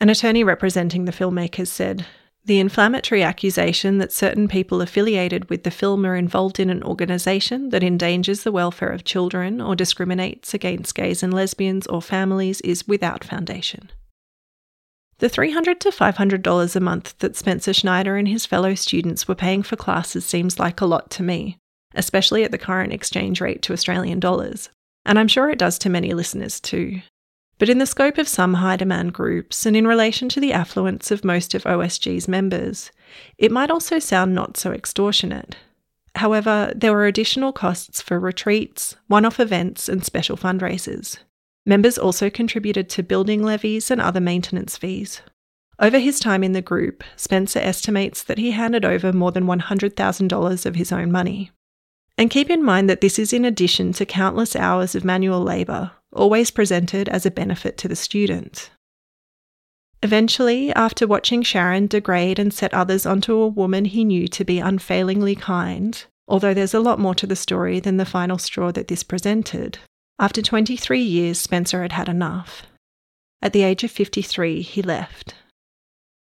An 0.00 0.10
attorney 0.10 0.44
representing 0.44 1.04
the 1.04 1.12
filmmakers 1.12 1.68
said, 1.68 2.04
the 2.48 2.58
inflammatory 2.58 3.22
accusation 3.22 3.98
that 3.98 4.10
certain 4.10 4.48
people 4.48 4.80
affiliated 4.80 5.50
with 5.50 5.64
the 5.64 5.70
film 5.70 6.06
are 6.06 6.16
involved 6.16 6.58
in 6.58 6.70
an 6.70 6.82
organisation 6.82 7.68
that 7.68 7.84
endangers 7.84 8.42
the 8.42 8.50
welfare 8.50 8.88
of 8.88 9.04
children 9.04 9.60
or 9.60 9.76
discriminates 9.76 10.54
against 10.54 10.94
gays 10.94 11.22
and 11.22 11.34
lesbians 11.34 11.86
or 11.88 12.00
families 12.00 12.62
is 12.62 12.88
without 12.88 13.22
foundation. 13.22 13.90
The 15.18 15.28
300 15.28 15.78
to 15.82 15.90
$500 15.90 16.76
a 16.76 16.80
month 16.80 17.18
that 17.18 17.36
Spencer 17.36 17.74
Schneider 17.74 18.16
and 18.16 18.26
his 18.26 18.46
fellow 18.46 18.74
students 18.74 19.28
were 19.28 19.34
paying 19.34 19.62
for 19.62 19.76
classes 19.76 20.24
seems 20.24 20.58
like 20.58 20.80
a 20.80 20.86
lot 20.86 21.10
to 21.10 21.22
me, 21.22 21.58
especially 21.94 22.44
at 22.44 22.50
the 22.50 22.56
current 22.56 22.94
exchange 22.94 23.42
rate 23.42 23.60
to 23.60 23.74
Australian 23.74 24.20
dollars, 24.20 24.70
and 25.04 25.18
I'm 25.18 25.28
sure 25.28 25.50
it 25.50 25.58
does 25.58 25.78
to 25.80 25.90
many 25.90 26.14
listeners 26.14 26.60
too. 26.60 27.02
But 27.58 27.68
in 27.68 27.78
the 27.78 27.86
scope 27.86 28.18
of 28.18 28.28
some 28.28 28.54
high 28.54 28.76
demand 28.76 29.12
groups, 29.12 29.66
and 29.66 29.76
in 29.76 29.86
relation 29.86 30.28
to 30.30 30.40
the 30.40 30.52
affluence 30.52 31.10
of 31.10 31.24
most 31.24 31.54
of 31.54 31.64
OSG's 31.64 32.28
members, 32.28 32.92
it 33.36 33.50
might 33.50 33.70
also 33.70 33.98
sound 33.98 34.34
not 34.34 34.56
so 34.56 34.72
extortionate. 34.72 35.56
However, 36.14 36.72
there 36.74 36.92
were 36.92 37.06
additional 37.06 37.52
costs 37.52 38.00
for 38.00 38.18
retreats, 38.18 38.96
one 39.08 39.24
off 39.24 39.40
events, 39.40 39.88
and 39.88 40.04
special 40.04 40.36
fundraisers. 40.36 41.18
Members 41.66 41.98
also 41.98 42.30
contributed 42.30 42.88
to 42.90 43.02
building 43.02 43.42
levies 43.42 43.90
and 43.90 44.00
other 44.00 44.20
maintenance 44.20 44.76
fees. 44.76 45.20
Over 45.80 45.98
his 45.98 46.18
time 46.18 46.42
in 46.42 46.52
the 46.52 46.62
group, 46.62 47.04
Spencer 47.16 47.60
estimates 47.60 48.22
that 48.24 48.38
he 48.38 48.52
handed 48.52 48.84
over 48.84 49.12
more 49.12 49.30
than 49.30 49.44
$100,000 49.44 50.66
of 50.66 50.74
his 50.74 50.90
own 50.90 51.12
money. 51.12 51.50
And 52.16 52.30
keep 52.30 52.50
in 52.50 52.64
mind 52.64 52.90
that 52.90 53.00
this 53.00 53.18
is 53.18 53.32
in 53.32 53.44
addition 53.44 53.92
to 53.92 54.06
countless 54.06 54.56
hours 54.56 54.96
of 54.96 55.04
manual 55.04 55.40
labour, 55.40 55.92
always 56.12 56.50
presented 56.50 57.08
as 57.08 57.26
a 57.26 57.30
benefit 57.30 57.76
to 57.78 57.88
the 57.88 57.96
student. 57.96 58.70
Eventually, 60.02 60.72
after 60.74 61.06
watching 61.06 61.42
Sharon 61.42 61.86
degrade 61.86 62.38
and 62.38 62.54
set 62.54 62.72
others 62.72 63.04
onto 63.04 63.36
a 63.36 63.48
woman 63.48 63.84
he 63.84 64.04
knew 64.04 64.28
to 64.28 64.44
be 64.44 64.60
unfailingly 64.60 65.34
kind, 65.34 66.04
although 66.28 66.54
there's 66.54 66.74
a 66.74 66.80
lot 66.80 67.00
more 67.00 67.14
to 67.16 67.26
the 67.26 67.34
story 67.34 67.80
than 67.80 67.96
the 67.96 68.04
final 68.04 68.38
straw 68.38 68.70
that 68.72 68.88
this 68.88 69.02
presented, 69.02 69.78
after 70.20 70.42
23 70.42 71.00
years, 71.00 71.38
Spencer 71.38 71.82
had 71.82 71.92
had 71.92 72.08
enough. 72.08 72.64
At 73.42 73.52
the 73.52 73.62
age 73.62 73.84
of 73.84 73.90
53, 73.90 74.62
he 74.62 74.82
left. 74.82 75.34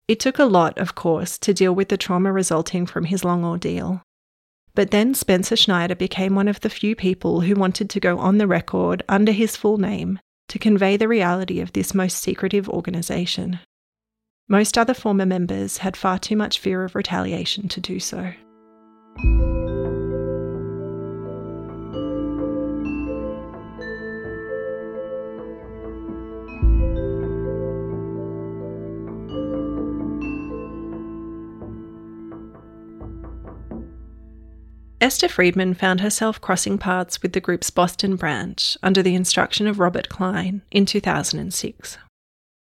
It 0.08 0.20
took 0.20 0.40
a 0.40 0.46
lot, 0.46 0.78
of 0.78 0.94
course, 0.94 1.38
to 1.40 1.54
deal 1.54 1.74
with 1.74 1.90
the 1.90 1.98
trauma 1.98 2.32
resulting 2.32 2.86
from 2.86 3.06
his 3.06 3.24
long 3.24 3.44
ordeal. 3.46 4.02
But 4.74 4.92
then 4.92 5.14
Spencer 5.14 5.56
Schneider 5.56 5.96
became 5.96 6.36
one 6.36 6.48
of 6.48 6.62
the 6.62 6.70
few 6.70 6.96
people 6.96 7.42
who 7.42 7.56
wanted 7.56 7.90
to 7.90 8.00
go 8.00 8.18
on 8.20 8.38
the 8.38 8.48
record 8.48 9.04
under 9.10 9.32
his 9.32 9.58
full 9.58 9.78
name 9.78 10.20
to 10.48 10.60
convey 10.60 10.98
the 10.98 11.08
reality 11.08 11.60
of 11.60 11.74
this 11.74 11.94
most 11.94 12.18
secretive 12.18 12.70
organisation. 12.70 13.60
Most 14.48 14.78
other 14.78 14.94
former 14.94 15.26
members 15.26 15.78
had 15.78 15.96
far 15.96 16.20
too 16.20 16.36
much 16.36 16.60
fear 16.60 16.84
of 16.84 16.96
retaliation 16.96 17.68
to 17.70 17.80
do 17.80 18.00
so. 18.00 18.34
Esther 35.02 35.28
Friedman 35.28 35.74
found 35.74 36.02
herself 36.02 36.40
crossing 36.40 36.78
paths 36.78 37.24
with 37.24 37.34
the 37.34 37.40
group's 37.40 37.72
Boston 37.72 38.16
branch 38.16 38.78
under 38.84 39.02
the 39.02 39.16
instruction 39.16 39.66
of 39.66 39.80
Robert 39.80 40.10
Klein 40.10 40.62
in 40.70 40.86
2006. 40.86 41.98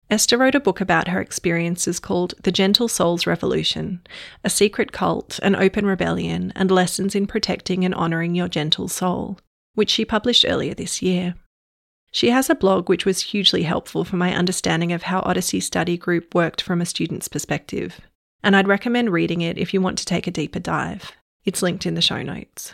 Esther 0.09 0.39
wrote 0.39 0.55
a 0.55 0.61
book 0.61 0.81
about 0.81 1.09
her 1.09 1.21
experiences 1.21 2.01
called 2.01 2.33
The 2.43 2.51
Gentle 2.51 2.89
Souls 2.89 3.27
Revolution 3.27 4.01
A 4.45 4.49
Secret 4.49 4.93
Cult, 4.93 5.41
an 5.43 5.55
Open 5.55 5.85
Rebellion, 5.85 6.55
and 6.57 6.71
Lessons 6.71 7.15
in 7.15 7.27
Protecting 7.27 7.85
and 7.85 7.95
Honouring 7.95 8.35
Your 8.35 8.49
Gentle 8.49 8.89
Soul, 8.89 9.39
which 9.75 9.91
she 9.91 10.07
published 10.07 10.47
earlier 10.49 10.73
this 10.73 11.03
year. 11.03 11.35
She 12.13 12.31
has 12.31 12.49
a 12.49 12.55
blog 12.55 12.89
which 12.89 13.05
was 13.05 13.21
hugely 13.21 13.65
helpful 13.65 14.07
for 14.07 14.17
my 14.17 14.35
understanding 14.35 14.91
of 14.91 15.03
how 15.03 15.21
Odyssey 15.21 15.61
Study 15.61 15.99
Group 15.99 16.35
worked 16.35 16.63
from 16.63 16.81
a 16.81 16.87
student's 16.87 17.29
perspective, 17.29 18.01
and 18.43 18.57
I'd 18.57 18.69
recommend 18.69 19.13
reading 19.13 19.43
it 19.43 19.59
if 19.59 19.75
you 19.75 19.83
want 19.83 19.99
to 19.99 20.07
take 20.07 20.27
a 20.27 20.31
deeper 20.31 20.59
dive. 20.59 21.13
It's 21.45 21.63
linked 21.63 21.87
in 21.87 21.95
the 21.95 22.01
show 22.01 22.23
notes. 22.23 22.73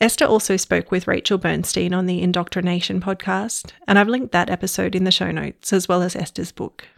Esther 0.00 0.24
also 0.24 0.56
spoke 0.56 0.90
with 0.90 1.06
Rachel 1.06 1.36
Bernstein 1.36 1.92
on 1.92 2.06
the 2.06 2.22
Indoctrination 2.22 3.00
podcast, 3.00 3.72
and 3.86 3.98
I've 3.98 4.08
linked 4.08 4.32
that 4.32 4.48
episode 4.48 4.94
in 4.94 5.04
the 5.04 5.10
show 5.10 5.30
notes 5.30 5.72
as 5.74 5.86
well 5.86 6.02
as 6.02 6.16
Esther's 6.16 6.52
book. 6.52 6.88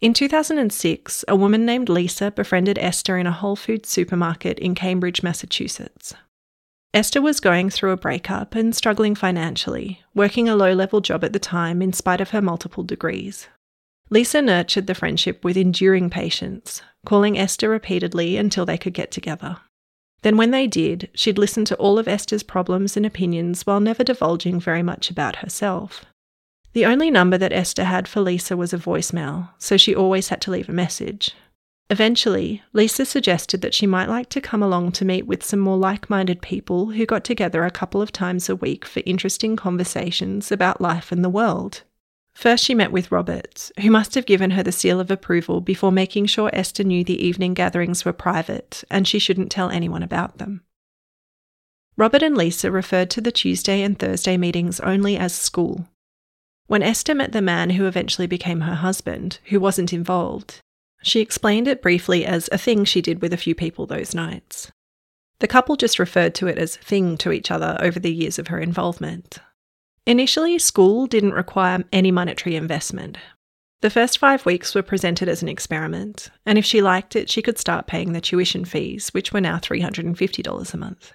In 0.00 0.12
2006, 0.12 1.24
a 1.28 1.36
woman 1.36 1.64
named 1.64 1.88
Lisa 1.88 2.32
befriended 2.32 2.76
Esther 2.78 3.16
in 3.16 3.26
a 3.28 3.32
Whole 3.32 3.54
Foods 3.54 3.88
supermarket 3.88 4.58
in 4.58 4.74
Cambridge, 4.74 5.22
Massachusetts. 5.22 6.12
Esther 6.92 7.22
was 7.22 7.38
going 7.40 7.70
through 7.70 7.92
a 7.92 7.96
breakup 7.96 8.56
and 8.56 8.74
struggling 8.74 9.14
financially, 9.14 10.00
working 10.12 10.48
a 10.48 10.56
low 10.56 10.72
level 10.72 11.00
job 11.00 11.22
at 11.22 11.32
the 11.32 11.38
time 11.38 11.80
in 11.80 11.92
spite 11.92 12.20
of 12.20 12.30
her 12.30 12.42
multiple 12.42 12.82
degrees. 12.82 13.46
Lisa 14.08 14.40
nurtured 14.40 14.86
the 14.86 14.94
friendship 14.94 15.44
with 15.44 15.56
enduring 15.56 16.10
patience, 16.10 16.82
calling 17.04 17.38
Esther 17.38 17.68
repeatedly 17.68 18.36
until 18.36 18.64
they 18.64 18.78
could 18.78 18.94
get 18.94 19.10
together. 19.10 19.58
Then, 20.22 20.36
when 20.36 20.50
they 20.50 20.66
did, 20.66 21.10
she'd 21.14 21.38
listen 21.38 21.64
to 21.66 21.76
all 21.76 21.98
of 21.98 22.08
Esther's 22.08 22.42
problems 22.42 22.96
and 22.96 23.04
opinions 23.04 23.66
while 23.66 23.80
never 23.80 24.04
divulging 24.04 24.60
very 24.60 24.82
much 24.82 25.10
about 25.10 25.36
herself. 25.36 26.04
The 26.72 26.86
only 26.86 27.10
number 27.10 27.38
that 27.38 27.52
Esther 27.52 27.84
had 27.84 28.06
for 28.06 28.20
Lisa 28.20 28.56
was 28.56 28.72
a 28.72 28.78
voicemail, 28.78 29.50
so 29.58 29.76
she 29.76 29.94
always 29.94 30.28
had 30.28 30.40
to 30.42 30.50
leave 30.50 30.68
a 30.68 30.72
message. 30.72 31.32
Eventually, 31.88 32.62
Lisa 32.72 33.04
suggested 33.04 33.60
that 33.62 33.74
she 33.74 33.86
might 33.86 34.08
like 34.08 34.28
to 34.30 34.40
come 34.40 34.62
along 34.62 34.92
to 34.92 35.04
meet 35.04 35.26
with 35.26 35.44
some 35.44 35.60
more 35.60 35.76
like 35.76 36.10
minded 36.10 36.42
people 36.42 36.86
who 36.86 37.06
got 37.06 37.24
together 37.24 37.64
a 37.64 37.70
couple 37.70 38.02
of 38.02 38.10
times 38.10 38.48
a 38.48 38.56
week 38.56 38.84
for 38.84 39.02
interesting 39.06 39.54
conversations 39.54 40.50
about 40.50 40.80
life 40.80 41.12
and 41.12 41.24
the 41.24 41.30
world. 41.30 41.82
First, 42.36 42.64
she 42.64 42.74
met 42.74 42.92
with 42.92 43.10
Robert, 43.10 43.70
who 43.80 43.90
must 43.90 44.14
have 44.14 44.26
given 44.26 44.50
her 44.50 44.62
the 44.62 44.70
seal 44.70 45.00
of 45.00 45.10
approval 45.10 45.62
before 45.62 45.90
making 45.90 46.26
sure 46.26 46.50
Esther 46.52 46.84
knew 46.84 47.02
the 47.02 47.24
evening 47.24 47.54
gatherings 47.54 48.04
were 48.04 48.12
private 48.12 48.84
and 48.90 49.08
she 49.08 49.18
shouldn't 49.18 49.50
tell 49.50 49.70
anyone 49.70 50.02
about 50.02 50.36
them. 50.36 50.60
Robert 51.96 52.22
and 52.22 52.36
Lisa 52.36 52.70
referred 52.70 53.08
to 53.08 53.22
the 53.22 53.32
Tuesday 53.32 53.80
and 53.80 53.98
Thursday 53.98 54.36
meetings 54.36 54.80
only 54.80 55.16
as 55.16 55.34
school. 55.34 55.88
When 56.66 56.82
Esther 56.82 57.14
met 57.14 57.32
the 57.32 57.40
man 57.40 57.70
who 57.70 57.86
eventually 57.86 58.26
became 58.26 58.60
her 58.60 58.74
husband, 58.74 59.38
who 59.46 59.58
wasn't 59.58 59.94
involved, 59.94 60.60
she 61.02 61.20
explained 61.20 61.66
it 61.66 61.80
briefly 61.80 62.26
as 62.26 62.50
a 62.52 62.58
thing 62.58 62.84
she 62.84 63.00
did 63.00 63.22
with 63.22 63.32
a 63.32 63.38
few 63.38 63.54
people 63.54 63.86
those 63.86 64.14
nights. 64.14 64.70
The 65.38 65.48
couple 65.48 65.76
just 65.76 65.98
referred 65.98 66.34
to 66.34 66.48
it 66.48 66.58
as 66.58 66.76
thing 66.76 67.16
to 67.16 67.32
each 67.32 67.50
other 67.50 67.78
over 67.80 67.98
the 67.98 68.12
years 68.12 68.38
of 68.38 68.48
her 68.48 68.60
involvement. 68.60 69.38
Initially, 70.06 70.58
school 70.60 71.06
didn't 71.06 71.32
require 71.32 71.82
any 71.92 72.12
monetary 72.12 72.54
investment. 72.54 73.18
The 73.82 73.90
first 73.90 74.18
five 74.18 74.46
weeks 74.46 74.74
were 74.74 74.82
presented 74.82 75.28
as 75.28 75.42
an 75.42 75.48
experiment, 75.48 76.30
and 76.46 76.58
if 76.58 76.64
she 76.64 76.80
liked 76.80 77.16
it, 77.16 77.28
she 77.28 77.42
could 77.42 77.58
start 77.58 77.88
paying 77.88 78.12
the 78.12 78.20
tuition 78.20 78.64
fees, 78.64 79.10
which 79.10 79.32
were 79.32 79.40
now 79.40 79.58
$350 79.58 80.74
a 80.74 80.76
month. 80.76 81.12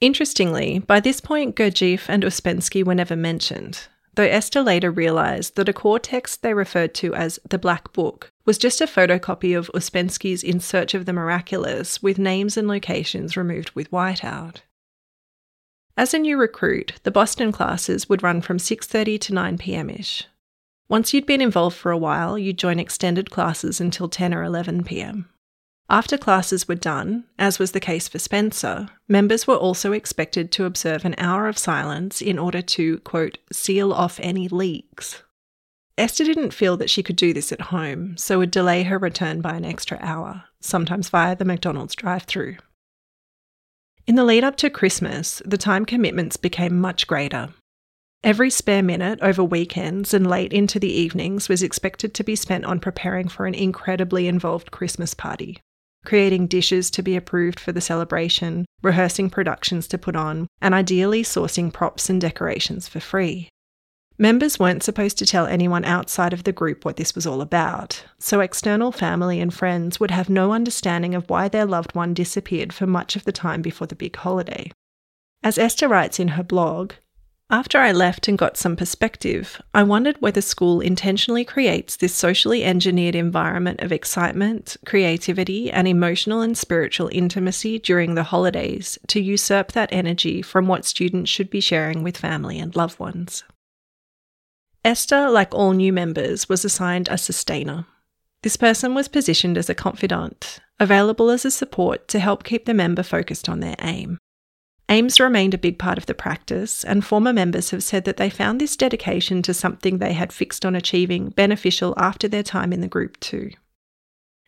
Interestingly, 0.00 0.80
by 0.80 1.00
this 1.00 1.20
point, 1.20 1.56
Gurdjieff 1.56 2.08
and 2.08 2.22
Ouspensky 2.22 2.84
were 2.84 2.94
never 2.94 3.16
mentioned, 3.16 3.86
though 4.14 4.24
Esther 4.24 4.60
later 4.60 4.90
realised 4.90 5.56
that 5.56 5.68
a 5.68 5.72
core 5.72 5.98
text 5.98 6.42
they 6.42 6.52
referred 6.52 6.94
to 6.94 7.14
as 7.14 7.38
the 7.48 7.58
Black 7.58 7.92
Book 7.92 8.30
was 8.44 8.58
just 8.58 8.80
a 8.80 8.86
photocopy 8.86 9.56
of 9.56 9.70
Ouspensky's 9.72 10.42
In 10.42 10.60
Search 10.60 10.94
of 10.94 11.06
the 11.06 11.12
Miraculous 11.12 12.02
with 12.02 12.18
names 12.18 12.56
and 12.56 12.68
locations 12.68 13.36
removed 13.36 13.70
with 13.70 13.90
whiteout. 13.90 14.56
As 15.98 16.12
a 16.12 16.18
new 16.18 16.36
recruit, 16.36 16.92
the 17.04 17.10
Boston 17.10 17.52
classes 17.52 18.06
would 18.06 18.22
run 18.22 18.42
from 18.42 18.58
6:30 18.58 19.18
to 19.18 19.32
9 19.32 19.56
p.m.ish. 19.56 20.24
Once 20.88 21.14
you'd 21.14 21.24
been 21.24 21.40
involved 21.40 21.76
for 21.76 21.90
a 21.90 21.96
while, 21.96 22.38
you'd 22.38 22.58
join 22.58 22.78
extended 22.78 23.30
classes 23.30 23.80
until 23.80 24.08
10 24.08 24.34
or 24.34 24.44
11 24.44 24.84
p.m. 24.84 25.28
After 25.88 26.18
classes 26.18 26.68
were 26.68 26.74
done, 26.74 27.24
as 27.38 27.58
was 27.58 27.72
the 27.72 27.80
case 27.80 28.08
for 28.08 28.18
Spencer, 28.18 28.88
members 29.08 29.46
were 29.46 29.56
also 29.56 29.92
expected 29.92 30.52
to 30.52 30.64
observe 30.64 31.04
an 31.04 31.14
hour 31.16 31.48
of 31.48 31.56
silence 31.56 32.20
in 32.20 32.38
order 32.38 32.60
to, 32.60 32.98
quote, 32.98 33.38
seal 33.50 33.92
off 33.92 34.20
any 34.22 34.48
leaks. 34.48 35.22
Esther 35.96 36.24
didn't 36.24 36.52
feel 36.52 36.76
that 36.76 36.90
she 36.90 37.02
could 37.02 37.16
do 37.16 37.32
this 37.32 37.52
at 37.52 37.72
home, 37.72 38.16
so 38.18 38.38
would 38.38 38.50
delay 38.50 38.82
her 38.82 38.98
return 38.98 39.40
by 39.40 39.54
an 39.54 39.64
extra 39.64 39.98
hour, 40.02 40.44
sometimes 40.60 41.08
via 41.08 41.34
the 41.34 41.44
McDonald's 41.44 41.94
drive 41.94 42.24
through. 42.24 42.56
In 44.06 44.14
the 44.14 44.24
lead 44.24 44.44
up 44.44 44.56
to 44.56 44.70
Christmas, 44.70 45.42
the 45.44 45.58
time 45.58 45.84
commitments 45.84 46.36
became 46.36 46.80
much 46.80 47.06
greater. 47.06 47.50
Every 48.22 48.50
spare 48.50 48.82
minute 48.82 49.18
over 49.22 49.42
weekends 49.42 50.14
and 50.14 50.26
late 50.26 50.52
into 50.52 50.78
the 50.78 50.92
evenings 50.92 51.48
was 51.48 51.62
expected 51.62 52.14
to 52.14 52.24
be 52.24 52.36
spent 52.36 52.64
on 52.64 52.80
preparing 52.80 53.28
for 53.28 53.46
an 53.46 53.54
incredibly 53.54 54.28
involved 54.28 54.70
Christmas 54.70 55.14
party 55.14 55.60
creating 56.06 56.46
dishes 56.46 56.90
to 56.92 57.02
be 57.02 57.16
approved 57.16 57.60
for 57.60 57.72
the 57.72 57.80
celebration, 57.80 58.64
rehearsing 58.82 59.28
productions 59.28 59.86
to 59.88 59.98
put 59.98 60.16
on, 60.16 60.46
and 60.62 60.72
ideally 60.72 61.22
sourcing 61.22 61.70
props 61.70 62.08
and 62.08 62.20
decorations 62.20 62.88
for 62.88 63.00
free. 63.00 63.50
Members 64.18 64.58
weren't 64.58 64.82
supposed 64.82 65.18
to 65.18 65.26
tell 65.26 65.46
anyone 65.46 65.84
outside 65.84 66.32
of 66.32 66.44
the 66.44 66.52
group 66.52 66.86
what 66.86 66.96
this 66.96 67.14
was 67.14 67.26
all 67.26 67.42
about, 67.42 68.02
so 68.18 68.40
external 68.40 68.90
family 68.90 69.40
and 69.40 69.52
friends 69.52 70.00
would 70.00 70.10
have 70.10 70.30
no 70.30 70.52
understanding 70.52 71.14
of 71.14 71.28
why 71.28 71.48
their 71.48 71.66
loved 71.66 71.94
one 71.94 72.14
disappeared 72.14 72.72
for 72.72 72.86
much 72.86 73.14
of 73.14 73.24
the 73.24 73.32
time 73.32 73.60
before 73.60 73.86
the 73.86 73.94
big 73.94 74.16
holiday. 74.16 74.70
As 75.42 75.58
Esther 75.58 75.86
writes 75.86 76.18
in 76.18 76.28
her 76.28 76.42
blog, 76.42 76.94
after 77.50 77.78
I 77.78 77.92
left 77.92 78.26
and 78.26 78.38
got 78.38 78.56
some 78.56 78.74
perspective, 78.74 79.60
I 79.74 79.82
wondered 79.82 80.20
whether 80.20 80.40
school 80.40 80.80
intentionally 80.80 81.44
creates 81.44 81.94
this 81.94 82.14
socially 82.14 82.64
engineered 82.64 83.14
environment 83.14 83.82
of 83.82 83.92
excitement, 83.92 84.78
creativity, 84.86 85.70
and 85.70 85.86
emotional 85.86 86.40
and 86.40 86.56
spiritual 86.56 87.10
intimacy 87.12 87.78
during 87.78 88.14
the 88.14 88.24
holidays 88.24 88.98
to 89.08 89.20
usurp 89.20 89.72
that 89.72 89.92
energy 89.92 90.40
from 90.40 90.66
what 90.66 90.86
students 90.86 91.30
should 91.30 91.50
be 91.50 91.60
sharing 91.60 92.02
with 92.02 92.16
family 92.16 92.58
and 92.58 92.74
loved 92.74 92.98
ones. 92.98 93.44
Esther, 94.86 95.28
like 95.30 95.52
all 95.52 95.72
new 95.72 95.92
members, 95.92 96.48
was 96.48 96.64
assigned 96.64 97.08
a 97.08 97.18
sustainer. 97.18 97.86
This 98.44 98.56
person 98.56 98.94
was 98.94 99.08
positioned 99.08 99.58
as 99.58 99.68
a 99.68 99.74
confidant, 99.74 100.60
available 100.78 101.28
as 101.28 101.44
a 101.44 101.50
support 101.50 102.06
to 102.06 102.20
help 102.20 102.44
keep 102.44 102.66
the 102.66 102.72
member 102.72 103.02
focused 103.02 103.48
on 103.48 103.58
their 103.58 103.74
aim. 103.80 104.16
AIMS 104.88 105.18
remained 105.18 105.54
a 105.54 105.58
big 105.58 105.76
part 105.76 105.98
of 105.98 106.06
the 106.06 106.14
practice, 106.14 106.84
and 106.84 107.04
former 107.04 107.32
members 107.32 107.70
have 107.70 107.82
said 107.82 108.04
that 108.04 108.16
they 108.16 108.30
found 108.30 108.60
this 108.60 108.76
dedication 108.76 109.42
to 109.42 109.52
something 109.52 109.98
they 109.98 110.12
had 110.12 110.32
fixed 110.32 110.64
on 110.64 110.76
achieving 110.76 111.30
beneficial 111.30 111.92
after 111.96 112.28
their 112.28 112.44
time 112.44 112.72
in 112.72 112.80
the 112.80 112.86
group 112.86 113.18
too. 113.18 113.50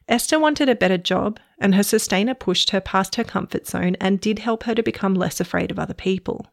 Esther 0.06 0.38
wanted 0.38 0.68
a 0.68 0.76
better 0.76 0.98
job, 0.98 1.40
and 1.58 1.74
her 1.74 1.82
sustainer 1.82 2.34
pushed 2.34 2.70
her 2.70 2.80
past 2.80 3.16
her 3.16 3.24
comfort 3.24 3.66
zone 3.66 3.96
and 4.00 4.20
did 4.20 4.38
help 4.38 4.62
her 4.62 4.74
to 4.76 4.84
become 4.84 5.14
less 5.14 5.40
afraid 5.40 5.72
of 5.72 5.80
other 5.80 5.94
people. 5.94 6.46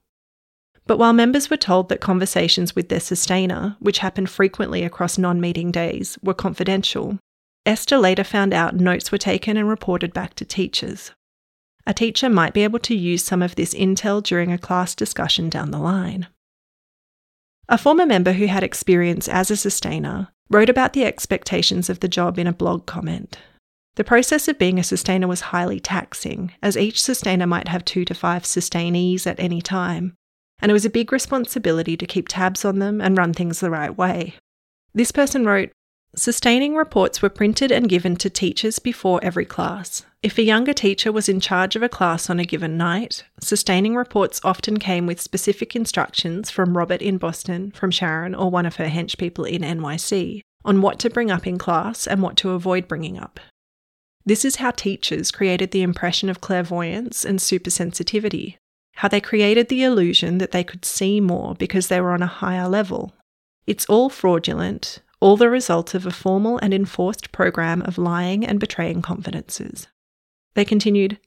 But 0.88 0.98
while 0.98 1.14
members 1.14 1.50
were 1.50 1.58
told 1.58 1.90
that 1.90 2.02
conversations 2.02 2.76
with 2.76 2.90
their 2.90 3.00
sustainer, 3.00 3.76
which 3.80 4.00
happened 4.00 4.30
frequently 4.30 4.84
across 4.84 5.18
non 5.18 5.42
meeting 5.42 5.72
days, 5.72 6.18
were 6.22 6.34
confidential, 6.34 7.18
Esther 7.66 7.98
later 7.98 8.24
found 8.24 8.54
out 8.54 8.76
notes 8.76 9.12
were 9.12 9.18
taken 9.18 9.58
and 9.58 9.68
reported 9.68 10.14
back 10.14 10.36
to 10.36 10.46
teachers, 10.46 11.12
a 11.88 11.94
teacher 11.94 12.30
might 12.30 12.54
be 12.54 12.64
able 12.64 12.80
to 12.80 12.96
use 12.96 13.24
some 13.24 13.42
of 13.42 13.56
this 13.56 13.74
intel 13.74 14.24
during 14.24 14.52
a 14.52 14.58
class 14.58 14.96
discussion 14.96 15.50
down 15.50 15.72
the 15.72 15.78
line. 15.80 16.28
A 17.70 17.78
former 17.78 18.06
member 18.06 18.34
who 18.34 18.48
had 18.48 18.64
experience 18.64 19.28
as 19.28 19.52
a 19.52 19.58
sustainer 19.58 20.30
wrote 20.50 20.70
about 20.70 20.94
the 20.94 21.06
expectations 21.06 21.90
of 21.90 22.00
the 22.00 22.08
job 22.08 22.40
in 22.40 22.48
a 22.48 22.54
blog 22.54 22.86
comment. 22.86 23.38
The 23.96 24.04
process 24.04 24.48
of 24.48 24.60
being 24.60 24.80
a 24.80 24.84
sustainer 24.84 25.28
was 25.28 25.42
highly 25.42 25.80
taxing, 25.80 26.52
as 26.62 26.78
each 26.78 27.02
sustainer 27.02 27.48
might 27.48 27.68
have 27.68 27.86
two 27.86 28.04
to 28.06 28.14
five 28.14 28.46
sustainees 28.46 29.26
at 29.26 29.40
any 29.40 29.62
time, 29.62 30.16
and 30.60 30.70
it 30.70 30.74
was 30.74 30.86
a 30.86 30.90
big 30.90 31.12
responsibility 31.12 31.98
to 31.98 32.06
keep 32.06 32.28
tabs 32.28 32.66
on 32.66 32.80
them 32.80 33.02
and 33.02 33.18
run 33.18 33.34
things 33.34 33.60
the 33.60 33.70
right 33.70 33.98
way. 33.98 34.36
This 34.94 35.12
person 35.12 35.46
wrote 35.46 35.72
Sustaining 36.18 36.76
reports 36.76 37.22
were 37.22 37.30
printed 37.30 37.74
and 37.74 37.90
given 37.90 38.16
to 38.16 38.30
teachers 38.30 38.80
before 38.80 39.20
every 39.22 39.44
class. 39.44 40.06
If 40.24 40.38
a 40.38 40.44
younger 40.44 40.72
teacher 40.72 41.12
was 41.12 41.28
in 41.28 41.42
charge 41.42 41.76
of 41.76 41.84
a 41.84 41.90
class 41.90 42.30
on 42.30 42.40
a 42.40 42.46
given 42.46 42.78
night, 42.78 43.26
sustaining 43.42 43.96
reports 43.96 44.40
often 44.42 44.80
came 44.80 45.06
with 45.06 45.20
specific 45.20 45.76
instructions 45.76 46.50
from 46.50 46.78
Robert 46.78 47.02
in 47.02 47.18
Boston, 47.18 47.72
from 47.72 47.92
Sharon, 47.92 48.34
or 48.34 48.50
one 48.50 48.66
of 48.66 48.78
her 48.78 48.88
hench 48.88 49.18
people 49.18 49.44
in 49.44 49.62
NYC 49.62 50.40
on 50.64 50.82
what 50.82 51.00
to 51.00 51.10
bring 51.10 51.30
up 51.30 51.46
in 51.46 51.58
class 51.58 52.08
and 52.08 52.22
what 52.22 52.38
to 52.38 52.52
avoid 52.52 52.88
bringing 52.88 53.20
up. 53.20 53.40
This 54.26 54.46
is 54.46 54.56
how 54.56 54.72
teachers 54.72 55.32
created 55.32 55.72
the 55.72 55.84
impression 55.84 56.30
of 56.30 56.42
clairvoyance 56.42 57.26
and 57.26 57.40
supersensitivity, 57.40 58.56
how 58.96 59.08
they 59.08 59.22
created 59.22 59.68
the 59.68 59.84
illusion 59.84 60.38
that 60.38 60.52
they 60.52 60.64
could 60.64 60.86
see 60.86 61.20
more 61.20 61.56
because 61.56 61.88
they 61.88 62.02
were 62.02 62.12
on 62.12 62.22
a 62.22 62.28
higher 62.28 62.68
level. 62.68 63.14
It's 63.68 63.86
all 63.88 64.10
fraudulent, 64.10 65.00
all 65.20 65.38
the 65.38 65.50
result 65.50 65.94
of 65.94 66.06
a 66.06 66.12
formal 66.12 66.58
and 66.60 66.74
enforced 66.74 67.32
program 67.32 67.82
of 67.82 67.98
lying 67.98 68.46
and 68.46 68.60
betraying 68.60 69.02
confidences. 69.02 69.88
They 70.54 70.66
continued 70.66 71.20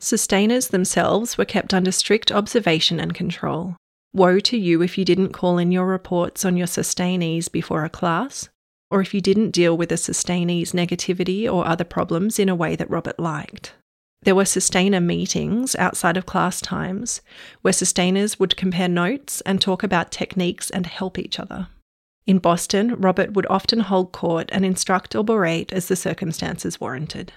Sustainers 0.00 0.68
themselves 0.68 1.38
were 1.38 1.44
kept 1.44 1.72
under 1.72 1.92
strict 1.92 2.32
observation 2.32 2.98
and 2.98 3.14
control. 3.14 3.76
Woe 4.12 4.40
to 4.40 4.58
you 4.58 4.82
if 4.82 4.98
you 4.98 5.04
didn't 5.04 5.32
call 5.32 5.58
in 5.58 5.70
your 5.70 5.86
reports 5.86 6.44
on 6.44 6.56
your 6.56 6.66
sustainees 6.66 7.48
before 7.48 7.84
a 7.84 7.88
class, 7.88 8.48
or 8.90 9.00
if 9.00 9.14
you 9.14 9.20
didn't 9.20 9.52
deal 9.52 9.76
with 9.76 9.92
a 9.92 9.96
sustainee's 9.96 10.72
negativity 10.72 11.50
or 11.50 11.68
other 11.68 11.84
problems 11.84 12.40
in 12.40 12.48
a 12.48 12.54
way 12.54 12.74
that 12.74 12.90
Robert 12.90 13.20
liked. 13.20 13.74
There 14.22 14.34
were 14.36 14.44
sustainer 14.44 15.00
meetings 15.00 15.74
outside 15.76 16.16
of 16.16 16.26
class 16.26 16.60
times 16.60 17.20
where 17.62 17.72
sustainers 17.72 18.38
would 18.38 18.56
compare 18.56 18.88
notes 18.88 19.40
and 19.42 19.60
talk 19.60 19.82
about 19.82 20.12
techniques 20.12 20.70
and 20.70 20.86
help 20.86 21.18
each 21.18 21.40
other. 21.40 21.68
In 22.24 22.38
Boston, 22.38 22.94
Robert 23.00 23.32
would 23.32 23.46
often 23.50 23.80
hold 23.80 24.12
court 24.12 24.48
and 24.52 24.64
instruct 24.64 25.16
or 25.16 25.24
berate 25.24 25.72
as 25.72 25.88
the 25.88 25.96
circumstances 25.96 26.80
warranted. 26.80 27.32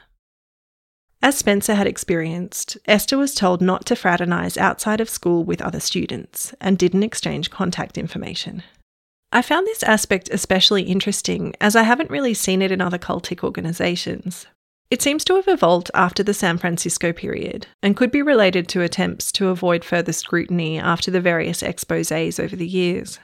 As 1.24 1.36
Spencer 1.36 1.74
had 1.74 1.88
experienced, 1.88 2.78
Esther 2.86 3.18
was 3.18 3.34
told 3.34 3.62
not 3.62 3.88
to 3.88 3.96
fraternise 3.96 4.58
outside 4.58 5.02
of 5.02 5.10
school 5.10 5.44
with 5.44 5.62
other 5.62 5.80
students 5.80 6.54
and 6.62 6.78
didn't 6.78 7.02
exchange 7.02 7.50
contact 7.50 7.98
information. 7.98 8.62
I 9.32 9.42
found 9.42 9.66
this 9.66 9.82
aspect 9.82 10.30
especially 10.32 10.84
interesting 10.84 11.56
as 11.60 11.76
I 11.76 11.82
haven't 11.82 12.12
really 12.12 12.36
seen 12.36 12.62
it 12.62 12.72
in 12.72 12.80
other 12.80 13.00
cultic 13.00 13.44
organisations. 13.44 14.46
It 14.92 15.02
seems 15.02 15.24
to 15.26 15.36
have 15.36 15.48
evolved 15.48 15.90
after 15.94 16.22
the 16.22 16.34
San 16.34 16.58
Francisco 16.58 17.12
period 17.12 17.68
and 17.82 17.98
could 17.98 18.12
be 18.12 18.22
related 18.22 18.68
to 18.70 18.82
attempts 18.82 19.32
to 19.34 19.48
avoid 19.48 19.84
further 19.84 20.14
scrutiny 20.14 20.80
after 20.80 21.10
the 21.10 21.22
various 21.22 21.64
exposes 21.64 22.40
over 22.40 22.56
the 22.56 22.68
years. 22.68 23.20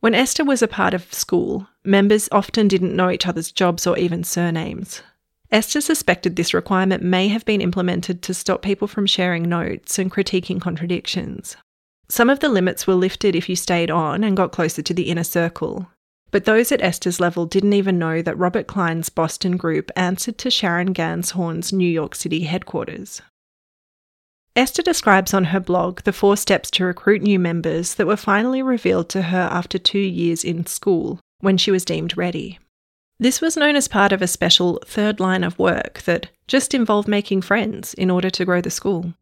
When 0.00 0.14
Esther 0.14 0.44
was 0.44 0.62
a 0.62 0.68
part 0.68 0.94
of 0.94 1.12
school, 1.12 1.68
members 1.84 2.28
often 2.32 2.66
didn't 2.66 2.96
know 2.96 3.10
each 3.10 3.26
other's 3.26 3.52
jobs 3.52 3.86
or 3.86 3.96
even 3.98 4.24
surnames. 4.24 5.02
Esther 5.52 5.82
suspected 5.82 6.34
this 6.34 6.54
requirement 6.54 7.02
may 7.02 7.28
have 7.28 7.44
been 7.44 7.60
implemented 7.60 8.22
to 8.22 8.32
stop 8.32 8.62
people 8.62 8.88
from 8.88 9.06
sharing 9.06 9.42
notes 9.42 9.98
and 9.98 10.10
critiquing 10.10 10.60
contradictions. 10.60 11.56
Some 12.08 12.30
of 12.30 12.40
the 12.40 12.48
limits 12.48 12.86
were 12.86 12.94
lifted 12.94 13.36
if 13.36 13.48
you 13.50 13.56
stayed 13.56 13.90
on 13.90 14.24
and 14.24 14.36
got 14.36 14.50
closer 14.50 14.80
to 14.80 14.94
the 14.94 15.10
inner 15.10 15.24
circle, 15.24 15.88
but 16.32 16.46
those 16.46 16.72
at 16.72 16.82
Esther's 16.82 17.20
level 17.20 17.46
didn't 17.46 17.74
even 17.74 17.98
know 17.98 18.22
that 18.22 18.36
Robert 18.36 18.66
Klein's 18.66 19.10
Boston 19.10 19.56
group 19.56 19.92
answered 19.94 20.38
to 20.38 20.50
Sharon 20.50 20.92
Gans 20.92 21.30
Horn's 21.30 21.72
New 21.72 21.88
York 21.88 22.16
City 22.16 22.40
headquarters. 22.40 23.22
Esther 24.56 24.82
describes 24.82 25.32
on 25.32 25.44
her 25.44 25.60
blog 25.60 26.02
the 26.02 26.12
four 26.12 26.36
steps 26.36 26.70
to 26.72 26.84
recruit 26.84 27.22
new 27.22 27.38
members 27.38 27.94
that 27.94 28.06
were 28.06 28.16
finally 28.16 28.62
revealed 28.62 29.08
to 29.10 29.22
her 29.22 29.48
after 29.50 29.78
two 29.78 29.98
years 29.98 30.42
in 30.42 30.66
school, 30.66 31.20
when 31.40 31.56
she 31.56 31.70
was 31.70 31.84
deemed 31.84 32.16
ready. 32.16 32.58
This 33.18 33.40
was 33.40 33.56
known 33.56 33.76
as 33.76 33.86
part 33.86 34.12
of 34.12 34.20
a 34.20 34.26
special 34.26 34.80
third 34.84 35.20
line 35.20 35.44
of 35.44 35.58
work 35.58 36.02
that 36.02 36.28
just 36.48 36.74
involved 36.74 37.08
making 37.08 37.42
friends 37.42 37.94
in 37.94 38.10
order 38.10 38.30
to 38.30 38.44
grow 38.44 38.60
the 38.60 38.70
school. 38.70 39.14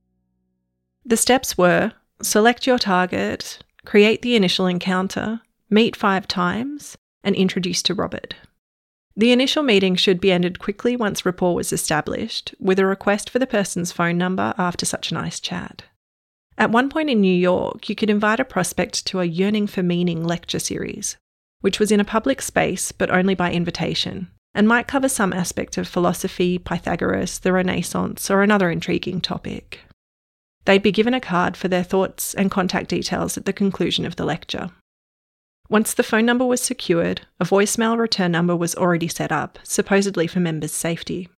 The 1.05 1.17
steps 1.17 1.59
were 1.59 1.93
select 2.23 2.67
your 2.67 2.79
target, 2.79 3.59
create 3.85 4.23
the 4.23 4.37
initial 4.37 4.67
encounter, 4.67 5.41
meet 5.71 5.95
five 5.95 6.27
times, 6.27 6.99
and 7.23 7.35
introduce 7.37 7.83
to 7.85 7.95
Robert. 7.95 8.35
The 9.17 9.33
initial 9.33 9.63
meeting 9.63 9.97
should 9.97 10.21
be 10.21 10.33
ended 10.33 10.59
quickly 10.59 10.97
once 10.97 11.27
rapport 11.27 11.55
was 11.55 11.73
established, 11.73 12.55
with 12.59 12.79
a 12.79 12.87
request 12.87 13.31
for 13.31 13.39
the 13.39 13.47
person's 13.47 13.93
phone 13.93 14.19
number 14.19 14.55
after 14.57 14.87
such 14.87 15.11
a 15.11 15.15
nice 15.15 15.41
chat. 15.41 15.83
At 16.57 16.71
one 16.71 16.89
point 16.89 17.11
in 17.11 17.21
New 17.21 17.35
York, 17.35 17.89
you 17.89 17.95
could 17.95 18.11
invite 18.11 18.41
a 18.41 18.45
prospect 18.45 19.07
to 19.07 19.21
a 19.21 19.25
Yearning 19.25 19.67
for 19.67 19.83
Meaning 19.83 20.25
lecture 20.25 20.59
series, 20.59 21.17
which 21.61 21.79
was 21.79 21.91
in 21.91 22.01
a 22.01 22.05
public 22.05 22.43
space 22.43 22.93
but 22.93 23.11
only 23.11 23.35
by 23.35 23.53
invitation, 23.53 24.29
and 24.55 24.67
might 24.67 24.89
cover 24.89 25.09
some 25.09 25.33
aspect 25.33 25.79
of 25.79 25.89
philosophy, 25.89 26.59
Pythagoras, 26.59 27.39
the 27.39 27.53
Renaissance, 27.53 28.31
or 28.31 28.43
another 28.43 28.71
intriguing 28.71 29.21
topic. 29.21 29.81
They'd 30.65 30.83
be 30.83 30.93
given 30.93 31.15
a 31.15 31.21
card 31.21 31.57
for 31.57 31.69
their 31.69 31.83
thoughts 31.83 32.35
and 32.35 32.51
contact 32.51 32.91
details 32.91 33.39
at 33.39 33.45
the 33.45 33.53
conclusion 33.53 34.05
of 34.05 34.17
the 34.17 34.25
lecture. 34.25 34.71
Once 35.71 35.95
the 35.95 36.03
phone 36.03 36.27
number 36.27 36.45
was 36.45 36.61
secured, 36.61 37.21
a 37.39 37.45
voicemail 37.45 37.97
return 37.97 38.33
number 38.33 38.57
was 38.57 38.75
already 38.75 39.07
set 39.07 39.31
up, 39.31 39.57
supposedly 39.63 40.27
for 40.27 40.41
members' 40.41 40.73
safety. 40.73 41.29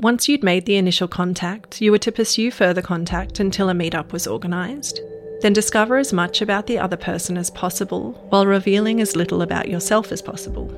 Once 0.00 0.28
you'd 0.28 0.44
made 0.44 0.64
the 0.64 0.76
initial 0.76 1.08
contact, 1.08 1.82
you 1.82 1.90
were 1.90 1.98
to 1.98 2.12
pursue 2.12 2.52
further 2.52 2.80
contact 2.80 3.40
until 3.40 3.68
a 3.68 3.74
meetup 3.74 4.12
was 4.12 4.28
organised. 4.28 5.00
Then 5.40 5.52
discover 5.52 5.96
as 5.96 6.12
much 6.12 6.40
about 6.40 6.68
the 6.68 6.78
other 6.78 6.96
person 6.96 7.36
as 7.36 7.50
possible 7.50 8.12
while 8.28 8.46
revealing 8.46 9.00
as 9.00 9.16
little 9.16 9.42
about 9.42 9.68
yourself 9.68 10.12
as 10.12 10.22
possible. 10.22 10.70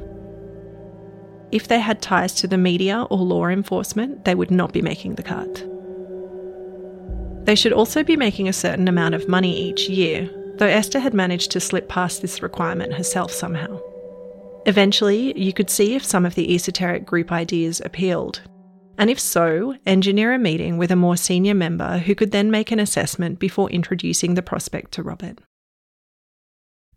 If 1.52 1.68
they 1.68 1.80
had 1.80 2.00
ties 2.00 2.32
to 2.36 2.46
the 2.48 2.56
media 2.56 3.06
or 3.10 3.18
law 3.18 3.46
enforcement, 3.48 4.24
they 4.24 4.34
would 4.34 4.50
not 4.50 4.72
be 4.72 4.80
making 4.80 5.16
the 5.16 5.22
cut. 5.22 5.66
They 7.44 7.54
should 7.54 7.74
also 7.74 8.02
be 8.02 8.16
making 8.16 8.48
a 8.48 8.54
certain 8.54 8.88
amount 8.88 9.14
of 9.14 9.28
money 9.28 9.54
each 9.54 9.88
year, 9.88 10.30
though 10.58 10.66
Esther 10.66 10.98
had 10.98 11.14
managed 11.14 11.50
to 11.52 11.60
slip 11.60 11.88
past 11.88 12.20
this 12.20 12.42
requirement 12.42 12.94
herself 12.94 13.32
somehow. 13.32 13.80
Eventually, 14.66 15.38
you 15.38 15.52
could 15.52 15.70
see 15.70 15.94
if 15.94 16.04
some 16.04 16.26
of 16.26 16.34
the 16.34 16.54
esoteric 16.54 17.06
group 17.06 17.32
ideas 17.32 17.80
appealed. 17.84 18.42
And 18.98 19.08
if 19.08 19.20
so, 19.20 19.76
engineer 19.86 20.34
a 20.34 20.38
meeting 20.38 20.76
with 20.76 20.90
a 20.90 20.96
more 20.96 21.16
senior 21.16 21.54
member 21.54 21.98
who 21.98 22.14
could 22.14 22.32
then 22.32 22.50
make 22.50 22.72
an 22.72 22.80
assessment 22.80 23.38
before 23.38 23.70
introducing 23.70 24.34
the 24.34 24.42
prospect 24.42 24.92
to 24.92 25.02
Robert. 25.02 25.38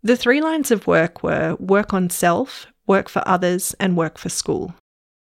The 0.02 0.16
three 0.16 0.40
lines 0.40 0.72
of 0.72 0.88
work 0.88 1.22
were 1.22 1.56
work 1.60 1.94
on 1.94 2.10
self, 2.10 2.66
work 2.88 3.08
for 3.08 3.22
others, 3.26 3.74
and 3.78 3.96
work 3.96 4.18
for 4.18 4.28
school. 4.28 4.74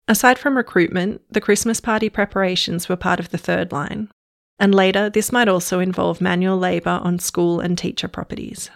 Aside 0.08 0.38
from 0.38 0.56
recruitment, 0.56 1.20
the 1.30 1.40
Christmas 1.40 1.80
party 1.80 2.08
preparations 2.08 2.88
were 2.88 2.96
part 2.96 3.20
of 3.20 3.28
the 3.28 3.38
third 3.38 3.72
line, 3.72 4.10
and 4.58 4.74
later 4.74 5.10
this 5.10 5.32
might 5.32 5.48
also 5.48 5.80
involve 5.80 6.20
manual 6.20 6.58
labour 6.58 7.00
on 7.02 7.18
school 7.18 7.60
and 7.60 7.76
teacher 7.76 8.08
properties. 8.08 8.70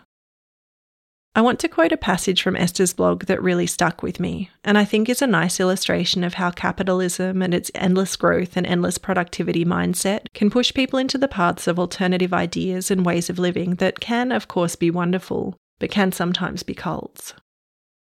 I 1.35 1.41
want 1.41 1.61
to 1.61 1.69
quote 1.69 1.93
a 1.93 1.97
passage 1.97 2.43
from 2.43 2.57
Esther's 2.57 2.93
blog 2.93 3.27
that 3.27 3.41
really 3.41 3.69
stuck 3.69 4.03
with 4.03 4.19
me, 4.19 4.51
and 4.65 4.77
I 4.77 4.85
think 4.85 5.09
is 5.09 5.23
a 5.23 5.27
nice 5.27 5.61
illustration 5.61 6.25
of 6.25 6.35
how 6.35 6.51
capitalism 6.51 7.43
and 7.43 7.55
its 7.55 7.71
endless 7.77 8.17
growth 8.17 8.57
and 8.57 8.67
endless 8.67 8.99
productivity 8.99 9.65
mindset 9.65 10.23
can 10.35 10.51
push 10.51 10.75
people 10.75 10.99
into 10.99 11.17
the 11.17 11.29
paths 11.29 11.69
of 11.69 11.79
alternative 11.79 12.33
ideas 12.33 12.91
and 12.91 13.07
ways 13.07 13.31
of 13.31 13.39
living 13.39 13.77
that 13.77 14.01
can, 14.01 14.33
of 14.33 14.49
course, 14.49 14.75
be 14.75 14.91
wonderful, 14.91 15.55
but 15.79 15.93
can 15.93 16.11
sometimes 16.11 16.65
be 16.65 16.75
cults. 16.75 17.35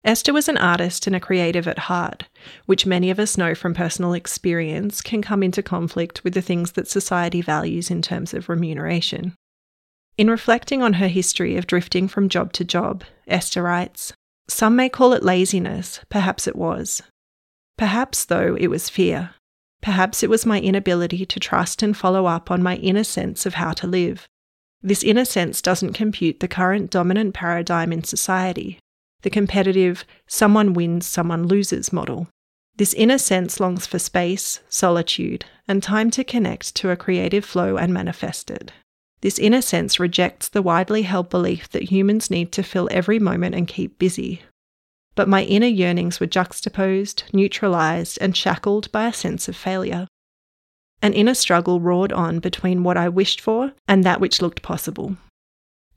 Esther 0.05 0.33
was 0.33 0.49
an 0.49 0.59
artist 0.59 1.07
and 1.07 1.15
a 1.15 1.21
creative 1.21 1.69
at 1.69 1.79
heart, 1.81 2.25
which 2.67 2.87
many 2.87 3.09
of 3.09 3.21
us 3.21 3.39
know 3.39 3.55
from 3.55 3.73
personal 3.73 4.15
experience 4.15 5.01
can 5.01 5.23
come 5.23 5.43
into 5.43 5.63
conflict 5.63 6.25
with 6.25 6.35
the 6.35 6.43
things 6.43 6.73
that 6.73 6.89
society 6.89 7.41
values 7.41 7.91
in 7.91 8.03
terms 8.03 8.35
of 8.35 8.49
remuneration. 8.49 9.35
In 10.19 10.29
reflecting 10.29 10.83
on 10.83 10.95
her 10.95 11.07
history 11.07 11.57
of 11.57 11.69
drifting 11.69 12.09
from 12.09 12.29
job 12.29 12.53
to 12.55 12.65
job, 12.65 13.05
Esther 13.29 13.63
writes 13.63 14.13
Some 14.49 14.75
may 14.75 14.89
call 14.89 15.13
it 15.13 15.23
laziness, 15.23 16.01
perhaps 16.11 16.49
it 16.49 16.57
was. 16.57 17.01
Perhaps, 17.79 18.25
though, 18.25 18.57
it 18.59 18.67
was 18.69 18.89
fear. 18.89 19.31
Perhaps 19.83 20.23
it 20.23 20.31
was 20.31 20.45
my 20.45 20.61
inability 20.61 21.25
to 21.27 21.41
trust 21.41 21.83
and 21.83 21.97
follow 21.97 22.27
up 22.27 22.51
on 22.51 22.63
my 22.63 22.77
inner 22.77 23.05
sense 23.05 23.47
of 23.47 23.55
how 23.55 23.73
to 23.73 23.87
live. 23.87 24.29
This 24.83 25.05
inner 25.05 25.25
sense 25.25 25.63
doesn't 25.63 25.93
compute 25.93 26.41
the 26.41 26.49
current 26.49 26.91
dominant 26.91 27.35
paradigm 27.35 27.93
in 27.93 28.03
society, 28.03 28.79
the 29.23 29.31
competitive 29.31 30.05
someone 30.27 30.75
wins, 30.75 31.07
someone 31.07 31.47
loses 31.47 31.93
model. 31.93 32.29
This 32.77 32.95
inner 32.95 33.19
sense 33.19 33.61
longs 33.61 33.87
for 33.87 33.99
space, 33.99 34.61
solitude, 34.69 35.45
and 35.69 35.83
time 35.83 36.11
to 36.13 36.25
connect 36.25 36.75
to 36.77 36.91
a 36.91 36.97
creative 36.97 37.45
flow 37.45 37.77
and 37.77 37.93
manifest 37.93 38.51
it. 38.51 38.73
This 39.21 39.39
inner 39.39 39.63
sense 39.63 40.01
rejects 40.01 40.49
the 40.49 40.63
widely 40.63 41.03
held 41.03 41.31
belief 41.31 41.69
that 41.71 41.91
humans 41.91 42.31
need 42.31 42.51
to 42.53 42.63
fill 42.63 42.89
every 42.91 43.19
moment 43.19 43.55
and 43.55 43.69
keep 43.69 43.99
busy. 43.99 44.43
But 45.15 45.29
my 45.29 45.45
inner 45.45 45.67
yearnings 45.67 46.19
were 46.19 46.27
juxtaposed, 46.27 47.25
neutralized, 47.33 48.19
and 48.21 48.37
shackled 48.37 48.91
by 48.91 49.07
a 49.07 49.13
sense 49.13 49.47
of 49.47 49.57
failure. 49.57 50.09
An 51.03 51.13
inner 51.13 51.35
struggle 51.35 51.81
roared 51.81 52.13
on 52.13 52.39
between 52.39 52.83
what 52.83 52.97
I 52.97 53.09
wished 53.09 53.41
for 53.41 53.73
and 53.87 54.03
that 54.05 54.21
which 54.21 54.41
looked 54.41 54.63
possible. 54.63 55.17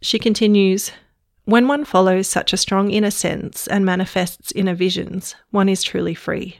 She 0.02 0.20
continues 0.20 0.92
When 1.46 1.68
one 1.68 1.86
follows 1.86 2.28
such 2.28 2.54
a 2.54 2.58
strong 2.58 2.90
inner 2.90 3.12
sense 3.12 3.68
and 3.68 3.86
manifests 3.86 4.52
inner 4.54 4.74
visions, 4.74 5.36
one 5.52 5.70
is 5.70 5.84
truly 5.84 6.16
free. 6.16 6.58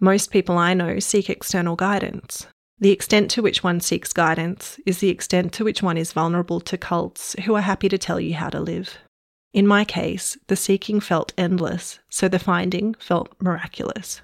Most 0.00 0.30
people 0.30 0.58
I 0.58 0.74
know 0.74 0.98
seek 0.98 1.30
external 1.30 1.76
guidance. 1.76 2.46
The 2.78 2.90
extent 2.92 3.30
to 3.32 3.42
which 3.42 3.64
one 3.64 3.80
seeks 3.80 4.12
guidance 4.12 4.78
is 4.84 4.98
the 4.98 5.08
extent 5.08 5.54
to 5.54 5.64
which 5.64 5.82
one 5.82 5.96
is 5.96 6.12
vulnerable 6.12 6.60
to 6.60 6.76
cults 6.76 7.34
who 7.46 7.54
are 7.54 7.62
happy 7.62 7.88
to 7.88 7.96
tell 7.96 8.20
you 8.20 8.34
how 8.34 8.50
to 8.50 8.60
live. 8.60 8.98
In 9.54 9.66
my 9.66 9.86
case, 9.86 10.36
the 10.48 10.56
seeking 10.56 11.00
felt 11.00 11.32
endless, 11.38 11.98
so 12.10 12.28
the 12.28 12.38
finding 12.38 12.94
felt 12.98 13.34
miraculous. 13.40 14.20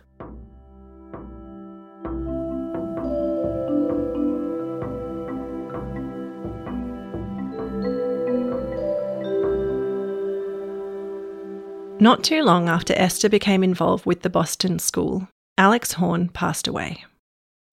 Not 12.01 12.24
too 12.24 12.42
long 12.42 12.68
after 12.68 12.92
Esther 12.97 13.28
became 13.28 13.62
involved 13.62 14.05
with 14.05 14.22
the 14.22 14.30
Boston 14.30 14.78
School, 14.78 15.28
Alex 15.57 15.92
Horn 15.92 16.28
passed 16.28 16.66
away. 16.66 17.05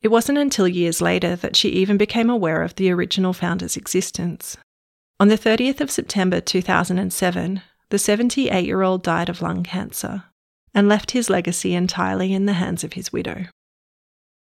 It 0.03 0.09
wasn't 0.09 0.37
until 0.37 0.67
years 0.67 1.01
later 1.01 1.35
that 1.37 1.55
she 1.55 1.69
even 1.69 1.97
became 1.97 2.29
aware 2.29 2.61
of 2.61 2.75
the 2.75 2.91
original 2.91 3.33
founder's 3.33 3.75
existence. 3.75 4.57
On 5.19 5.27
the 5.27 5.37
30th 5.37 5.81
of 5.81 5.91
September 5.91 6.39
2007, 6.39 7.61
the 7.89 7.99
78 7.99 8.65
year 8.65 8.81
old 8.83 9.03
died 9.03 9.27
of 9.27 9.41
lung 9.41 9.63
cancer 9.63 10.23
and 10.73 10.87
left 10.87 11.11
his 11.11 11.29
legacy 11.29 11.73
entirely 11.73 12.31
in 12.31 12.45
the 12.45 12.53
hands 12.53 12.83
of 12.83 12.93
his 12.93 13.11
widow. 13.11 13.45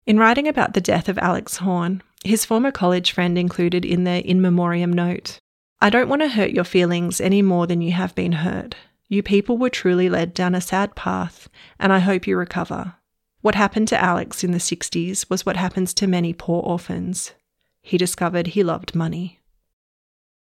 In 0.07 0.19
writing 0.19 0.49
about 0.49 0.75
the 0.75 0.81
death 0.81 1.09
of 1.09 1.19
Alex 1.19 1.59
Horn, 1.59 2.03
his 2.25 2.45
former 2.45 2.73
college 2.73 3.13
friend 3.13 3.39
included 3.39 3.85
in 3.85 4.05
their 4.05 4.21
in 4.21 4.41
memoriam 4.41 4.93
note 4.93 5.39
I 5.81 5.91
don't 5.91 6.09
want 6.09 6.23
to 6.23 6.29
hurt 6.29 6.51
your 6.51 6.65
feelings 6.65 7.21
any 7.21 7.43
more 7.43 7.67
than 7.67 7.83
you 7.83 7.93
have 7.93 8.15
been 8.15 8.33
hurt. 8.33 8.75
You 9.09 9.23
people 9.23 9.57
were 9.57 9.71
truly 9.71 10.09
led 10.09 10.35
down 10.35 10.55
a 10.55 10.61
sad 10.61 10.95
path, 10.95 11.49
and 11.79 11.93
I 11.93 12.01
hope 12.01 12.27
you 12.27 12.37
recover. 12.37 12.95
What 13.41 13.55
happened 13.55 13.89
to 13.89 14.03
Alex 14.03 14.43
in 14.43 14.51
the 14.51 14.59
60s 14.59 15.31
was 15.31 15.47
what 15.47 15.57
happens 15.57 15.95
to 15.95 16.07
many 16.07 16.33
poor 16.33 16.63
orphans. 16.63 17.33
He 17.81 17.97
discovered 17.97 18.49
he 18.49 18.65
loved 18.65 18.97
money. 18.97 19.41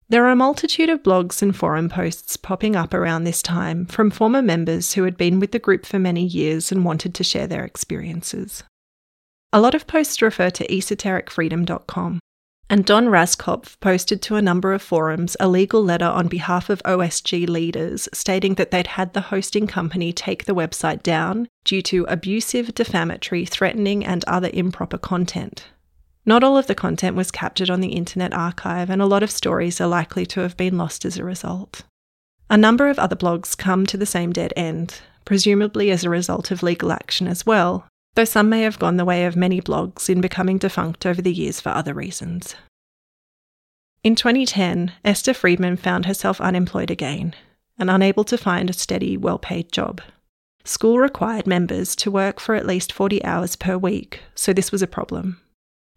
There 0.10 0.24
are 0.24 0.32
a 0.32 0.38
multitude 0.38 0.90
of 0.90 1.04
blogs 1.04 1.42
and 1.42 1.54
forum 1.54 1.90
posts 1.90 2.38
popping 2.38 2.78
up 2.78 2.94
around 2.94 3.26
this 3.26 3.42
time 3.42 3.86
from 3.86 4.10
former 4.10 4.42
members 4.42 4.94
who 4.94 5.04
had 5.04 5.18
been 5.18 5.42
with 5.42 5.52
the 5.52 5.60
group 5.60 5.86
for 5.86 6.00
many 6.00 6.24
years 6.24 6.72
and 6.72 6.86
wanted 6.86 7.14
to 7.16 7.26
share 7.26 7.48
their 7.48 7.66
experiences. 7.66 8.64
A 9.52 9.60
lot 9.60 9.76
of 9.76 9.86
posts 9.86 10.22
refer 10.22 10.50
to 10.52 10.68
esotericfreedom.com, 10.68 12.20
and 12.70 12.86
Don 12.86 13.06
Raskopf 13.06 13.80
posted 13.80 14.22
to 14.24 14.36
a 14.36 14.42
number 14.42 14.74
of 14.74 14.82
forums 14.82 15.38
a 15.40 15.48
legal 15.48 15.84
letter 15.84 16.06
on 16.06 16.28
behalf 16.28 16.70
of 16.70 16.84
OSG 16.84 17.48
leaders 17.48 18.10
stating 18.14 18.56
that 18.56 18.72
they'd 18.72 18.88
had 18.88 19.14
the 19.14 19.22
hosting 19.22 19.68
company 19.68 20.12
take 20.12 20.46
the 20.46 20.56
website 20.56 21.02
down 21.02 21.48
due 21.64 21.82
to 21.84 22.06
abusive, 22.10 22.76
defamatory, 22.76 23.46
threatening, 23.46 24.06
and 24.06 24.26
other 24.26 24.50
improper 24.54 24.98
content. 24.98 25.68
Not 26.26 26.44
all 26.44 26.58
of 26.58 26.68
the 26.68 26.76
content 26.76 27.16
was 27.16 27.32
captured 27.32 27.70
on 27.70 27.80
the 27.80 27.94
Internet 27.94 28.34
Archive, 28.34 28.90
and 28.90 29.02
a 29.02 29.06
lot 29.06 29.24
of 29.24 29.32
stories 29.32 29.80
are 29.80 29.88
likely 29.88 30.26
to 30.26 30.42
have 30.42 30.58
been 30.58 30.78
lost 30.78 31.06
as 31.06 31.18
a 31.18 31.24
result. 31.24 31.84
A 32.50 32.58
number 32.58 32.90
of 32.90 33.00
other 33.00 33.16
blogs 33.16 33.58
come 33.58 33.86
to 33.86 33.96
the 33.96 34.06
same 34.06 34.34
dead 34.34 34.52
end, 34.58 35.00
presumably 35.24 35.90
as 35.90 36.04
a 36.04 36.10
result 36.10 36.52
of 36.52 36.64
legal 36.64 36.92
action 36.92 37.28
as 37.28 37.46
well, 37.46 37.88
though 38.18 38.26
some 38.26 38.50
may 38.50 38.64
have 38.64 38.80
gone 38.80 38.98
the 38.98 39.06
way 39.06 39.26
of 39.26 39.36
many 39.36 39.62
blogs 39.62 40.10
in 40.10 40.22
becoming 40.22 40.58
defunct 40.58 41.06
over 41.06 41.22
the 41.22 41.32
years 41.32 41.62
for 41.62 41.70
other 41.70 41.94
reasons. 41.94 42.56
In 44.04 44.16
2010, 44.16 44.92
Esther 45.06 45.36
Friedman 45.36 45.78
found 45.78 46.08
herself 46.08 46.42
unemployed 46.42 46.90
again 46.90 47.36
and 47.78 47.92
unable 47.92 48.24
to 48.24 48.36
find 48.36 48.72
a 48.72 48.74
steady, 48.74 49.18
well 49.18 49.38
paid 49.38 49.72
job. 49.72 50.02
School 50.64 50.98
required 50.98 51.46
members 51.46 51.96
to 51.98 52.10
work 52.10 52.40
for 52.40 52.56
at 52.56 52.66
least 52.66 52.92
40 52.92 53.24
hours 53.24 53.56
per 53.56 53.78
week, 53.78 54.22
so 54.34 54.52
this 54.52 54.72
was 54.72 54.82
a 54.82 54.88
problem. 54.88 55.40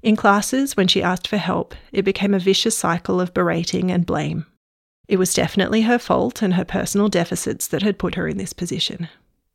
In 0.03 0.15
classes, 0.15 0.77
when 0.77 0.89
she 0.89 1.03
asked 1.03 1.27
for 1.27 1.39
help, 1.39 1.75
it 1.91 2.03
became 2.03 2.35
a 2.35 2.39
vicious 2.39 2.77
cycle 2.77 3.19
of 3.19 3.33
berating 3.33 3.91
and 3.91 4.05
blame. 4.05 4.45
It 5.09 5.17
was 5.17 5.33
definitely 5.33 5.83
her 5.83 5.99
fault 5.99 6.43
and 6.43 6.53
her 6.53 6.67
personal 6.67 7.09
deficits 7.09 7.67
that 7.69 7.81
had 7.81 7.99
put 7.99 8.17
her 8.17 8.29
in 8.29 8.37
this 8.37 8.53
position. 8.53 9.09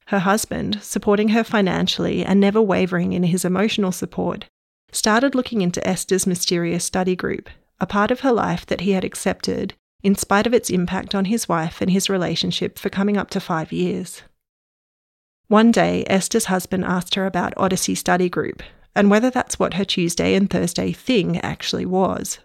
Her 0.08 0.20
husband, 0.20 0.80
supporting 0.84 1.30
her 1.30 1.44
financially 1.44 2.24
and 2.24 2.40
never 2.40 2.62
wavering 2.62 3.14
in 3.14 3.24
his 3.24 3.44
emotional 3.44 3.92
support, 3.92 4.46
started 4.92 5.34
looking 5.34 5.62
into 5.62 5.86
Esther's 5.88 6.28
mysterious 6.28 6.86
study 6.86 7.16
group, 7.16 7.50
a 7.80 7.88
part 7.88 8.12
of 8.12 8.20
her 8.20 8.32
life 8.32 8.66
that 8.68 8.82
he 8.82 8.92
had 8.92 9.04
accepted, 9.04 9.74
in 10.04 10.16
spite 10.16 10.46
of 10.46 10.54
its 10.54 10.70
impact 10.70 11.16
on 11.16 11.26
his 11.26 11.50
wife 11.50 11.82
and 11.82 11.90
his 11.90 12.10
relationship 12.10 12.78
for 12.78 12.90
coming 12.90 13.18
up 13.18 13.30
to 13.32 13.40
five 13.40 13.72
years. 13.72 14.22
One 15.48 15.72
day, 15.72 16.04
Esther's 16.08 16.46
husband 16.46 16.86
asked 16.86 17.16
her 17.16 17.26
about 17.26 17.54
Odyssey 17.58 17.96
Study 17.96 18.30
Group 18.30 18.62
and 18.96 19.12
whether 19.12 19.30
that's 19.30 19.60
what 19.60 19.74
her 19.74 19.86
Tuesday 19.86 20.36
and 20.36 20.50
Thursday 20.50 20.92
thing 20.92 21.40
actually 21.42 21.86
was. 21.86 22.40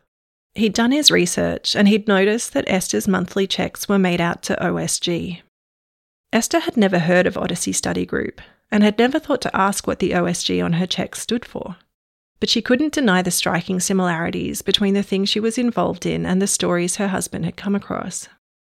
He'd 0.55 0.75
done 0.75 0.91
his 0.91 1.11
research 1.11 1.77
and 1.77 1.87
he'd 1.87 2.09
noticed 2.09 2.53
that 2.55 2.65
Esther's 2.67 3.07
monthly 3.07 3.47
checks 3.47 3.89
were 3.89 3.99
made 3.99 4.21
out 4.21 4.43
to 4.45 4.57
OSG. 4.57 5.43
Esther 6.33 6.61
had 6.61 6.77
never 6.77 7.01
heard 7.01 7.27
of 7.27 7.37
Odyssey 7.37 7.73
Study 7.73 8.07
Group 8.07 8.41
and 8.71 8.85
had 8.85 8.99
never 8.99 9.19
thought 9.19 9.41
to 9.43 9.57
ask 9.57 9.87
what 9.87 9.99
the 9.99 10.13
OSG 10.13 10.65
on 10.65 10.75
her 10.75 10.87
checks 10.87 11.21
stood 11.21 11.45
for. 11.45 11.77
But 12.39 12.49
she 12.49 12.63
couldn't 12.63 12.95
deny 12.95 13.21
the 13.21 13.31
striking 13.31 13.81
similarities 13.81 14.63
between 14.63 14.95
the 14.95 15.03
things 15.03 15.29
she 15.29 15.41
was 15.41 15.59
involved 15.59 16.07
in 16.07 16.25
and 16.25 16.41
the 16.41 16.47
stories 16.47 16.97
her 16.97 17.09
husband 17.09 17.45
had 17.45 17.57
come 17.57 17.75
across. 17.75 18.29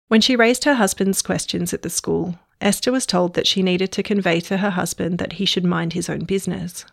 When 0.08 0.22
she 0.22 0.36
raised 0.36 0.64
her 0.64 0.76
husband's 0.76 1.22
questions 1.22 1.74
at 1.74 1.82
the 1.82 1.90
school, 1.90 2.40
Esther 2.60 2.92
was 2.92 3.06
told 3.06 3.34
that 3.34 3.48
she 3.48 3.64
needed 3.64 3.92
to 3.94 4.04
convey 4.04 4.40
to 4.42 4.58
her 4.58 4.72
husband 4.72 5.18
that 5.20 5.34
he 5.34 5.46
should 5.46 5.66
mind 5.66 5.94
his 5.94 6.10
own 6.10 6.26
business. 6.26 6.86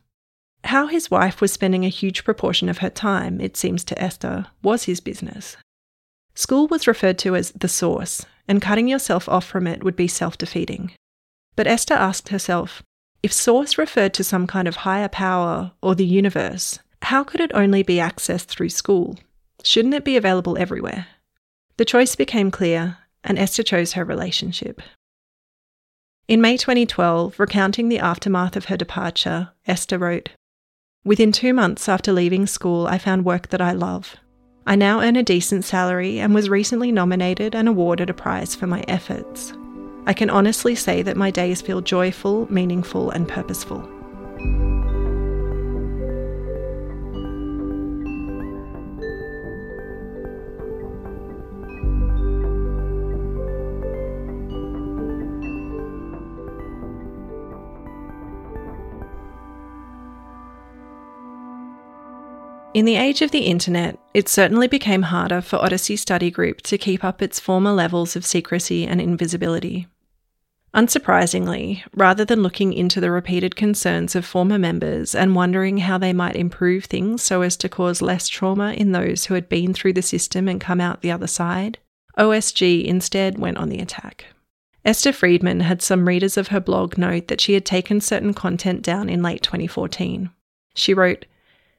How 0.65 0.89
his 0.89 1.11
wife 1.11 1.41
was 1.41 1.53
spending 1.53 1.85
a 1.85 1.91
huge 1.91 2.25
proportion 2.25 2.69
of 2.69 2.79
her 2.79 2.91
time, 2.91 3.41
it 3.41 3.57
seems 3.57 3.85
to 3.85 4.03
Esther, 4.03 4.47
was 4.63 4.85
his 4.85 5.01
business. 5.01 5.57
School 6.39 6.69
was 6.69 6.87
referred 6.87 7.19
to 7.19 7.35
as 7.35 7.51
the 7.51 7.67
source, 7.67 8.25
and 8.47 8.63
cutting 8.63 8.87
yourself 8.87 9.29
off 9.29 9.45
from 9.45 9.67
it 9.67 9.83
would 9.83 9.97
be 9.97 10.07
self 10.07 10.39
defeating. 10.39 10.93
But 11.57 11.67
Esther 11.67 11.95
asked 11.95 12.29
herself 12.29 12.81
if 13.25 13.33
source 13.33 13.77
referred 13.77 14.15
to 14.15 14.23
some 14.23 14.47
kind 14.47 14.69
of 14.69 14.77
higher 14.77 15.09
power 15.09 15.73
or 15.83 15.97
the 15.97 16.07
universe, 16.07 16.79
how 17.03 17.25
could 17.25 17.41
it 17.41 17.51
only 17.55 17.83
be 17.83 17.97
accessed 17.97 18.45
through 18.45 18.69
school? 18.69 19.19
Shouldn't 19.65 19.95
it 19.95 20.05
be 20.05 20.17
available 20.17 20.57
everywhere? 20.57 21.09
The 21.77 21.85
choice 21.85 22.15
became 22.15 22.53
clear, 22.53 22.99
and 23.25 23.37
Esther 23.37 23.65
chose 23.65 23.95
her 23.95 24.05
relationship. 24.05 24.81
In 26.29 26.41
May 26.41 26.57
2012, 26.57 27.41
recounting 27.41 27.89
the 27.89 27.99
aftermath 27.99 28.55
of 28.55 28.67
her 28.67 28.77
departure, 28.77 29.51
Esther 29.67 29.99
wrote 29.99 30.29
Within 31.05 31.33
two 31.33 31.53
months 31.53 31.89
after 31.89 32.13
leaving 32.13 32.47
school, 32.47 32.87
I 32.87 32.99
found 32.99 33.25
work 33.25 33.49
that 33.49 33.61
I 33.61 33.73
love. 33.73 34.15
I 34.69 34.77
now 34.77 35.01
earn 35.01 35.17
a 35.17 35.23
decent 35.23 35.65
salary 35.65 36.21
and 36.21 36.35
was 36.35 36.51
recently 36.51 36.93
nominated 36.93 37.55
and 37.55 37.71
awarded 37.71 38.11
a 38.11 38.13
prize 38.15 38.55
for 38.55 38.67
my 38.67 38.85
efforts. 38.87 39.55
I 40.07 40.13
can 40.13 40.29
honestly 40.29 40.75
say 40.75 41.01
that 41.01 41.17
my 41.17 41.31
days 41.31 41.63
feel 41.63 41.81
joyful, 41.81 42.47
meaningful, 42.53 43.11
and 43.11 43.27
purposeful. 43.27 43.89
In 62.79 62.85
the 62.85 62.95
age 62.95 63.23
of 63.23 63.33
the 63.33 63.41
internet, 63.41 63.99
it 64.15 64.29
certainly 64.29 64.69
became 64.69 65.03
harder 65.03 65.41
for 65.41 65.57
Odyssey 65.57 65.97
Study 65.97 66.31
Group 66.31 66.63
to 66.63 66.79
keep 66.79 67.03
up 67.03 67.21
its 67.21 67.41
former 67.41 67.73
levels 67.73 68.15
of 68.15 68.25
secrecy 68.25 68.87
and 68.87 69.01
invisibility. 69.01 69.89
Unsurprisingly, 70.73 71.83
rather 71.93 72.25
than 72.25 72.41
looking 72.41 72.73
into 72.73 73.01
the 73.01 73.11
repeated 73.11 73.57
concerns 73.57 74.15
of 74.15 74.25
former 74.25 74.61
members 74.61 75.13
and 75.13 75.35
wondering 75.35 75.79
how 75.79 75.99
they 75.99 76.13
might 76.13 76.37
improve 76.37 76.85
things 76.85 77.21
so 77.21 77.43
as 77.43 77.57
to 77.57 77.69
cause 77.69 78.01
less 78.01 78.29
trauma 78.29 78.75
in 78.75 78.93
those 78.93 79.25
who 79.25 79.35
had 79.35 79.49
been 79.49 79.75
through 79.75 79.95
the 79.95 80.01
system 80.01 80.47
and 80.47 80.61
come 80.61 80.81
out 80.81 81.01
the 81.01 81.11
other 81.11 81.27
side, 81.27 81.79
OSG 82.17 82.85
instead 82.85 83.41
went 83.41 83.59
on 83.59 83.71
the 83.71 83.81
attack. 83.81 84.27
Esther 84.85 85.13
Friedman 85.13 85.63
had 85.63 85.83
some 85.83 86.07
readers 86.07 86.37
of 86.37 86.47
her 86.47 86.61
blog 86.61 86.97
note 86.97 87.27
that 87.27 87.41
she 87.41 87.55
had 87.55 87.67
taken 87.67 88.01
certain 88.01 88.35
content 88.35 88.83
down 88.83 89.09
in 89.09 89.21
late 89.21 89.43
2014. 89.43 90.31
She 90.77 90.95
wrote, 90.95 91.27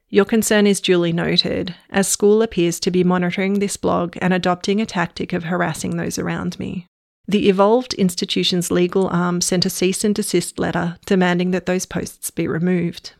your 0.10 0.26
concern 0.26 0.66
is 0.66 0.82
duly 0.82 1.14
noted, 1.14 1.76
as 1.90 2.08
school 2.08 2.42
appears 2.42 2.80
to 2.80 2.92
be 2.92 3.04
monitoring 3.04 3.60
this 3.60 3.78
blog 3.78 4.18
and 4.22 4.34
adopting 4.34 4.82
a 4.82 4.86
tactic 4.86 5.34
of 5.34 5.46
harassing 5.46 5.98
those 5.98 6.18
around 6.18 6.58
me. 6.60 6.88
The 7.28 7.48
Evolved 7.48 7.94
Institution's 7.94 8.72
legal 8.72 9.08
arm 9.08 9.40
sent 9.42 9.66
a 9.66 9.70
cease 9.70 10.04
and 10.04 10.16
desist 10.16 10.58
letter 10.58 10.98
demanding 11.06 11.52
that 11.52 11.68
those 11.68 11.86
posts 11.86 12.32
be 12.32 12.48
removed. 12.48 13.14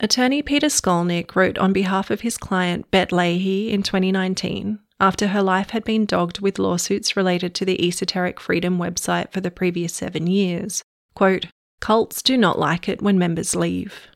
Attorney 0.00 0.40
Peter 0.40 0.68
Skolnick 0.68 1.36
wrote 1.36 1.58
on 1.58 1.74
behalf 1.74 2.10
of 2.10 2.22
his 2.22 2.38
client 2.38 2.90
Bet 2.90 3.12
Leahy 3.12 3.70
in 3.70 3.82
2019 3.82 4.78
after 4.98 5.28
her 5.28 5.42
life 5.42 5.70
had 5.70 5.84
been 5.84 6.06
dogged 6.06 6.40
with 6.40 6.58
lawsuits 6.58 7.16
related 7.16 7.54
to 7.54 7.66
the 7.66 7.86
Esoteric 7.86 8.40
Freedom 8.40 8.78
website 8.78 9.30
for 9.30 9.42
the 9.42 9.50
previous 9.50 9.92
seven 9.92 10.26
years. 10.26 10.82
Quote, 11.14 11.46
Cults 11.80 12.22
do 12.22 12.36
not 12.36 12.58
like 12.58 12.88
it 12.88 13.02
when 13.02 13.18
members 13.18 13.54
leave. 13.56 14.08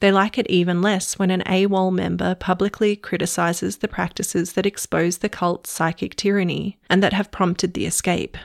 They 0.00 0.12
like 0.12 0.38
it 0.38 0.48
even 0.48 0.82
less 0.82 1.18
when 1.18 1.30
an 1.30 1.42
AWOL 1.46 1.92
member 1.92 2.34
publicly 2.34 2.96
criticises 2.96 3.78
the 3.78 3.88
practices 3.88 4.52
that 4.52 4.66
expose 4.66 5.18
the 5.18 5.28
cult's 5.28 5.70
psychic 5.70 6.16
tyranny 6.16 6.78
and 6.88 7.02
that 7.02 7.12
have 7.12 7.30
prompted 7.30 7.74
the 7.74 7.86
escape. 7.86 8.36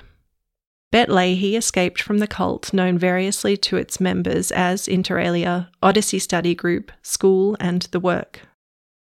Bet 0.92 1.10
Leahy 1.10 1.56
escaped 1.56 2.02
from 2.02 2.18
the 2.18 2.28
cult 2.28 2.74
known 2.74 2.98
variously 2.98 3.56
to 3.58 3.78
its 3.78 4.00
members 4.00 4.52
as, 4.52 4.88
inter 4.88 5.20
alia, 5.20 5.70
Odyssey 5.84 6.18
Study 6.18 6.56
Group, 6.56 6.92
School, 7.04 7.56
and 7.60 7.84
The 7.92 8.00
Work. 8.00 8.42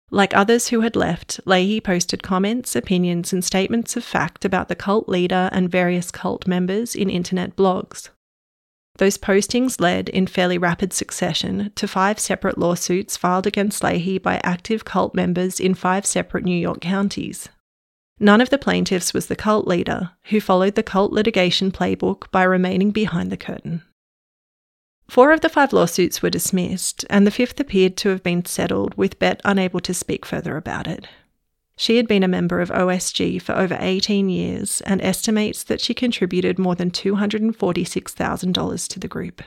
Like 0.10 0.36
others 0.36 0.70
who 0.70 0.82
had 0.82 0.96
left, 0.96 1.40
Leahy 1.46 1.82
posted 1.82 2.24
comments, 2.24 2.76
opinions, 2.76 3.34
and 3.34 3.44
statements 3.44 3.96
of 3.96 4.04
fact 4.04 4.46
about 4.46 4.70
the 4.70 4.76
cult 4.76 5.08
leader 5.08 5.50
and 5.52 5.70
various 5.70 6.12
cult 6.12 6.48
members 6.48 6.96
in 6.96 7.10
internet 7.10 7.56
blogs. 7.56 8.10
Those 8.98 9.18
postings 9.18 9.80
led, 9.80 10.10
in 10.10 10.26
fairly 10.28 10.58
rapid 10.58 10.92
succession, 10.92 11.72
to 11.76 11.88
five 11.88 12.20
separate 12.20 12.58
lawsuits 12.58 13.16
filed 13.16 13.46
against 13.46 13.84
Leahy 13.84 14.18
by 14.18 14.42
active 14.44 14.86
cult 14.86 15.14
members 15.14 15.60
in 15.60 15.76
five 15.76 16.06
separate 16.06 16.44
New 16.44 16.58
York 16.58 16.82
counties. 16.82 17.48
None 18.20 18.42
of 18.42 18.50
the 18.50 18.58
plaintiffs 18.58 19.14
was 19.14 19.28
the 19.28 19.36
cult 19.36 19.68
leader, 19.68 20.12
who 20.26 20.42
followed 20.42 20.74
the 20.74 20.82
cult 20.82 21.12
litigation 21.12 21.72
playbook 21.72 22.32
by 22.32 22.42
remaining 22.42 22.90
behind 22.90 23.32
the 23.32 23.38
curtain. 23.38 23.84
Four 25.08 25.32
of 25.32 25.42
the 25.42 25.50
five 25.50 25.72
lawsuits 25.72 26.22
were 26.24 26.32
dismissed, 26.32 27.06
and 27.10 27.26
the 27.26 27.32
fifth 27.32 27.60
appeared 27.60 27.96
to 27.98 28.10
have 28.10 28.24
been 28.24 28.46
settled, 28.46 28.96
with 28.96 29.20
Bet 29.20 29.40
unable 29.46 29.80
to 29.82 29.94
speak 29.94 30.26
further 30.26 30.58
about 30.58 30.88
it. 30.88 31.08
She 31.78 31.98
had 31.98 32.08
been 32.08 32.24
a 32.24 32.28
member 32.28 32.60
of 32.60 32.72
OSG 32.72 33.40
for 33.42 33.56
over 33.56 33.78
18 33.80 34.30
years 34.30 34.82
and 34.82 35.00
estimates 35.02 35.64
that 35.64 35.80
she 35.80 35.94
contributed 35.94 36.58
more 36.58 36.74
than 36.74 36.90
$246,000 36.90 38.88
to 38.88 39.00
the 39.00 39.08
group. 39.08 39.44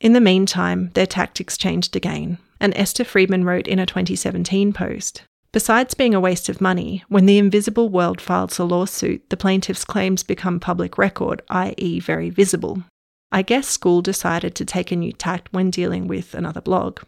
In 0.00 0.12
the 0.12 0.20
meantime, 0.20 0.90
their 0.94 1.06
tactics 1.06 1.58
changed 1.58 1.96
again, 1.96 2.38
and 2.60 2.72
Esther 2.76 3.04
Friedman 3.04 3.44
wrote 3.44 3.66
in 3.66 3.80
a 3.80 3.86
2017 3.86 4.72
post 4.72 5.22
Besides 5.52 5.92
being 5.92 6.14
a 6.14 6.20
waste 6.20 6.48
of 6.48 6.62
money, 6.62 7.04
when 7.08 7.26
the 7.26 7.36
invisible 7.36 7.90
world 7.90 8.22
files 8.22 8.58
a 8.58 8.64
lawsuit, 8.64 9.28
the 9.28 9.36
plaintiff's 9.36 9.84
claims 9.84 10.22
become 10.22 10.58
public 10.58 10.96
record, 10.96 11.42
i.e., 11.50 12.00
very 12.00 12.30
visible. 12.30 12.82
I 13.30 13.42
guess 13.42 13.68
school 13.68 14.00
decided 14.00 14.54
to 14.54 14.64
take 14.64 14.90
a 14.90 14.96
new 14.96 15.12
tact 15.12 15.52
when 15.52 15.70
dealing 15.70 16.08
with 16.08 16.32
another 16.32 16.62
blog. 16.62 17.00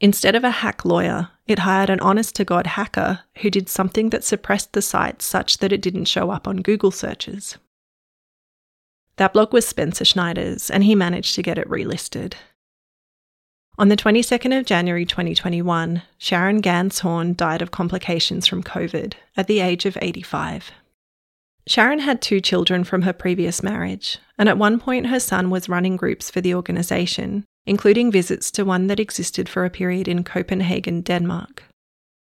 Instead 0.00 0.36
of 0.36 0.44
a 0.44 0.50
hack 0.50 0.84
lawyer, 0.84 1.30
it 1.46 1.60
hired 1.60 1.90
an 1.90 2.00
honest 2.00 2.36
to 2.36 2.44
God 2.44 2.66
hacker 2.68 3.20
who 3.38 3.50
did 3.50 3.68
something 3.68 4.10
that 4.10 4.22
suppressed 4.22 4.72
the 4.72 4.82
site 4.82 5.22
such 5.22 5.58
that 5.58 5.72
it 5.72 5.82
didn't 5.82 6.04
show 6.04 6.30
up 6.30 6.46
on 6.46 6.58
Google 6.58 6.92
searches. 6.92 7.58
That 9.16 9.32
blog 9.32 9.52
was 9.52 9.66
Spencer 9.66 10.04
Schneider's, 10.04 10.70
and 10.70 10.84
he 10.84 10.94
managed 10.94 11.34
to 11.34 11.42
get 11.42 11.58
it 11.58 11.68
relisted. 11.68 12.34
On 13.76 13.88
the 13.88 13.96
22nd 13.96 14.56
of 14.56 14.66
January 14.66 15.04
2021, 15.04 16.02
Sharon 16.18 16.60
Gans 16.60 17.00
Horn 17.00 17.34
died 17.34 17.62
of 17.62 17.72
complications 17.72 18.46
from 18.46 18.62
COVID 18.62 19.14
at 19.36 19.48
the 19.48 19.60
age 19.60 19.86
of 19.86 19.98
85. 20.00 20.70
Sharon 21.66 21.98
had 21.98 22.22
two 22.22 22.40
children 22.40 22.82
from 22.82 23.02
her 23.02 23.12
previous 23.12 23.62
marriage, 23.62 24.18
and 24.38 24.48
at 24.48 24.58
one 24.58 24.78
point 24.80 25.08
her 25.08 25.20
son 25.20 25.50
was 25.50 25.68
running 25.68 25.96
groups 25.96 26.30
for 26.30 26.40
the 26.40 26.54
organisation, 26.54 27.44
including 27.68 28.10
visits 28.10 28.50
to 28.50 28.64
one 28.64 28.86
that 28.86 28.98
existed 28.98 29.48
for 29.48 29.64
a 29.64 29.70
period 29.70 30.08
in 30.08 30.24
Copenhagen, 30.24 31.02
Denmark. 31.02 31.64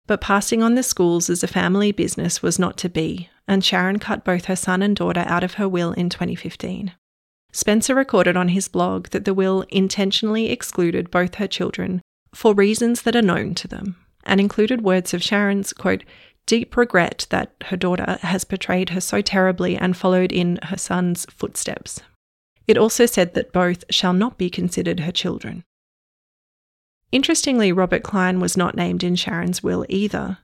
But 0.07 0.20
passing 0.20 0.62
on 0.62 0.74
the 0.74 0.82
schools 0.82 1.30
as 1.30 1.43
a 1.43 1.49
family 1.49 1.93
business 1.93 2.43
was 2.43 2.59
not 2.59 2.76
to 2.78 2.88
be, 2.88 3.30
and 3.49 3.64
Sharon 3.64 3.99
cut 3.99 4.24
both 4.24 4.45
her 4.47 4.57
son 4.57 4.82
and 4.82 4.95
daughter 4.95 5.24
out 5.26 5.43
of 5.43 5.55
her 5.55 5.68
will 5.68 5.93
in 5.93 6.11
2015. 6.11 6.93
Spencer 7.53 7.95
recorded 7.95 8.36
on 8.36 8.49
his 8.49 8.68
blog 8.68 9.09
that 9.09 9.24
the 9.24 9.34
will 9.34 9.64
intentionally 9.70 10.51
excluded 10.51 11.11
both 11.11 11.36
her 11.36 11.49
children 11.49 12.03
for 12.34 12.55
reasons 12.55 13.03
that 13.03 13.16
are 13.16 13.22
known 13.22 13.55
to 13.55 13.66
them, 13.66 13.97
and 14.24 14.41
included 14.41 14.82
words 14.82 15.14
of 15.14 15.22
Sharon's, 15.22 15.72
quote, 15.72 16.05
deep 16.47 16.76
regret 16.76 17.26
that 17.30 17.55
her 17.66 17.76
daughter 17.76 18.18
has 18.22 18.45
betrayed 18.45 18.91
her 18.91 19.01
so 19.01 19.20
terribly 19.20 19.76
and 19.76 19.97
followed 19.97 20.32
in 20.32 20.59
her 20.64 20.76
son's 20.76 21.24
footsteps. 21.26 22.01
It 22.67 22.77
also 22.79 23.07
said 23.07 23.35
that 23.35 23.53
both 23.53 23.85
shall 23.91 24.13
not 24.13 24.39
be 24.39 24.51
considered 24.51 25.01
her 25.01 25.13
children. 25.13 25.65
Interestingly, 27.13 27.73
Robert 27.73 28.03
Klein 28.05 28.39
was 28.39 28.57
not 28.57 28.77
named 28.77 29.03
in 29.03 29.17
Sharon's 29.17 29.63
will 29.63 29.85
either. 29.89 30.39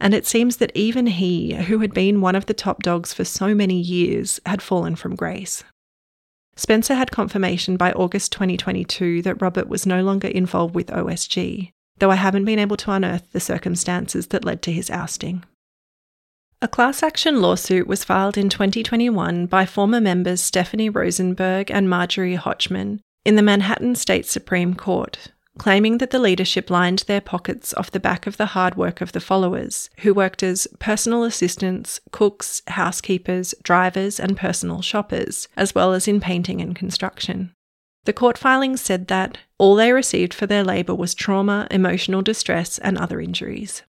and 0.00 0.12
it 0.12 0.26
seems 0.26 0.56
that 0.56 0.72
even 0.74 1.06
he, 1.06 1.54
who 1.54 1.78
had 1.78 1.94
been 1.94 2.20
one 2.20 2.34
of 2.34 2.46
the 2.46 2.54
top 2.54 2.82
dogs 2.82 3.14
for 3.14 3.24
so 3.24 3.54
many 3.54 3.78
years, 3.80 4.40
had 4.44 4.60
fallen 4.60 4.96
from 4.96 5.14
grace. 5.14 5.64
Spencer 6.56 6.94
had 6.94 7.10
confirmation 7.10 7.76
by 7.76 7.92
August 7.92 8.32
2022 8.32 9.22
that 9.22 9.40
Robert 9.40 9.68
was 9.68 9.86
no 9.86 10.02
longer 10.02 10.28
involved 10.28 10.74
with 10.74 10.88
OSG, 10.88 11.70
though 11.98 12.10
I 12.10 12.16
haven't 12.16 12.44
been 12.44 12.58
able 12.58 12.76
to 12.78 12.90
unearth 12.92 13.30
the 13.32 13.40
circumstances 13.40 14.28
that 14.28 14.44
led 14.44 14.62
to 14.62 14.72
his 14.72 14.90
ousting. 14.90 15.44
A 16.64 16.66
class 16.66 17.02
action 17.02 17.42
lawsuit 17.42 17.86
was 17.86 18.04
filed 18.04 18.38
in 18.38 18.48
2021 18.48 19.44
by 19.44 19.66
former 19.66 20.00
members 20.00 20.40
Stephanie 20.40 20.88
Rosenberg 20.88 21.70
and 21.70 21.90
Marjorie 21.90 22.38
Hochman 22.38 23.00
in 23.22 23.36
the 23.36 23.42
Manhattan 23.42 23.94
State 23.96 24.24
Supreme 24.24 24.72
Court, 24.72 25.30
claiming 25.58 25.98
that 25.98 26.10
the 26.10 26.18
leadership 26.18 26.70
lined 26.70 27.00
their 27.00 27.20
pockets 27.20 27.74
off 27.74 27.90
the 27.90 28.00
back 28.00 28.26
of 28.26 28.38
the 28.38 28.46
hard 28.46 28.76
work 28.76 29.02
of 29.02 29.12
the 29.12 29.20
followers, 29.20 29.90
who 29.98 30.14
worked 30.14 30.42
as 30.42 30.66
personal 30.78 31.22
assistants, 31.24 32.00
cooks, 32.12 32.62
housekeepers, 32.68 33.54
drivers, 33.62 34.18
and 34.18 34.34
personal 34.34 34.80
shoppers, 34.80 35.48
as 35.58 35.74
well 35.74 35.92
as 35.92 36.08
in 36.08 36.18
painting 36.18 36.62
and 36.62 36.74
construction. 36.74 37.52
The 38.04 38.14
court 38.14 38.38
filings 38.38 38.80
said 38.80 39.08
that 39.08 39.36
all 39.58 39.74
they 39.74 39.92
received 39.92 40.32
for 40.32 40.46
their 40.46 40.64
labour 40.64 40.94
was 40.94 41.14
trauma, 41.14 41.68
emotional 41.70 42.22
distress, 42.22 42.78
and 42.78 42.96
other 42.96 43.20
injuries. 43.20 43.82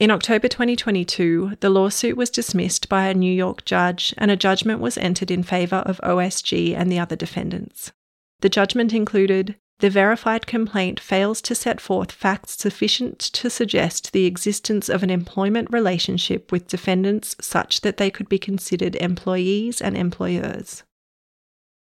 In 0.00 0.10
October 0.10 0.48
2022, 0.48 1.58
the 1.60 1.70
lawsuit 1.70 2.16
was 2.16 2.28
dismissed 2.28 2.88
by 2.88 3.06
a 3.06 3.14
New 3.14 3.32
York 3.32 3.64
judge 3.64 4.12
and 4.18 4.28
a 4.30 4.36
judgment 4.36 4.80
was 4.80 4.98
entered 4.98 5.30
in 5.30 5.44
favour 5.44 5.84
of 5.86 6.00
OSG 6.02 6.74
and 6.76 6.90
the 6.90 6.98
other 6.98 7.14
defendants. 7.14 7.92
The 8.40 8.48
judgment 8.48 8.92
included 8.92 9.54
the 9.78 9.90
verified 9.90 10.46
complaint 10.48 10.98
fails 10.98 11.40
to 11.42 11.54
set 11.54 11.80
forth 11.80 12.10
facts 12.10 12.56
sufficient 12.58 13.18
to 13.20 13.48
suggest 13.48 14.12
the 14.12 14.26
existence 14.26 14.88
of 14.88 15.02
an 15.02 15.10
employment 15.10 15.68
relationship 15.70 16.50
with 16.50 16.68
defendants 16.68 17.36
such 17.40 17.82
that 17.82 17.96
they 17.96 18.10
could 18.10 18.28
be 18.28 18.38
considered 18.38 18.96
employees 18.96 19.80
and 19.80 19.96
employers. 19.96 20.82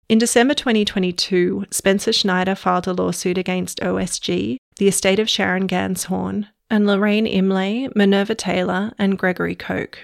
In 0.09 0.18
December 0.18 0.55
2022, 0.55 1.66
Spencer 1.70 2.12
Schneider 2.12 2.55
filed 2.55 2.88
a 2.88 2.92
lawsuit 2.92 3.38
against 3.38 3.80
OSG, 3.80 4.57
the 4.76 4.88
estate 4.88 5.18
of 5.18 5.30
Sharon 5.30 5.66
Gans 5.66 6.05
Horn, 6.05 6.48
and 6.71 6.87
Lorraine 6.87 7.27
Imlay, 7.27 7.89
Minerva 7.95 8.35
Taylor, 8.35 8.93
and 8.99 9.18
Gregory 9.18 9.55
Koch. 9.55 9.99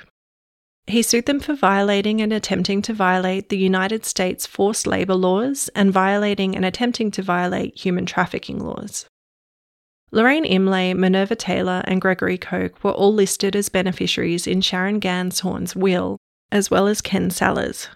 He 0.88 1.02
sued 1.02 1.26
them 1.26 1.40
for 1.40 1.54
violating 1.54 2.20
and 2.20 2.32
attempting 2.32 2.82
to 2.82 2.92
violate 2.92 3.48
the 3.48 3.58
United 3.58 4.04
States 4.04 4.46
forced 4.46 4.86
labour 4.86 5.14
laws 5.14 5.68
and 5.74 5.92
violating 5.92 6.54
and 6.54 6.64
attempting 6.64 7.10
to 7.12 7.22
violate 7.22 7.76
human 7.76 8.06
trafficking 8.06 8.60
laws. 8.60 9.06
Lorraine 10.12 10.44
Imlay, 10.44 10.94
Minerva 10.94 11.34
Taylor, 11.34 11.82
and 11.86 12.00
Gregory 12.00 12.38
Koch 12.38 12.82
were 12.84 12.92
all 12.92 13.12
listed 13.12 13.56
as 13.56 13.68
beneficiaries 13.68 14.46
in 14.46 14.60
Sharon 14.60 15.00
Gans 15.00 15.40
Horn's 15.40 15.74
will, 15.74 16.18
as 16.52 16.70
well 16.70 16.86
as 16.86 17.00
Ken 17.00 17.30
Sellers. 17.30 17.88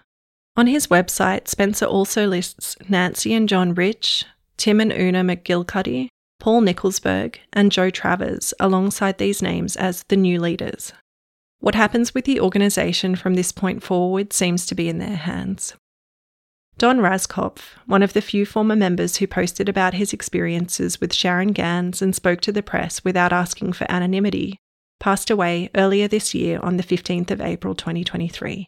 On 0.57 0.67
his 0.67 0.87
website, 0.87 1.47
Spencer 1.47 1.85
also 1.85 2.27
lists 2.27 2.75
Nancy 2.89 3.33
and 3.33 3.47
John 3.47 3.73
Rich, 3.73 4.25
Tim 4.57 4.81
and 4.81 4.91
Una 4.91 5.23
McGilcuddy, 5.23 6.09
Paul 6.41 6.61
Nickelsberg, 6.61 7.37
and 7.53 7.71
Joe 7.71 7.91
Travers 7.91 8.51
alongside 8.59 9.19
these 9.19 9.43
names 9.43 9.77
as 9.77 10.01
the 10.07 10.17
new 10.17 10.41
leaders. 10.41 10.91
What 11.59 11.75
happens 11.75 12.15
with 12.15 12.25
the 12.25 12.39
organisation 12.39 13.15
from 13.15 13.35
this 13.35 13.51
point 13.51 13.83
forward 13.83 14.33
seems 14.33 14.65
to 14.65 14.73
be 14.73 14.89
in 14.89 14.97
their 14.97 15.17
hands. 15.17 15.75
Don 16.79 16.97
Raskopf, 16.97 17.59
one 17.85 18.01
of 18.01 18.13
the 18.13 18.23
few 18.23 18.47
former 18.47 18.75
members 18.75 19.17
who 19.17 19.27
posted 19.27 19.69
about 19.69 19.93
his 19.93 20.13
experiences 20.13 20.99
with 20.99 21.13
Sharon 21.13 21.51
Gans 21.51 22.01
and 22.01 22.15
spoke 22.15 22.41
to 22.41 22.51
the 22.51 22.63
press 22.63 23.03
without 23.03 23.31
asking 23.31 23.73
for 23.73 23.85
anonymity, 23.87 24.57
passed 24.99 25.29
away 25.29 25.69
earlier 25.75 26.07
this 26.07 26.33
year 26.33 26.59
on 26.63 26.77
the 26.77 26.83
15th 26.83 27.29
of 27.29 27.39
April 27.39 27.75
2023. 27.75 28.65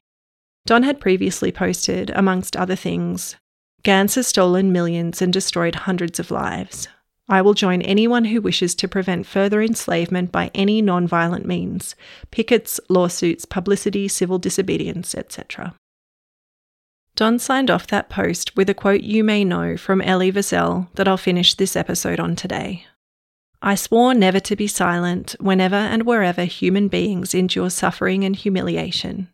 Don 0.67 0.83
had 0.83 0.99
previously 0.99 1.51
posted, 1.51 2.11
amongst 2.11 2.55
other 2.55 2.75
things, 2.75 3.35
Gans 3.81 4.13
has 4.13 4.27
stolen 4.27 4.71
millions 4.71 5.23
and 5.23 5.33
destroyed 5.33 5.73
hundreds 5.73 6.19
of 6.19 6.29
lives. 6.29 6.87
I 7.29 7.41
will 7.41 7.53
join 7.53 7.81
anyone 7.81 8.25
who 8.25 8.41
wishes 8.41 8.75
to 8.75 8.87
prevent 8.87 9.25
further 9.25 9.61
enslavement 9.61 10.31
by 10.31 10.51
any 10.53 10.81
non 10.81 11.07
violent 11.07 11.45
means 11.45 11.95
pickets, 12.31 12.79
lawsuits, 12.89 13.45
publicity, 13.45 14.07
civil 14.07 14.39
disobedience, 14.39 15.15
etc. 15.15 15.75
Don 17.15 17.39
signed 17.39 17.69
off 17.69 17.87
that 17.87 18.09
post 18.09 18.55
with 18.55 18.69
a 18.69 18.73
quote 18.73 19.01
you 19.01 19.23
may 19.23 19.45
know 19.45 19.77
from 19.77 20.01
Elie 20.01 20.31
Wiesel 20.31 20.87
that 20.95 21.07
I'll 21.07 21.17
finish 21.17 21.53
this 21.53 21.75
episode 21.75 22.19
on 22.19 22.35
today. 22.35 22.85
I 23.61 23.75
swore 23.75 24.13
never 24.13 24.41
to 24.41 24.55
be 24.57 24.67
silent 24.67 25.35
whenever 25.39 25.75
and 25.75 26.03
wherever 26.03 26.43
human 26.43 26.89
beings 26.89 27.33
endure 27.33 27.69
suffering 27.69 28.25
and 28.25 28.35
humiliation. 28.35 29.29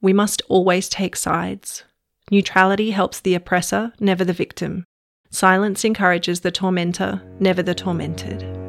We 0.00 0.12
must 0.12 0.42
always 0.48 0.88
take 0.88 1.16
sides. 1.16 1.82
Neutrality 2.30 2.92
helps 2.92 3.18
the 3.18 3.34
oppressor, 3.34 3.92
never 3.98 4.24
the 4.24 4.32
victim. 4.32 4.84
Silence 5.32 5.82
encourages 5.86 6.40
the 6.40 6.50
tormentor, 6.50 7.22
never 7.40 7.62
the 7.62 7.74
tormented. 7.74 8.61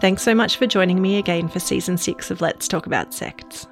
Thanks 0.00 0.22
so 0.22 0.34
much 0.34 0.56
for 0.56 0.66
joining 0.66 1.02
me 1.02 1.18
again 1.18 1.46
for 1.46 1.60
season 1.60 1.98
6 1.98 2.30
of 2.30 2.40
Let's 2.40 2.66
Talk 2.66 2.86
About 2.86 3.12
Sects. 3.12 3.66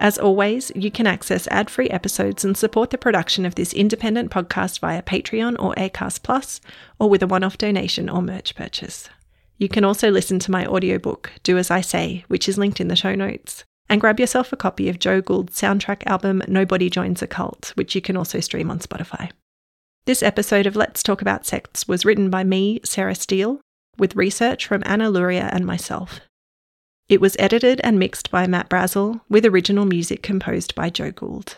As 0.00 0.18
always, 0.18 0.72
you 0.74 0.90
can 0.90 1.06
access 1.06 1.46
ad 1.46 1.70
free 1.70 1.88
episodes 1.90 2.44
and 2.44 2.56
support 2.56 2.90
the 2.90 2.98
production 2.98 3.46
of 3.46 3.54
this 3.54 3.72
independent 3.72 4.32
podcast 4.32 4.80
via 4.80 5.00
Patreon 5.00 5.54
or 5.60 5.72
Acast 5.76 6.24
Plus, 6.24 6.60
or 6.98 7.08
with 7.08 7.22
a 7.22 7.28
one 7.28 7.44
off 7.44 7.56
donation 7.56 8.08
or 8.08 8.20
merch 8.20 8.56
purchase. 8.56 9.08
You 9.56 9.68
can 9.68 9.84
also 9.84 10.10
listen 10.10 10.40
to 10.40 10.50
my 10.50 10.66
audiobook, 10.66 11.30
Do 11.44 11.56
As 11.56 11.70
I 11.70 11.82
Say, 11.82 12.24
which 12.26 12.48
is 12.48 12.58
linked 12.58 12.80
in 12.80 12.88
the 12.88 12.96
show 12.96 13.14
notes, 13.14 13.62
and 13.88 14.00
grab 14.00 14.18
yourself 14.18 14.52
a 14.52 14.56
copy 14.56 14.88
of 14.88 14.98
Joe 14.98 15.20
Gould's 15.20 15.56
soundtrack 15.56 16.04
album, 16.04 16.42
Nobody 16.48 16.90
Joins 16.90 17.22
a 17.22 17.28
Cult, 17.28 17.70
which 17.76 17.94
you 17.94 18.00
can 18.00 18.16
also 18.16 18.40
stream 18.40 18.72
on 18.72 18.80
Spotify. 18.80 19.30
This 20.04 20.20
episode 20.20 20.66
of 20.66 20.74
Let's 20.74 21.04
Talk 21.04 21.22
About 21.22 21.46
Sects 21.46 21.86
was 21.86 22.04
written 22.04 22.28
by 22.28 22.42
me, 22.42 22.80
Sarah 22.84 23.14
Steel, 23.14 23.60
with 23.98 24.16
research 24.16 24.66
from 24.66 24.82
Anna 24.86 25.10
Luria 25.10 25.50
and 25.52 25.64
myself. 25.66 26.20
It 27.08 27.20
was 27.20 27.36
edited 27.38 27.80
and 27.82 27.98
mixed 27.98 28.30
by 28.30 28.46
Matt 28.46 28.70
Brazel, 28.70 29.20
with 29.28 29.44
original 29.44 29.84
music 29.84 30.22
composed 30.22 30.74
by 30.74 30.88
Joe 30.90 31.10
Gould. 31.10 31.56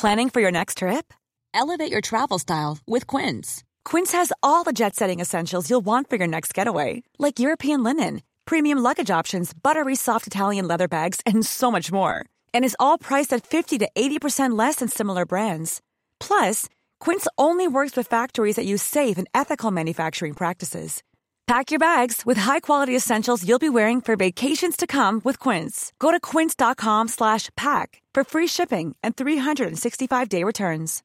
Planning 0.00 0.30
for 0.30 0.40
your 0.40 0.50
next 0.50 0.78
trip? 0.78 1.12
Elevate 1.52 1.92
your 1.92 2.00
travel 2.00 2.38
style 2.38 2.78
with 2.86 3.06
Quince. 3.06 3.62
Quince 3.84 4.12
has 4.12 4.32
all 4.42 4.64
the 4.64 4.72
jet 4.72 4.96
setting 4.96 5.20
essentials 5.20 5.68
you'll 5.68 5.84
want 5.84 6.08
for 6.08 6.16
your 6.16 6.26
next 6.26 6.54
getaway, 6.54 7.02
like 7.18 7.38
European 7.38 7.82
linen, 7.82 8.22
premium 8.46 8.78
luggage 8.78 9.10
options, 9.10 9.52
buttery 9.52 9.94
soft 9.94 10.26
Italian 10.26 10.66
leather 10.66 10.88
bags, 10.88 11.20
and 11.26 11.44
so 11.44 11.70
much 11.70 11.92
more. 11.92 12.24
And 12.54 12.64
is 12.64 12.76
all 12.80 12.96
priced 12.98 13.32
at 13.32 13.46
50 13.46 13.78
to 13.78 13.88
80% 13.94 14.56
less 14.58 14.76
than 14.76 14.88
similar 14.88 15.26
brands. 15.26 15.82
Plus, 16.18 16.66
Quince 17.00 17.26
only 17.36 17.66
works 17.66 17.96
with 17.96 18.06
factories 18.06 18.56
that 18.56 18.66
use 18.66 18.82
safe 18.82 19.18
and 19.18 19.26
ethical 19.34 19.72
manufacturing 19.72 20.34
practices. 20.34 21.02
Pack 21.46 21.72
your 21.72 21.80
bags 21.80 22.22
with 22.24 22.36
high-quality 22.36 22.94
essentials 22.94 23.44
you'll 23.44 23.58
be 23.58 23.68
wearing 23.68 24.00
for 24.00 24.14
vacations 24.14 24.76
to 24.76 24.86
come 24.86 25.20
with 25.24 25.40
Quince. 25.40 25.92
Go 25.98 26.12
to 26.12 26.20
quince.com/pack 26.20 28.02
for 28.14 28.24
free 28.24 28.46
shipping 28.46 28.94
and 29.02 29.16
365-day 29.16 30.44
returns. 30.44 31.02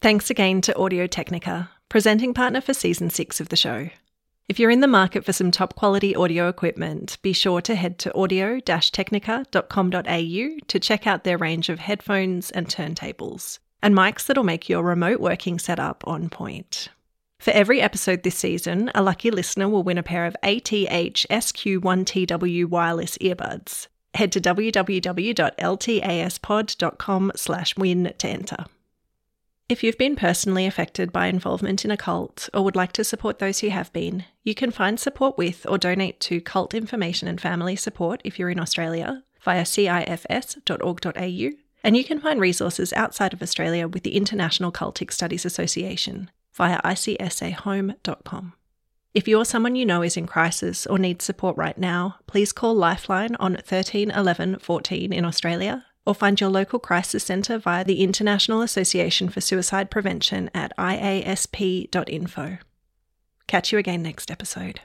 Thanks 0.00 0.30
again 0.30 0.60
to 0.60 0.78
Audio 0.78 1.06
Technica, 1.08 1.70
presenting 1.88 2.34
partner 2.34 2.60
for 2.60 2.74
season 2.74 3.10
6 3.10 3.40
of 3.40 3.48
the 3.48 3.56
show. 3.56 3.88
If 4.48 4.60
you're 4.60 4.70
in 4.70 4.80
the 4.80 4.86
market 4.86 5.24
for 5.24 5.32
some 5.32 5.50
top 5.50 5.74
quality 5.74 6.14
audio 6.14 6.48
equipment, 6.48 7.18
be 7.20 7.32
sure 7.32 7.60
to 7.62 7.74
head 7.74 7.98
to 7.98 8.16
audio-technica.com.au 8.16 10.58
to 10.68 10.80
check 10.80 11.06
out 11.06 11.24
their 11.24 11.36
range 11.36 11.68
of 11.68 11.80
headphones 11.80 12.52
and 12.52 12.68
turntables, 12.68 13.58
and 13.82 13.92
mics 13.92 14.24
that'll 14.24 14.44
make 14.44 14.68
your 14.68 14.84
remote 14.84 15.18
working 15.18 15.58
setup 15.58 16.04
on 16.06 16.28
point. 16.28 16.90
For 17.40 17.50
every 17.50 17.80
episode 17.80 18.22
this 18.22 18.36
season, 18.36 18.88
a 18.94 19.02
lucky 19.02 19.32
listener 19.32 19.68
will 19.68 19.82
win 19.82 19.98
a 19.98 20.04
pair 20.04 20.26
of 20.26 20.36
ATH 20.44 20.70
SQ1TW 20.70 22.66
wireless 22.66 23.18
earbuds. 23.18 23.88
Head 24.14 24.30
to 24.32 24.40
www.ltaspod.com 24.40 27.32
slash 27.34 27.76
win 27.76 28.14
to 28.18 28.28
enter. 28.28 28.66
If 29.68 29.82
you've 29.82 29.98
been 29.98 30.14
personally 30.14 30.64
affected 30.64 31.10
by 31.10 31.26
involvement 31.26 31.84
in 31.84 31.90
a 31.90 31.96
cult 31.96 32.48
or 32.54 32.62
would 32.62 32.76
like 32.76 32.92
to 32.92 33.02
support 33.02 33.40
those 33.40 33.58
who 33.58 33.68
have 33.68 33.92
been, 33.92 34.24
you 34.44 34.54
can 34.54 34.70
find 34.70 35.00
support 35.00 35.36
with 35.36 35.66
or 35.68 35.76
donate 35.76 36.20
to 36.20 36.40
Cult 36.40 36.72
Information 36.72 37.26
and 37.26 37.40
Family 37.40 37.74
Support 37.74 38.20
if 38.24 38.38
you're 38.38 38.50
in 38.50 38.60
Australia 38.60 39.24
via 39.40 39.66
cifs.org.au, 39.66 41.50
and 41.82 41.96
you 41.96 42.04
can 42.04 42.20
find 42.20 42.40
resources 42.40 42.92
outside 42.92 43.32
of 43.32 43.42
Australia 43.42 43.88
with 43.88 44.04
the 44.04 44.16
International 44.16 44.70
Cultic 44.70 45.12
Studies 45.12 45.44
Association 45.44 46.30
via 46.52 46.80
icsahome.com. 46.82 48.52
If 49.14 49.26
you're 49.26 49.44
someone 49.44 49.74
you 49.74 49.84
know 49.84 50.02
is 50.02 50.16
in 50.16 50.28
crisis 50.28 50.86
or 50.86 50.96
needs 50.96 51.24
support 51.24 51.56
right 51.56 51.76
now, 51.76 52.18
please 52.28 52.52
call 52.52 52.74
Lifeline 52.74 53.34
on 53.40 53.56
13 53.56 54.12
11 54.12 54.60
14 54.60 55.12
in 55.12 55.24
Australia 55.24 55.86
or 56.06 56.14
find 56.14 56.40
your 56.40 56.50
local 56.50 56.78
crisis 56.78 57.24
centre 57.24 57.58
via 57.58 57.84
the 57.84 58.02
International 58.02 58.62
Association 58.62 59.28
for 59.28 59.40
Suicide 59.40 59.90
Prevention 59.90 60.48
at 60.54 60.76
iasp.info. 60.78 62.58
Catch 63.46 63.72
you 63.72 63.78
again 63.78 64.02
next 64.02 64.30
episode. 64.30 64.80